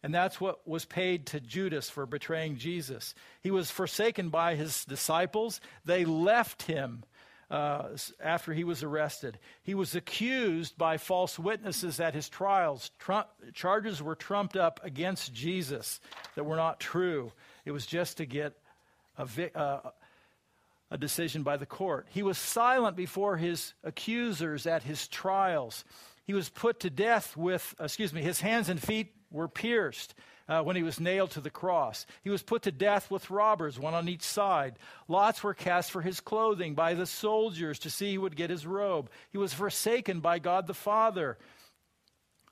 And 0.03 0.13
that's 0.13 0.41
what 0.41 0.67
was 0.67 0.83
paid 0.83 1.25
to 1.27 1.39
Judas 1.39 1.89
for 1.89 2.05
betraying 2.05 2.57
Jesus. 2.57 3.15
He 3.41 3.51
was 3.51 3.71
forsaken 3.71 4.29
by 4.29 4.55
his 4.55 4.83
disciples. 4.83 5.61
They 5.85 6.03
left 6.03 6.63
him 6.63 7.05
uh, 7.49 7.89
after 8.21 8.53
he 8.53 8.65
was 8.65 8.83
arrested. 8.83 9.39
He 9.61 9.75
was 9.75 9.95
accused 9.95 10.77
by 10.77 10.97
false 10.97 11.39
witnesses 11.39 12.01
at 12.01 12.13
his 12.13 12.27
trials. 12.27 12.91
Trump, 12.99 13.27
charges 13.53 14.03
were 14.03 14.15
trumped 14.15 14.57
up 14.57 14.81
against 14.83 15.33
Jesus 15.33 16.01
that 16.35 16.43
were 16.43 16.57
not 16.57 16.81
true. 16.81 17.31
It 17.63 17.71
was 17.71 17.85
just 17.85 18.17
to 18.17 18.25
get 18.25 18.57
a, 19.17 19.57
uh, 19.57 19.91
a 20.91 20.97
decision 20.97 21.43
by 21.43 21.55
the 21.55 21.65
court. 21.65 22.07
He 22.09 22.23
was 22.23 22.37
silent 22.37 22.97
before 22.97 23.37
his 23.37 23.73
accusers 23.85 24.67
at 24.67 24.83
his 24.83 25.07
trials. 25.07 25.85
He 26.25 26.33
was 26.33 26.49
put 26.49 26.81
to 26.81 26.89
death 26.89 27.37
with, 27.37 27.73
excuse 27.79 28.13
me, 28.13 28.21
his 28.21 28.41
hands 28.41 28.67
and 28.67 28.81
feet 28.81 29.13
were 29.33 29.49
pierced 29.49 30.13
uh, 30.47 30.61
when 30.61 30.75
he 30.75 30.83
was 30.83 30.99
nailed 30.99 31.31
to 31.31 31.41
the 31.41 31.49
cross. 31.49 32.05
He 32.23 32.29
was 32.29 32.43
put 32.43 32.63
to 32.63 32.71
death 32.71 33.09
with 33.09 33.29
robbers, 33.29 33.79
one 33.79 33.93
on 33.93 34.07
each 34.07 34.23
side. 34.23 34.77
Lots 35.07 35.43
were 35.43 35.53
cast 35.53 35.91
for 35.91 36.01
his 36.01 36.19
clothing 36.19 36.75
by 36.75 36.93
the 36.93 37.05
soldiers 37.05 37.79
to 37.79 37.89
see 37.89 38.15
who 38.15 38.21
would 38.21 38.35
get 38.35 38.49
his 38.49 38.65
robe. 38.65 39.09
He 39.31 39.37
was 39.37 39.53
forsaken 39.53 40.19
by 40.19 40.39
God 40.39 40.67
the 40.67 40.73
Father. 40.73 41.37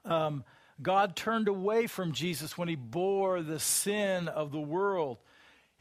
Um, 0.03 0.43
God 0.81 1.15
turned 1.15 1.47
away 1.47 1.87
from 1.87 2.11
Jesus 2.11 2.57
when 2.57 2.67
he 2.67 2.75
bore 2.75 3.41
the 3.41 3.59
sin 3.59 4.27
of 4.27 4.51
the 4.51 4.59
world. 4.59 5.17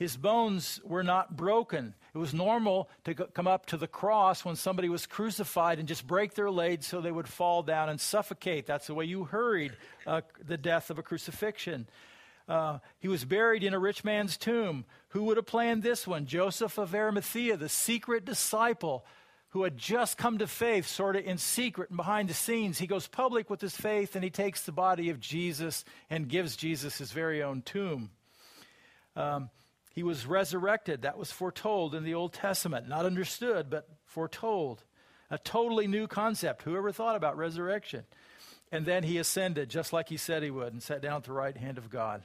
His 0.01 0.17
bones 0.17 0.81
were 0.83 1.03
not 1.03 1.37
broken. 1.37 1.95
It 2.15 2.17
was 2.17 2.33
normal 2.33 2.89
to 3.05 3.13
come 3.13 3.47
up 3.47 3.67
to 3.67 3.77
the 3.77 3.87
cross 3.87 4.47
when 4.47 4.57
somebody 4.57 4.89
was 4.89 5.05
crucified 5.05 5.79
and 5.79 5.87
just 5.87 6.07
break 6.07 6.33
their 6.33 6.51
legs 6.51 6.87
so 6.87 7.03
they 7.03 7.13
would 7.13 7.29
fall 7.29 7.63
down 7.63 7.91
and 7.91 8.01
suffocate. 8.01 8.65
That's 8.65 8.87
the 8.87 8.95
way 8.95 9.05
you 9.05 9.25
hurried 9.25 9.77
uh, 10.07 10.23
the 10.43 10.57
death 10.57 10.89
of 10.89 10.99
a 10.99 11.03
crucifixion. 11.03 11.87
Uh, 12.49 12.79
he 12.99 13.09
was 13.09 13.27
buried 13.27 13.63
in 13.63 13.75
a 13.75 13.79
rich 13.79 14.03
man's 14.03 14.39
tomb. 14.39 14.87
Who 15.09 15.25
would 15.25 15.37
have 15.37 15.45
planned 15.45 15.83
this 15.83 16.07
one? 16.07 16.25
Joseph 16.25 16.79
of 16.79 16.95
Arimathea, 16.95 17.59
the 17.59 17.69
secret 17.69 18.25
disciple 18.25 19.05
who 19.51 19.65
had 19.65 19.77
just 19.77 20.17
come 20.17 20.39
to 20.39 20.47
faith, 20.47 20.87
sort 20.87 21.15
of 21.15 21.27
in 21.27 21.37
secret 21.37 21.91
and 21.91 21.99
behind 21.99 22.31
the 22.31 22.35
scenes. 22.35 22.79
He 22.79 22.87
goes 22.87 23.07
public 23.07 23.51
with 23.51 23.61
his 23.61 23.77
faith 23.77 24.15
and 24.15 24.25
he 24.25 24.31
takes 24.31 24.63
the 24.63 24.73
body 24.73 25.11
of 25.11 25.21
Jesus 25.21 25.85
and 26.09 26.27
gives 26.27 26.57
Jesus 26.57 26.97
his 26.97 27.13
very 27.13 27.43
own 27.43 27.61
tomb. 27.61 28.09
Um, 29.15 29.51
he 30.01 30.03
was 30.03 30.25
resurrected. 30.25 31.03
That 31.03 31.19
was 31.19 31.31
foretold 31.31 31.95
in 31.95 32.05
the 32.05 32.15
Old 32.15 32.33
Testament. 32.33 32.89
Not 32.89 33.05
understood, 33.05 33.69
but 33.69 33.87
foretold. 34.07 34.83
A 35.31 35.37
totally 35.37 35.87
new 35.87 36.07
concept. 36.07 36.63
Whoever 36.63 36.91
thought 36.91 37.17
about 37.17 37.37
resurrection? 37.37 38.05
And 38.73 38.87
then 38.87 39.03
he 39.03 39.19
ascended, 39.19 39.69
just 39.69 39.93
like 39.93 40.09
he 40.09 40.17
said 40.17 40.43
he 40.43 40.51
would, 40.51 40.73
and 40.73 40.83
sat 40.83 41.03
down 41.03 41.17
at 41.17 41.25
the 41.25 41.35
right 41.35 41.55
hand 41.55 41.77
of 41.77 41.91
God. 41.91 42.23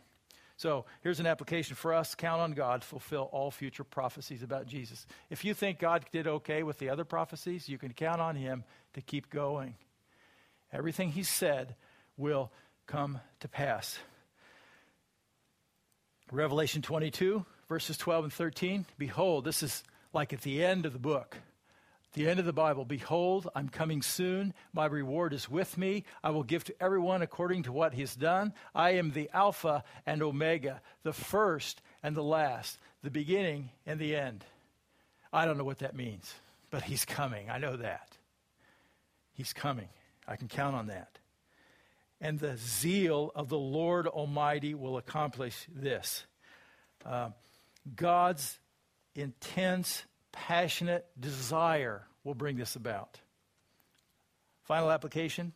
So 0.55 0.85
here's 1.01 1.19
an 1.19 1.25
application 1.25 1.75
for 1.75 1.93
us 1.93 2.15
count 2.15 2.39
on 2.39 2.53
God 2.53 2.79
to 2.79 2.87
fulfill 2.87 3.23
all 3.33 3.51
future 3.51 3.83
prophecies 3.83 4.41
about 4.41 4.67
Jesus. 4.67 5.05
If 5.29 5.43
you 5.43 5.53
think 5.53 5.77
God 5.77 6.05
did 6.13 6.27
okay 6.27 6.63
with 6.63 6.79
the 6.79 6.87
other 6.87 7.03
prophecies, 7.03 7.67
you 7.67 7.77
can 7.77 7.91
count 7.91 8.21
on 8.21 8.37
him 8.37 8.63
to 8.93 9.01
keep 9.01 9.29
going. 9.29 9.75
Everything 10.71 11.09
he 11.09 11.23
said 11.23 11.75
will 12.15 12.53
come 12.87 13.19
to 13.41 13.49
pass. 13.49 13.99
Revelation 16.31 16.81
22 16.81 17.45
verses 17.67 17.97
12 17.97 18.25
and 18.25 18.33
13. 18.33 18.85
Behold, 18.97 19.45
this 19.45 19.63
is 19.63 19.83
like 20.13 20.33
at 20.33 20.41
the 20.41 20.63
end 20.63 20.85
of 20.85 20.93
the 20.93 20.99
book, 20.99 21.37
the 22.13 22.29
end 22.29 22.39
of 22.39 22.45
the 22.45 22.53
Bible. 22.53 22.85
Behold, 22.85 23.49
I'm 23.55 23.69
coming 23.69 24.01
soon. 24.01 24.53
My 24.73 24.85
reward 24.85 25.33
is 25.33 25.49
with 25.49 25.77
me. 25.77 26.05
I 26.23 26.29
will 26.29 26.43
give 26.43 26.63
to 26.65 26.75
everyone 26.81 27.21
according 27.21 27.63
to 27.63 27.71
what 27.71 27.93
he 27.93 28.01
has 28.01 28.15
done. 28.15 28.53
I 28.73 28.91
am 28.91 29.11
the 29.11 29.29
Alpha 29.33 29.83
and 30.05 30.23
Omega, 30.23 30.81
the 31.03 31.13
first 31.13 31.81
and 32.01 32.15
the 32.15 32.23
last, 32.23 32.79
the 33.03 33.11
beginning 33.11 33.69
and 33.85 33.99
the 33.99 34.15
end. 34.15 34.45
I 35.33 35.45
don't 35.45 35.57
know 35.57 35.65
what 35.65 35.79
that 35.79 35.95
means, 35.95 36.33
but 36.71 36.83
he's 36.83 37.03
coming. 37.03 37.49
I 37.49 37.57
know 37.57 37.75
that. 37.75 38.15
He's 39.33 39.51
coming. 39.51 39.89
I 40.25 40.37
can 40.37 40.47
count 40.47 40.75
on 40.75 40.87
that. 40.87 41.19
And 42.21 42.39
the 42.39 42.55
zeal 42.55 43.33
of 43.35 43.49
the 43.49 43.57
Lord 43.57 44.07
Almighty 44.07 44.73
will 44.73 44.97
accomplish 44.97 45.67
this. 45.69 46.25
Uh, 47.05 47.31
God's 47.93 48.59
intense, 49.13 50.03
passionate 50.31 51.05
desire 51.19 52.07
will 52.23 52.33
bring 52.33 52.57
this 52.57 52.75
about. 52.75 53.19
Final 54.63 54.91
application 54.91 55.53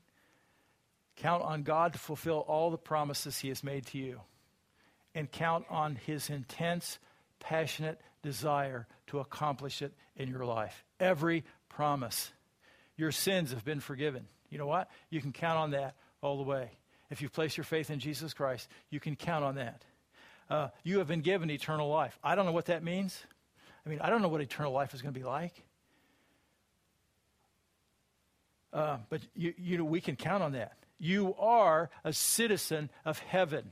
count 1.18 1.44
on 1.44 1.64
God 1.64 1.94
to 1.94 2.00
fulfill 2.00 2.40
all 2.48 2.72
the 2.72 2.78
promises 2.78 3.38
He 3.40 3.50
has 3.50 3.64
made 3.64 3.86
to 3.88 3.98
you, 3.98 4.22
and 5.14 5.32
count 5.32 5.66
on 5.70 5.96
His 5.96 6.30
intense, 6.30 6.98
passionate 7.40 8.00
desire 8.22 8.88
to 9.08 9.20
accomplish 9.20 9.82
it 9.82 9.94
in 10.16 10.30
your 10.30 10.46
life. 10.46 10.86
Every 11.00 11.44
promise. 11.68 12.32
Your 12.96 13.12
sins 13.12 13.52
have 13.52 13.66
been 13.66 13.80
forgiven. 13.80 14.28
You 14.50 14.58
know 14.58 14.68
what? 14.68 14.90
You 15.10 15.22
can 15.22 15.32
count 15.32 15.58
on 15.58 15.72
that 15.72 15.96
all 16.22 16.38
the 16.38 16.44
way. 16.44 16.72
If 17.10 17.22
you 17.22 17.30
place 17.30 17.58
your 17.58 17.64
faith 17.64 17.90
in 17.90 18.00
Jesus 18.00 18.34
Christ, 18.34 18.70
you 18.90 19.00
can 19.00 19.16
count 19.16 19.44
on 19.44 19.56
that 19.56 19.84
uh, 20.50 20.70
you 20.84 21.00
have 21.00 21.08
been 21.08 21.22
given 21.22 21.50
eternal 21.50 21.90
life. 21.90 22.18
I 22.24 22.36
don't 22.36 22.46
know 22.46 22.52
what 22.52 22.66
that 22.66 22.84
means. 22.84 23.22
I 23.86 23.90
mean, 23.90 24.00
I 24.02 24.10
don't 24.10 24.22
know 24.22 24.28
what 24.28 24.42
eternal 24.42 24.72
life 24.72 24.94
is 24.94 25.02
going 25.02 25.14
to 25.14 25.20
be 25.20 25.26
like. 25.26 25.54
Uh, 28.72 28.98
but 29.10 29.22
you, 29.36 29.54
you 29.58 29.78
know, 29.78 29.84
we 29.84 30.02
can 30.02 30.16
count 30.16 30.44
on 30.44 30.54
that. 30.54 30.74
You 31.00 31.34
are 31.36 31.90
a 32.04 32.14
citizen 32.14 32.90
of 33.06 33.20
heaven. 33.20 33.72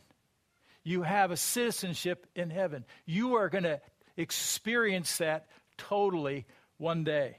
You 0.84 1.03
have 1.03 1.32
a 1.32 1.38
citizenship 1.38 2.25
in 2.36 2.49
heaven. 2.49 2.86
You 3.05 3.36
are 3.36 3.49
going 3.49 3.65
to 3.65 3.82
experience 4.15 5.17
that 5.17 5.47
totally 5.78 6.45
one 6.78 7.03
day. 7.03 7.38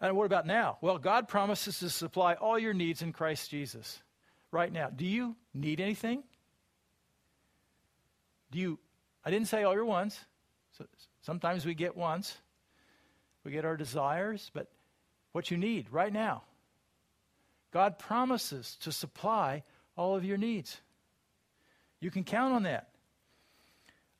And 0.00 0.16
what 0.16 0.26
about 0.26 0.46
now? 0.46 0.78
Well, 0.80 0.98
God 0.98 1.26
promises 1.26 1.80
to 1.80 1.90
supply 1.90 2.34
all 2.34 2.58
your 2.58 2.74
needs 2.74 3.02
in 3.02 3.12
Christ 3.12 3.50
Jesus 3.50 4.00
right 4.52 4.72
now. 4.72 4.90
Do 4.94 5.04
you 5.04 5.34
need 5.54 5.80
anything? 5.80 6.22
Do 8.50 8.58
you, 8.58 8.78
I 9.24 9.30
didn't 9.30 9.48
say 9.48 9.62
all 9.62 9.74
your 9.74 9.84
wants. 9.84 10.18
So 10.76 10.86
sometimes 11.22 11.66
we 11.66 11.74
get 11.74 11.96
wants, 11.96 12.36
we 13.44 13.52
get 13.52 13.64
our 13.64 13.76
desires, 13.76 14.50
but 14.54 14.68
what 15.32 15.50
you 15.50 15.56
need 15.56 15.90
right 15.90 16.12
now. 16.12 16.42
God 17.72 17.98
promises 17.98 18.76
to 18.80 18.92
supply 18.92 19.62
all 19.96 20.14
of 20.14 20.24
your 20.24 20.38
needs. 20.38 20.80
You 22.00 22.10
can 22.10 22.24
count 22.24 22.54
on 22.54 22.62
that. 22.62 22.88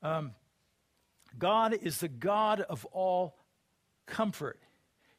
Um, 0.03 0.31
God 1.37 1.73
is 1.73 1.99
the 1.99 2.07
God 2.07 2.61
of 2.61 2.85
all 2.91 3.35
comfort. 4.05 4.59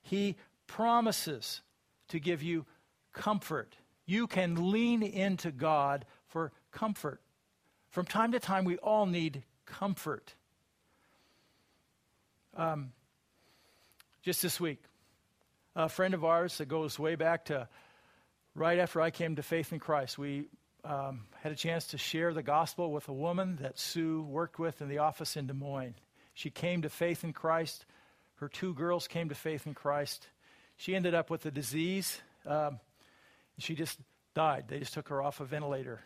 He 0.03 0.37
promises 0.67 1.63
to 2.09 2.21
give 2.21 2.43
you 2.43 2.67
comfort. 3.13 3.77
You 4.07 4.27
can 4.27 4.71
lean 4.71 5.03
into 5.03 5.51
God 5.51 6.05
for 6.27 6.53
comfort. 6.71 7.21
From 7.91 8.07
time 8.07 8.33
to 8.33 8.41
time, 8.41 8.65
we 8.65 8.77
all 8.79 9.07
need 9.07 9.43
comfort. 9.67 10.35
Um, 12.57 12.93
just 14.23 14.43
this 14.43 14.61
week, 14.61 14.83
a 15.75 15.89
friend 15.89 16.15
of 16.15 16.25
ours 16.25 16.59
that 16.59 16.69
goes 16.69 16.99
way 16.99 17.17
back 17.17 17.47
to 17.47 17.69
right 18.55 18.79
after 18.79 19.01
I 19.01 19.11
came 19.11 19.37
to 19.37 19.43
faith 19.43 19.73
in 19.73 19.81
Christ, 19.81 20.19
we 20.19 20.47
um, 20.85 21.23
had 21.43 21.53
a 21.53 21.57
chance 21.57 21.89
to 21.89 21.99
share 21.99 22.33
the 22.33 22.43
gospel 22.43 22.93
with 22.93 23.09
a 23.09 23.13
woman 23.13 23.59
that 23.61 23.79
Sue 23.79 24.23
worked 24.23 24.59
with 24.59 24.81
in 24.81 24.89
the 24.89 24.99
office 24.99 25.37
in 25.37 25.47
Des 25.47 25.53
Moines. 25.53 25.95
She 26.35 26.51
came 26.51 26.83
to 26.83 26.89
faith 26.89 27.25
in 27.25 27.33
Christ. 27.33 27.85
Her 28.37 28.49
two 28.49 28.73
girls 28.73 29.09
came 29.09 29.29
to 29.31 29.35
faith 29.35 29.67
in 29.67 29.75
Christ. 29.75 30.29
She 30.77 30.95
ended 30.95 31.15
up 31.15 31.29
with 31.29 31.45
a 31.45 31.51
disease. 31.51 32.21
Um, 32.47 32.79
she 33.59 33.75
just 33.75 33.99
died. 34.35 34.67
They 34.69 34.79
just 34.79 34.95
took 34.95 35.09
her 35.09 35.21
off 35.21 35.41
a 35.41 35.45
ventilator 35.45 36.01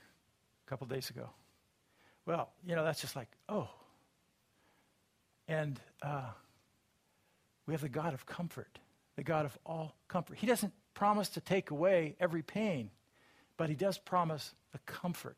a 0.67 0.71
couple 0.71 0.87
days 0.87 1.11
ago. 1.11 1.29
Well, 2.27 2.51
you 2.67 2.75
know, 2.75 2.85
that's 2.85 3.01
just 3.01 3.17
like, 3.17 3.29
oh. 3.49 3.69
And 5.47 5.79
uh, 6.03 6.31
we 7.67 7.75
have 7.75 7.83
the 7.83 7.89
God 7.89 8.15
of 8.15 8.25
comfort, 8.27 8.79
the 9.17 9.23
God 9.23 9.45
of 9.45 9.59
all 9.67 9.95
comfort. 10.09 10.39
He 10.39 10.47
doesn't 10.47 10.73
promise 10.95 11.29
to 11.31 11.41
take 11.41 11.71
away 11.71 12.17
every 12.19 12.43
pain, 12.43 12.91
but 13.57 13.69
He 13.69 13.75
does 13.75 13.99
promise 13.99 14.55
the 14.73 14.79
comfort. 14.87 15.37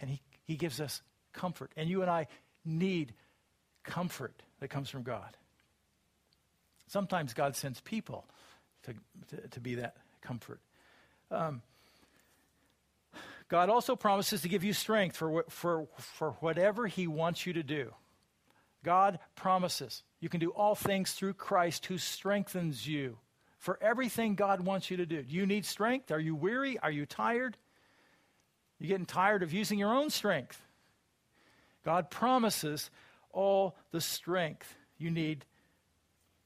And 0.00 0.10
He, 0.10 0.20
he 0.44 0.56
gives 0.56 0.80
us 0.80 1.02
comfort. 1.32 1.70
And 1.76 1.88
you 1.88 2.02
and 2.02 2.10
I 2.10 2.26
need 2.64 3.14
comfort 3.84 4.42
that 4.58 4.68
comes 4.68 4.90
from 4.90 5.02
God. 5.02 5.36
Sometimes 6.88 7.34
God 7.34 7.54
sends 7.54 7.80
people 7.80 8.24
to, 8.82 8.94
to, 9.28 9.48
to 9.48 9.60
be 9.60 9.76
that 9.76 9.96
comfort. 10.22 10.60
Um, 11.30 11.62
God 13.50 13.68
also 13.68 13.96
promises 13.96 14.42
to 14.42 14.48
give 14.48 14.62
you 14.62 14.72
strength 14.72 15.16
for, 15.16 15.44
for, 15.48 15.88
for 15.98 16.30
whatever 16.40 16.86
He 16.86 17.06
wants 17.06 17.44
you 17.44 17.52
to 17.54 17.62
do. 17.62 17.92
God 18.84 19.18
promises 19.34 20.04
you 20.20 20.28
can 20.28 20.40
do 20.40 20.50
all 20.50 20.74
things 20.74 21.12
through 21.12 21.34
Christ 21.34 21.86
who 21.86 21.98
strengthens 21.98 22.86
you 22.86 23.18
for 23.58 23.78
everything 23.82 24.36
God 24.36 24.60
wants 24.60 24.90
you 24.90 24.96
to 24.98 25.06
do. 25.06 25.22
Do 25.22 25.34
you 25.34 25.46
need 25.46 25.66
strength? 25.66 26.10
Are 26.12 26.20
you 26.20 26.34
weary? 26.34 26.78
Are 26.78 26.90
you 26.90 27.04
tired? 27.04 27.56
You're 28.78 28.88
getting 28.88 29.04
tired 29.04 29.42
of 29.42 29.52
using 29.52 29.78
your 29.78 29.92
own 29.92 30.10
strength? 30.10 30.62
God 31.84 32.10
promises 32.10 32.90
all 33.32 33.76
the 33.90 34.00
strength 34.00 34.74
you 34.96 35.10
need 35.10 35.44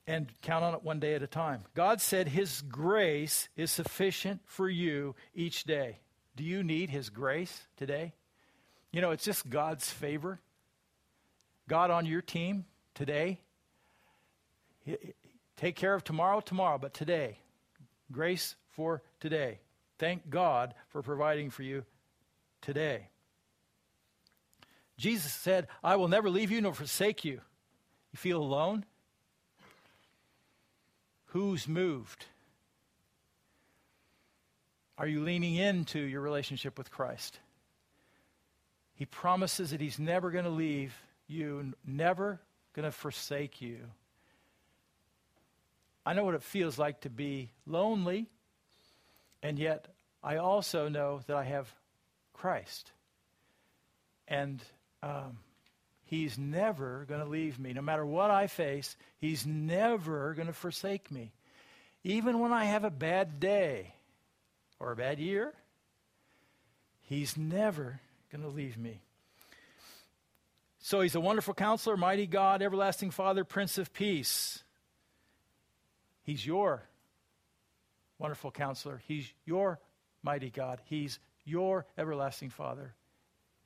and 0.07 0.33
count 0.43 0.65
on 0.65 0.75
it 0.75 0.83
one 0.83 1.01
day 1.01 1.15
at 1.15 1.23
a 1.23 1.27
time. 1.27 1.65
God 1.75 2.01
said 2.01 2.29
His 2.29 2.63
grace 2.63 3.49
is 3.57 3.71
sufficient 3.71 4.41
for 4.45 4.69
you 4.69 5.15
each 5.35 5.65
day. 5.65 5.99
Do 6.37 6.45
you 6.45 6.63
need 6.63 6.91
His 6.91 7.11
grace 7.11 7.67
today? 7.77 8.13
You 8.93 9.01
know, 9.01 9.11
it's 9.11 9.25
just 9.25 9.49
God's 9.49 9.89
favor. 9.89 10.41
God 11.69 11.91
on 11.91 12.07
your 12.07 12.23
team 12.23 12.65
today. 12.95 13.41
Take 15.57 15.77
care 15.77 15.95
of 15.95 16.05
tomorrow, 16.05 16.41
tomorrow, 16.41 16.79
but 16.79 16.95
today. 16.95 17.39
Grace 18.13 18.57
for 18.71 19.03
today. 19.21 19.61
Thank 19.99 20.29
God 20.29 20.75
for 20.89 21.03
providing 21.03 21.51
for 21.51 21.63
you 21.63 21.85
today. 22.61 23.09
Jesus 24.97 25.33
said, 25.33 25.69
I 25.83 25.97
will 25.97 26.09
never 26.09 26.31
leave 26.31 26.51
you 26.51 26.61
nor 26.61 26.75
forsake 26.75 27.25
you. 27.25 27.41
You 28.13 28.17
feel 28.17 28.41
alone? 28.41 28.85
Who's 31.27 31.67
moved? 31.67 32.27
Are 34.97 35.07
you 35.07 35.23
leaning 35.23 35.57
into 35.57 35.99
your 35.99 36.21
relationship 36.21 36.79
with 36.79 36.91
Christ? 36.91 37.39
He 38.95 39.07
promises 39.07 39.71
that 39.71 39.81
He's 39.81 39.99
never 39.99 40.31
going 40.31 40.45
to 40.45 40.51
leave 40.51 40.95
you, 41.27 41.73
never 41.85 42.41
going 42.75 42.85
to 42.85 42.93
forsake 42.93 43.61
you. 43.61 43.79
I 46.07 46.13
know 46.13 46.25
what 46.25 46.35
it 46.35 46.43
feels 46.43 46.79
like 46.79 47.01
to 47.03 47.11
be 47.11 47.51
lonely, 47.67 48.27
and 49.43 49.59
yet 49.59 49.89
I 50.23 50.37
also 50.37 50.89
know 50.89 51.21
that 51.27 51.37
I 51.37 51.45
have 51.45 51.73
Christ. 52.33 52.93
And 54.29 54.63
um, 55.03 55.39
He's 56.05 56.39
never 56.39 57.05
going 57.09 57.21
to 57.21 57.29
leave 57.29 57.59
me. 57.59 57.73
No 57.73 57.83
matter 57.83 58.07
what 58.07 58.31
I 58.31 58.47
face, 58.47 58.97
He's 59.19 59.45
never 59.45 60.35
going 60.35 60.47
to 60.47 60.53
forsake 60.53 61.11
me. 61.11 61.33
Even 62.05 62.39
when 62.39 62.53
I 62.53 62.67
have 62.67 62.85
a 62.85 62.91
bad 62.91 63.41
day 63.41 63.95
or 64.85 64.93
a 64.93 64.97
bad 64.97 65.19
year, 65.19 65.55
He's 67.01 67.37
never 67.37 68.01
going 68.31 68.43
to 68.43 68.49
leave 68.49 68.77
me. 68.77 69.01
So 70.79 71.01
He's 71.01 71.15
a 71.15 71.21
wonderful 71.21 71.55
counselor, 71.55 71.97
mighty 71.97 72.27
God, 72.27 72.61
everlasting 72.61 73.11
Father, 73.11 73.45
Prince 73.45 73.79
of 73.79 73.93
Peace. 73.93 74.63
He's 76.23 76.47
your 76.47 76.83
wonderful 78.19 78.51
counselor. 78.51 79.03
He's 79.07 79.33
your 79.45 79.81
mighty 80.23 80.51
God. 80.51 80.81
He's 80.85 81.19
your 81.45 81.87
everlasting 81.99 82.51
Father. 82.51 82.95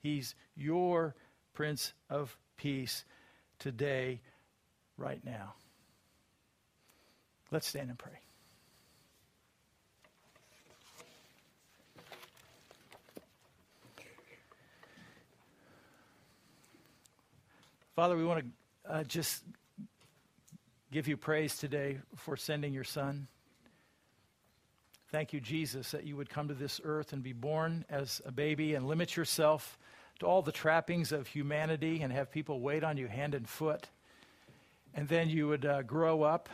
He's 0.01 0.35
your 0.55 1.15
Prince 1.53 1.93
of 2.09 2.37
Peace 2.57 3.03
today, 3.59 4.21
right 4.97 5.23
now. 5.25 5.53
Let's 7.51 7.67
stand 7.67 7.89
and 7.89 7.97
pray. 7.97 8.19
Father, 17.99 18.15
we 18.15 18.23
want 18.23 18.45
to 18.85 18.93
uh, 18.93 19.03
just 19.03 19.43
give 20.89 21.09
you 21.09 21.17
praise 21.17 21.57
today 21.57 21.99
for 22.15 22.37
sending 22.37 22.71
your 22.71 22.85
son. 22.85 23.27
Thank 25.11 25.33
you, 25.33 25.41
Jesus, 25.41 25.91
that 25.91 26.05
you 26.05 26.15
would 26.15 26.29
come 26.29 26.47
to 26.47 26.53
this 26.53 26.79
earth 26.85 27.11
and 27.11 27.21
be 27.21 27.33
born 27.33 27.83
as 27.89 28.21
a 28.25 28.31
baby 28.31 28.73
and 28.73 28.87
limit 28.87 29.17
yourself 29.17 29.77
to 30.19 30.25
all 30.25 30.41
the 30.41 30.53
trappings 30.53 31.11
of 31.11 31.27
humanity 31.27 32.01
and 32.01 32.13
have 32.13 32.31
people 32.31 32.61
wait 32.61 32.85
on 32.85 32.95
you 32.95 33.09
hand 33.09 33.35
and 33.35 33.49
foot. 33.49 33.89
And 34.93 35.09
then 35.09 35.27
you 35.27 35.49
would 35.49 35.65
uh, 35.65 35.81
grow 35.81 36.23
up 36.23 36.47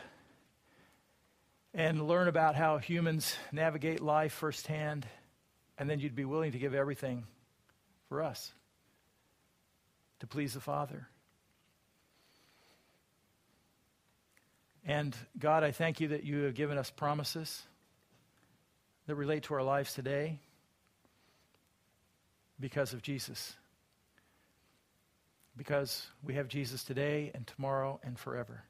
and 1.72 2.08
learn 2.08 2.26
about 2.26 2.56
how 2.56 2.78
humans 2.78 3.36
navigate 3.52 4.00
life 4.00 4.32
firsthand. 4.32 5.06
And 5.78 5.88
then 5.88 6.00
you'd 6.00 6.16
be 6.16 6.24
willing 6.24 6.50
to 6.50 6.58
give 6.58 6.74
everything 6.74 7.22
for 8.08 8.20
us 8.20 8.52
to 10.18 10.26
please 10.26 10.52
the 10.52 10.60
Father. 10.60 11.06
And 14.88 15.16
God, 15.36 15.64
I 15.64 15.72
thank 15.72 16.00
you 16.00 16.08
that 16.08 16.22
you 16.22 16.42
have 16.42 16.54
given 16.54 16.78
us 16.78 16.90
promises 16.90 17.62
that 19.08 19.16
relate 19.16 19.42
to 19.44 19.54
our 19.54 19.62
lives 19.62 19.92
today 19.92 20.38
because 22.60 22.92
of 22.92 23.02
Jesus. 23.02 23.56
Because 25.56 26.06
we 26.22 26.34
have 26.34 26.46
Jesus 26.46 26.84
today 26.84 27.32
and 27.34 27.44
tomorrow 27.48 27.98
and 28.04 28.16
forever. 28.16 28.62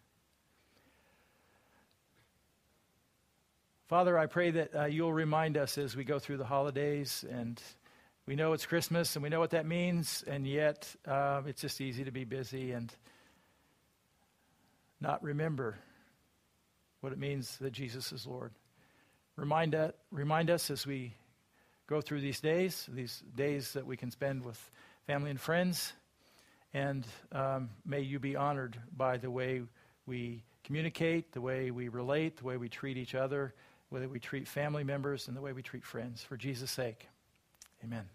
Father, 3.89 4.19
I 4.19 4.25
pray 4.25 4.53
that 4.53 4.75
uh, 4.75 4.85
you'll 4.87 5.12
remind 5.12 5.59
us 5.59 5.77
as 5.77 5.95
we 5.95 6.03
go 6.03 6.19
through 6.19 6.39
the 6.39 6.45
holidays, 6.45 7.25
and 7.31 7.62
we 8.27 8.37
know 8.37 8.55
it's 8.55 8.67
Christmas 8.67 9.14
and 9.14 9.23
we 9.23 9.29
know 9.29 9.39
what 9.39 9.51
that 9.51 9.67
means, 9.67 10.25
and 10.27 10.47
yet 10.47 10.93
uh, 11.07 11.43
it's 11.47 11.61
just 11.61 11.81
easy 11.81 12.05
to 12.05 12.11
be 12.11 12.25
busy 12.25 12.73
and 12.73 12.93
not 14.99 15.23
remember 15.23 15.77
what 17.07 17.12
it 17.12 17.20
means 17.20 17.57
that 17.59 17.70
Jesus 17.70 18.11
is 18.11 18.26
Lord. 18.26 18.50
Remind, 19.36 19.76
uh, 19.76 19.92
remind 20.11 20.50
us 20.50 20.72
as 20.72 20.84
we 20.84 21.14
go 21.86 22.00
through 22.00 22.20
these 22.20 22.40
days, 22.40 22.84
these 22.92 23.22
days 23.36 23.74
that 23.74 23.86
we 23.86 23.96
can 23.96 24.11
spend 24.11 24.44
with 24.44 24.59
family 25.07 25.30
and 25.30 25.40
friends, 25.40 25.92
and 26.74 27.07
um, 27.30 27.70
may 27.84 28.00
you 28.00 28.18
be 28.18 28.34
honored 28.34 28.76
by 28.96 29.18
the 29.18 29.30
way 29.30 29.62
we 30.04 30.42
communicate, 30.64 31.30
the 31.30 31.40
way 31.40 31.70
we 31.70 31.86
relate, 31.86 32.38
the 32.38 32.44
way 32.44 32.57
we 32.57 32.68
treat 32.68 32.96
each 32.96 33.14
other, 33.14 33.54
the 33.92 34.00
way 34.00 34.07
we 34.09 34.18
treat 34.18 34.48
family 34.48 34.82
members, 34.82 35.28
and 35.28 35.36
the 35.36 35.40
way 35.40 35.52
we 35.52 35.62
treat 35.62 35.84
friends. 35.84 36.24
For 36.24 36.36
Jesus' 36.36 36.72
sake, 36.72 37.07
amen. 37.84 38.07